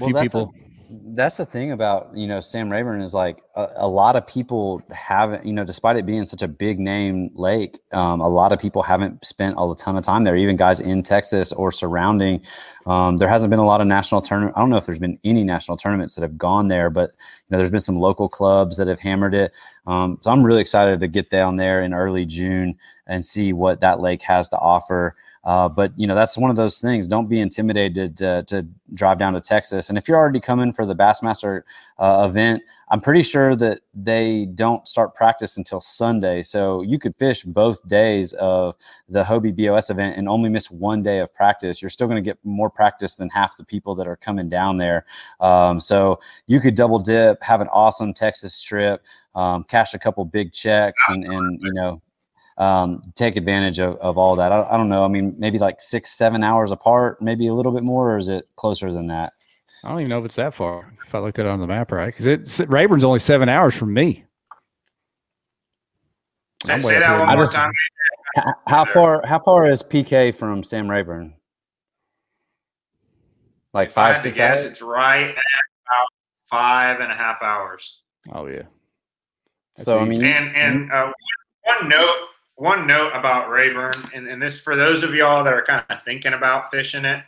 well, 0.00 0.12
that's 0.12 0.32
people. 0.32 0.54
A, 0.56 0.69
that's 0.90 1.36
the 1.36 1.46
thing 1.46 1.70
about 1.70 2.10
you 2.14 2.26
know 2.26 2.40
Sam 2.40 2.70
Rayburn 2.70 3.00
is 3.00 3.14
like 3.14 3.42
a, 3.54 3.68
a, 3.76 3.88
lot 3.88 4.16
of 4.16 4.26
people 4.26 4.82
haven't 4.90 5.46
you 5.46 5.52
know 5.52 5.62
despite 5.64 5.96
it 5.96 6.04
being 6.04 6.24
such 6.24 6.42
a 6.42 6.48
big 6.48 6.80
name 6.80 7.30
lake, 7.34 7.78
um, 7.92 8.20
a 8.20 8.28
lot 8.28 8.50
of 8.50 8.58
people 8.58 8.82
haven't 8.82 9.24
spent 9.24 9.54
a 9.56 9.74
ton 9.78 9.96
of 9.96 10.02
time 10.02 10.24
there. 10.24 10.34
Even 10.34 10.56
guys 10.56 10.80
in 10.80 11.02
Texas 11.02 11.52
or 11.52 11.70
surrounding, 11.70 12.42
um, 12.86 13.18
there 13.18 13.28
hasn't 13.28 13.50
been 13.50 13.60
a 13.60 13.64
lot 13.64 13.80
of 13.80 13.86
national 13.86 14.20
tournament. 14.20 14.56
I 14.56 14.60
don't 14.60 14.70
know 14.70 14.78
if 14.78 14.86
there's 14.86 14.98
been 14.98 15.18
any 15.22 15.44
national 15.44 15.76
tournaments 15.76 16.16
that 16.16 16.22
have 16.22 16.36
gone 16.36 16.68
there, 16.68 16.90
but 16.90 17.10
you 17.10 17.50
know 17.50 17.58
there's 17.58 17.70
been 17.70 17.80
some 17.80 17.96
local 17.96 18.28
clubs 18.28 18.76
that 18.78 18.88
have 18.88 19.00
hammered 19.00 19.34
it. 19.34 19.54
Um, 19.86 20.18
so 20.22 20.30
I'm 20.30 20.42
really 20.42 20.60
excited 20.60 20.98
to 20.98 21.08
get 21.08 21.30
down 21.30 21.56
there 21.56 21.82
in 21.82 21.94
early 21.94 22.24
June 22.24 22.76
and 23.06 23.24
see 23.24 23.52
what 23.52 23.80
that 23.80 24.00
lake 24.00 24.22
has 24.22 24.48
to 24.48 24.58
offer. 24.58 25.14
Uh, 25.42 25.68
but 25.68 25.92
you 25.96 26.06
know 26.06 26.14
that's 26.14 26.36
one 26.36 26.50
of 26.50 26.56
those 26.56 26.80
things. 26.80 27.08
Don't 27.08 27.28
be 27.28 27.40
intimidated 27.40 28.16
to, 28.18 28.42
to, 28.44 28.66
drive 28.94 29.18
down 29.20 29.32
to 29.32 29.40
Texas. 29.40 29.88
And 29.88 29.96
if 29.96 30.08
you're 30.08 30.18
already 30.18 30.40
coming 30.40 30.72
for 30.72 30.84
the 30.84 30.96
Bassmaster 30.96 31.62
uh, 31.98 32.26
event, 32.28 32.60
I'm 32.90 33.00
pretty 33.00 33.22
sure 33.22 33.54
that 33.54 33.82
they 33.94 34.46
don't 34.46 34.86
start 34.88 35.14
practice 35.14 35.56
until 35.56 35.80
Sunday. 35.80 36.42
So 36.42 36.82
you 36.82 36.98
could 36.98 37.16
fish 37.16 37.44
both 37.44 37.86
days 37.86 38.32
of 38.32 38.76
the 39.08 39.22
Hobie 39.22 39.54
BOS 39.56 39.90
event 39.90 40.16
and 40.16 40.28
only 40.28 40.48
miss 40.48 40.72
one 40.72 41.02
day 41.02 41.20
of 41.20 41.32
practice. 41.32 41.80
You're 41.80 41.88
still 41.88 42.08
going 42.08 42.22
to 42.22 42.28
get 42.28 42.36
more 42.42 42.68
practice 42.68 43.14
than 43.14 43.28
half 43.30 43.56
the 43.56 43.64
people 43.64 43.94
that 43.94 44.08
are 44.08 44.16
coming 44.16 44.48
down 44.48 44.76
there. 44.76 45.06
Um, 45.38 45.78
so 45.78 46.18
you 46.48 46.58
could 46.58 46.74
double 46.74 46.98
dip, 46.98 47.40
have 47.44 47.60
an 47.60 47.68
awesome 47.68 48.12
Texas 48.12 48.60
trip, 48.60 49.04
um, 49.36 49.62
cash 49.64 49.94
a 49.94 50.00
couple 50.00 50.24
big 50.24 50.52
checks, 50.52 51.00
and, 51.08 51.24
and 51.24 51.60
you 51.62 51.72
know 51.72 52.02
um, 52.60 53.02
take 53.14 53.36
advantage 53.36 53.80
of, 53.80 53.96
of 53.96 54.18
all 54.18 54.36
that. 54.36 54.52
I, 54.52 54.68
I, 54.70 54.76
don't 54.76 54.90
know. 54.90 55.02
I 55.02 55.08
mean, 55.08 55.34
maybe 55.38 55.58
like 55.58 55.80
six, 55.80 56.10
seven 56.10 56.44
hours 56.44 56.70
apart, 56.70 57.20
maybe 57.22 57.46
a 57.46 57.54
little 57.54 57.72
bit 57.72 57.82
more, 57.82 58.12
or 58.12 58.18
is 58.18 58.28
it 58.28 58.46
closer 58.56 58.92
than 58.92 59.06
that? 59.06 59.32
I 59.82 59.88
don't 59.88 60.00
even 60.00 60.10
know 60.10 60.18
if 60.18 60.26
it's 60.26 60.36
that 60.36 60.54
far. 60.54 60.92
If 61.06 61.14
I 61.14 61.20
looked 61.20 61.38
at 61.38 61.46
it 61.46 61.48
on 61.48 61.58
the 61.58 61.66
map 61.66 61.90
right, 61.90 62.06
because 62.06 62.26
it's 62.26 62.60
Rayburn's 62.60 63.02
only 63.02 63.18
seven 63.18 63.48
hours 63.48 63.74
from 63.74 63.94
me. 63.94 64.24
Say, 66.64 66.78
say 66.80 66.98
that 66.98 67.18
one 67.18 67.38
more 67.38 67.46
time. 67.46 67.72
How 68.66 68.84
far? 68.84 69.26
How 69.26 69.40
far 69.40 69.68
is 69.68 69.82
PK 69.82 70.36
from 70.36 70.62
Sam 70.62 70.88
Rayburn? 70.88 71.34
Like 73.72 73.90
five, 73.90 74.18
six 74.18 74.36
guess, 74.36 74.58
hours. 74.58 74.66
It's 74.66 74.82
right 74.82 75.30
at 75.30 75.32
about 75.32 76.06
five 76.50 77.00
and 77.00 77.10
a 77.10 77.14
half 77.14 77.42
hours. 77.42 78.02
Oh 78.30 78.46
yeah. 78.46 78.64
That's 79.76 79.86
so 79.86 80.02
easy. 80.02 80.16
I 80.16 80.18
mean, 80.18 80.24
and 80.24 80.56
and 80.56 80.92
uh, 80.92 81.10
one 81.64 81.88
note 81.88 82.28
one 82.60 82.86
note 82.86 83.12
about 83.14 83.48
Rayburn, 83.48 83.94
and, 84.14 84.28
and 84.28 84.40
this 84.40 84.60
for 84.60 84.76
those 84.76 85.02
of 85.02 85.14
y'all 85.14 85.42
that 85.42 85.52
are 85.52 85.64
kind 85.64 85.82
of 85.88 86.02
thinking 86.02 86.34
about 86.34 86.70
fishing 86.70 87.06
it. 87.06 87.24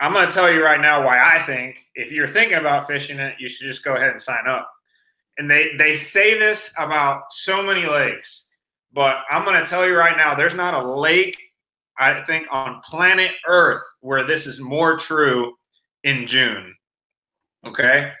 I'm 0.00 0.12
going 0.12 0.26
to 0.26 0.32
tell 0.32 0.52
you 0.52 0.64
right 0.64 0.80
now 0.80 1.06
why 1.06 1.20
I 1.20 1.38
think 1.42 1.78
if 1.94 2.10
you're 2.10 2.26
thinking 2.26 2.58
about 2.58 2.88
fishing 2.88 3.20
it, 3.20 3.36
you 3.38 3.48
should 3.48 3.68
just 3.68 3.84
go 3.84 3.94
ahead 3.94 4.10
and 4.10 4.20
sign 4.20 4.48
up. 4.48 4.68
And 5.38 5.48
they 5.48 5.76
they 5.78 5.94
say 5.94 6.36
this 6.36 6.74
about 6.78 7.32
so 7.32 7.64
many 7.64 7.86
lakes, 7.86 8.50
but 8.92 9.18
I'm 9.30 9.44
going 9.44 9.60
to 9.60 9.66
tell 9.66 9.86
you 9.86 9.94
right 9.94 10.16
now, 10.16 10.34
there's 10.34 10.54
not 10.54 10.82
a 10.82 10.92
lake 10.92 11.38
I 11.96 12.22
think 12.24 12.48
on 12.50 12.80
planet 12.84 13.30
Earth 13.46 13.82
where 14.00 14.26
this 14.26 14.48
is 14.48 14.60
more 14.60 14.96
true 14.96 15.54
in 16.02 16.26
June. 16.26 16.74
Okay, 17.64 18.12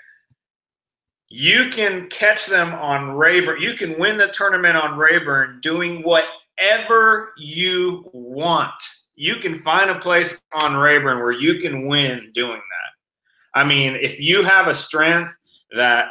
you 1.36 1.68
can 1.68 2.08
catch 2.10 2.46
them 2.46 2.72
on 2.74 3.10
Rayburn. 3.10 3.60
You 3.60 3.74
can 3.74 3.98
win 3.98 4.16
the 4.18 4.28
tournament 4.28 4.76
on 4.76 4.96
Rayburn 4.96 5.58
doing 5.62 6.04
whatever 6.04 7.32
you 7.36 8.08
want. 8.12 8.72
You 9.16 9.36
can 9.36 9.58
find 9.58 9.90
a 9.90 9.98
place 9.98 10.38
on 10.52 10.76
Rayburn 10.76 11.18
where 11.18 11.32
you 11.32 11.58
can 11.58 11.88
win 11.88 12.30
doing 12.36 12.52
that. 12.60 13.60
I 13.60 13.64
mean, 13.64 13.96
if 14.00 14.20
you 14.20 14.44
have 14.44 14.68
a 14.68 14.74
strength 14.74 15.34
that 15.74 16.10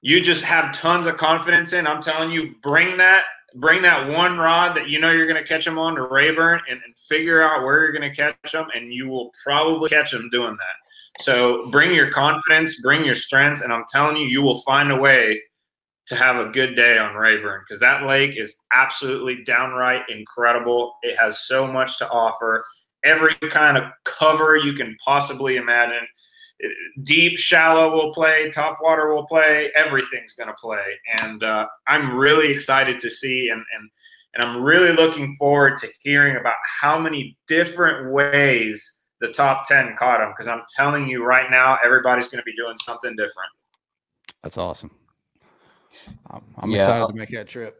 you 0.00 0.22
just 0.22 0.44
have 0.44 0.72
tons 0.72 1.06
of 1.06 1.18
confidence 1.18 1.74
in, 1.74 1.86
I'm 1.86 2.00
telling 2.00 2.30
you, 2.30 2.54
bring 2.62 2.96
that 2.96 3.24
bring 3.56 3.82
that 3.82 4.08
one 4.08 4.38
rod 4.38 4.74
that 4.74 4.88
you 4.88 4.98
know 4.98 5.10
you're 5.10 5.26
going 5.26 5.42
to 5.42 5.46
catch 5.46 5.66
them 5.66 5.78
on 5.78 5.94
to 5.96 6.04
Rayburn 6.04 6.62
and, 6.70 6.80
and 6.82 6.96
figure 6.96 7.42
out 7.42 7.64
where 7.64 7.82
you're 7.82 7.92
going 7.92 8.10
to 8.10 8.16
catch 8.16 8.52
them, 8.52 8.68
and 8.74 8.94
you 8.94 9.08
will 9.08 9.30
probably 9.44 9.90
catch 9.90 10.10
them 10.10 10.30
doing 10.30 10.56
that. 10.56 10.81
So 11.20 11.68
bring 11.70 11.92
your 11.92 12.10
confidence, 12.10 12.80
bring 12.80 13.04
your 13.04 13.14
strengths, 13.14 13.60
and 13.60 13.72
I'm 13.72 13.84
telling 13.88 14.16
you, 14.16 14.26
you 14.26 14.42
will 14.42 14.60
find 14.62 14.90
a 14.90 14.96
way 14.96 15.40
to 16.06 16.16
have 16.16 16.36
a 16.36 16.50
good 16.50 16.74
day 16.74 16.98
on 16.98 17.14
Rayburn 17.14 17.62
because 17.66 17.80
that 17.80 18.06
lake 18.06 18.36
is 18.36 18.56
absolutely 18.72 19.44
downright 19.44 20.02
incredible. 20.08 20.94
It 21.02 21.16
has 21.18 21.46
so 21.46 21.66
much 21.66 21.98
to 21.98 22.10
offer, 22.10 22.64
every 23.04 23.34
kind 23.50 23.76
of 23.76 23.84
cover 24.04 24.56
you 24.56 24.72
can 24.72 24.96
possibly 25.04 25.56
imagine. 25.56 26.06
Deep, 27.04 27.38
shallow 27.38 27.92
will 27.92 28.12
play, 28.12 28.50
top 28.50 28.78
water 28.82 29.14
will 29.14 29.26
play, 29.26 29.70
everything's 29.76 30.34
going 30.34 30.48
to 30.48 30.54
play. 30.54 30.84
And 31.20 31.42
uh, 31.42 31.66
I'm 31.86 32.16
really 32.16 32.50
excited 32.50 32.98
to 33.00 33.10
see 33.10 33.48
and, 33.48 33.62
and 33.76 33.90
and 34.34 34.44
I'm 34.44 34.62
really 34.62 34.92
looking 34.92 35.36
forward 35.36 35.78
to 35.78 35.88
hearing 36.00 36.36
about 36.36 36.56
how 36.80 36.98
many 36.98 37.36
different 37.46 38.12
ways 38.12 39.01
the 39.22 39.28
top 39.28 39.66
10 39.66 39.94
caught 39.96 40.20
him 40.20 40.30
because 40.30 40.48
I'm 40.48 40.62
telling 40.76 41.08
you 41.08 41.24
right 41.24 41.50
now, 41.50 41.78
everybody's 41.82 42.26
going 42.26 42.40
to 42.40 42.44
be 42.44 42.54
doing 42.56 42.76
something 42.76 43.12
different. 43.12 43.48
That's 44.42 44.58
awesome. 44.58 44.90
I'm, 46.28 46.42
I'm 46.58 46.70
yeah, 46.70 46.78
excited 46.78 47.06
to 47.06 47.14
make 47.14 47.30
that 47.30 47.48
trip. 47.48 47.78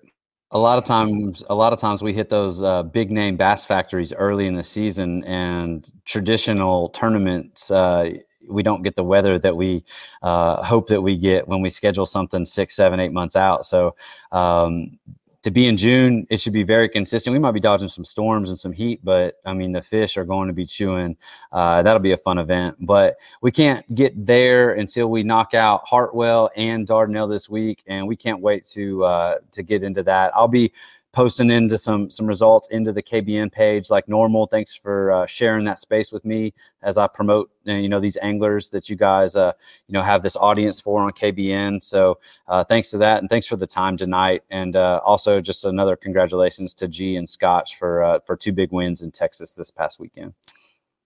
A 0.53 0.59
lot 0.59 0.79
of 0.79 0.85
times, 0.85 1.43
a 1.51 1.55
lot 1.55 1.73
of 1.73 1.81
times 1.81 2.01
we 2.01 2.13
hit 2.13 2.29
those 2.29 2.63
uh, 2.63 2.85
big 2.85 3.11
name 3.11 3.37
bass 3.37 3.65
factories 3.65 4.13
early 4.13 4.47
in 4.47 4.55
the 4.55 4.63
season, 4.63 5.25
and 5.25 5.91
traditional 6.05 6.91
tournaments. 6.91 7.71
Uh, 7.71 8.11
we 8.49 8.63
don't 8.63 8.83
get 8.83 8.95
the 8.95 9.03
weather 9.03 9.39
that 9.39 9.57
we 9.57 9.85
uh, 10.23 10.63
hope 10.63 10.89
that 10.89 11.01
we 11.01 11.17
get 11.17 11.49
when 11.49 11.61
we 11.61 11.71
schedule 11.71 12.07
something 12.07 12.45
six, 12.45 12.77
seven, 12.77 13.01
eight 13.01 13.13
months 13.13 13.35
out. 13.35 13.65
So 13.65 13.97
um, 14.31 14.99
to 15.43 15.51
be 15.51 15.67
in 15.67 15.77
June, 15.77 16.27
it 16.31 16.41
should 16.41 16.53
be 16.53 16.63
very 16.63 16.89
consistent. 16.89 17.33
We 17.33 17.41
might 17.41 17.53
be 17.53 17.61
dodging 17.61 17.89
some 17.89 18.05
storms 18.05 18.49
and 18.49 18.59
some 18.59 18.73
heat, 18.73 19.01
but 19.03 19.41
I 19.45 19.53
mean, 19.53 19.73
the 19.73 19.83
fish 19.83 20.17
are 20.17 20.25
going 20.25 20.47
to 20.47 20.55
be 20.55 20.65
chewing. 20.65 21.17
Uh, 21.51 21.83
that'll 21.83 22.01
be 22.01 22.13
a 22.13 22.17
fun 22.17 22.39
event, 22.39 22.77
but 22.81 23.17
we 23.41 23.51
can't 23.51 23.85
get 23.95 24.25
there 24.25 24.75
until 24.75 25.09
we 25.09 25.23
knock 25.23 25.53
out 25.55 25.83
Hartwell 25.85 26.51
and 26.57 26.87
Dardanelle 26.87 27.29
this 27.29 27.49
week, 27.49 27.83
and 27.89 28.07
we 28.07 28.15
can't 28.15 28.41
wait 28.41 28.65
to 28.67 29.05
uh, 29.05 29.35
to 29.51 29.63
get 29.63 29.83
into 29.83 30.03
that. 30.05 30.33
I'll 30.35 30.49
be 30.49 30.73
posting 31.13 31.51
into 31.51 31.77
some 31.77 32.11
some 32.11 32.27
results 32.27 32.69
into 32.69 32.93
the 32.93 33.03
KBN 33.03 33.53
page 33.53 33.91
like 33.91 34.09
normal. 34.09 34.47
Thanks 34.47 34.75
for 34.75 35.13
uh, 35.13 35.27
sharing 35.27 35.65
that 35.67 35.79
space 35.79 36.11
with 36.11 36.25
me 36.25 36.55
as 36.83 36.97
I 36.97 37.07
promote 37.07 37.51
uh, 37.69 37.73
you 37.73 37.89
know 37.89 38.01
these 38.01 38.17
anglers 38.23 38.71
that 38.71 38.89
you 38.89 38.97
guys 38.97 39.37
uh, 39.37 39.53
you 39.87 39.93
know 39.93 40.03
have 40.03 40.23
this 40.23 40.37
audience 40.37 40.81
for 40.81 41.03
on 41.03 41.13
KBN. 41.13 41.83
So 41.83 42.19
uh, 42.49 42.65
thanks 42.65 42.91
to 42.91 42.99
that, 42.99 43.19
and 43.19 43.29
thanks 43.29 43.47
for 43.47 43.57
the 43.57 43.67
time 43.67 43.97
tonight, 43.97 44.43
and 44.51 44.75
uh, 44.75 45.01
also 45.05 45.41
just 45.41 45.65
another 45.65 45.97
congratulations 45.97 46.75
to 46.75 46.89
G 46.89 47.17
and 47.17 47.29
Scotch 47.29 47.77
for 47.79 48.03
uh, 48.03 48.19
for 48.27 48.37
two 48.37 48.53
big 48.53 48.73
wins 48.73 49.03
in 49.03 49.11
Texas 49.11 49.53
this 49.53 49.71
past 49.71 50.01
weekend. 50.01 50.33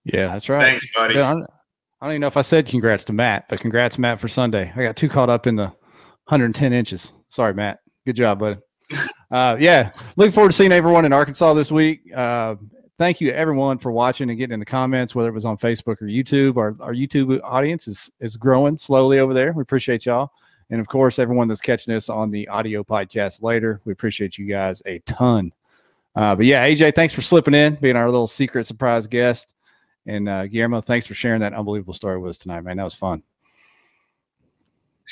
Yeah, 0.05 0.27
that's 0.27 0.47
right. 0.47 0.61
Thanks, 0.61 0.87
buddy. 0.95 1.15
Yeah, 1.15 1.33
I 2.01 2.05
don't 2.05 2.13
even 2.13 2.21
know 2.21 2.27
if 2.27 2.37
I 2.37 2.41
said 2.41 2.67
congrats 2.67 3.03
to 3.05 3.13
Matt, 3.13 3.49
but 3.49 3.59
congrats, 3.59 3.97
Matt, 3.97 4.21
for 4.21 4.29
Sunday. 4.29 4.71
I 4.75 4.83
got 4.83 4.95
too 4.95 5.09
caught 5.09 5.29
up 5.29 5.45
in 5.45 5.57
the 5.57 5.67
110 6.27 6.71
inches. 6.71 7.11
Sorry, 7.27 7.53
Matt. 7.53 7.79
Good 8.05 8.15
job, 8.15 8.39
buddy 8.39 8.57
uh, 9.31 9.57
yeah, 9.59 9.91
looking 10.15 10.31
forward 10.31 10.49
to 10.49 10.55
seeing 10.55 10.71
everyone 10.71 11.05
in 11.05 11.13
Arkansas 11.13 11.53
this 11.53 11.71
week. 11.71 12.01
Uh, 12.13 12.55
thank 12.97 13.21
you 13.21 13.31
everyone 13.31 13.77
for 13.77 13.91
watching 13.91 14.29
and 14.29 14.37
getting 14.37 14.53
in 14.53 14.59
the 14.59 14.65
comments, 14.65 15.13
whether 15.13 15.29
it 15.29 15.33
was 15.33 15.45
on 15.45 15.57
Facebook 15.57 16.01
or 16.01 16.07
YouTube. 16.07 16.57
Our, 16.57 16.75
our 16.79 16.93
YouTube 16.93 17.39
audience 17.43 17.87
is, 17.87 18.09
is 18.19 18.37
growing 18.37 18.77
slowly 18.77 19.19
over 19.19 19.33
there. 19.33 19.53
We 19.53 19.61
appreciate 19.61 20.05
y'all. 20.05 20.31
And 20.69 20.81
of 20.81 20.87
course, 20.87 21.19
everyone 21.19 21.47
that's 21.47 21.61
catching 21.61 21.93
us 21.93 22.09
on 22.09 22.31
the 22.31 22.47
audio 22.47 22.83
podcast 22.83 23.41
later, 23.41 23.81
we 23.85 23.93
appreciate 23.93 24.37
you 24.37 24.45
guys 24.45 24.81
a 24.85 24.99
ton. 24.99 25.53
Uh, 26.15 26.35
but 26.35 26.45
yeah, 26.45 26.67
AJ, 26.67 26.95
thanks 26.95 27.13
for 27.13 27.21
slipping 27.21 27.53
in, 27.53 27.75
being 27.75 27.95
our 27.95 28.09
little 28.09 28.27
secret 28.27 28.65
surprise 28.65 29.07
guest. 29.07 29.53
And 30.05 30.27
uh, 30.27 30.47
Guillermo, 30.47 30.81
thanks 30.81 31.05
for 31.05 31.13
sharing 31.13 31.41
that 31.41 31.53
unbelievable 31.53 31.93
story 31.93 32.17
with 32.17 32.31
us 32.31 32.37
tonight, 32.37 32.61
man. 32.61 32.77
That 32.77 32.83
was 32.83 32.95
fun. 32.95 33.23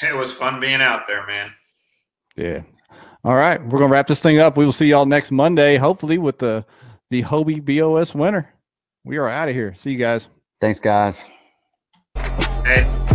It 0.02 0.16
was 0.16 0.32
fun 0.32 0.60
being 0.60 0.82
out 0.82 1.08
there, 1.08 1.26
man. 1.28 1.52
Yeah, 2.36 2.64
all 3.26 3.36
right, 3.36 3.60
we're 3.66 3.80
gonna 3.80 3.92
wrap 3.92 4.06
this 4.06 4.22
thing 4.22 4.38
up. 4.38 4.56
We 4.56 4.66
will 4.66 4.72
see 4.72 4.86
y'all 4.86 5.08
next 5.08 5.32
Monday, 5.32 5.78
hopefully 5.78 6.20
with 6.20 6.38
the 6.38 6.64
the 7.10 7.24
Hobie 7.24 7.60
BOS 7.60 8.14
winner. 8.14 8.54
We 9.04 9.18
are 9.18 9.28
out 9.28 9.50
of 9.50 9.56
here. 9.56 9.74
See 9.76 9.92
you 9.92 9.98
guys. 9.98 10.30
Thanks, 10.62 10.80
guys. 10.80 11.28
Hey. 12.64 13.15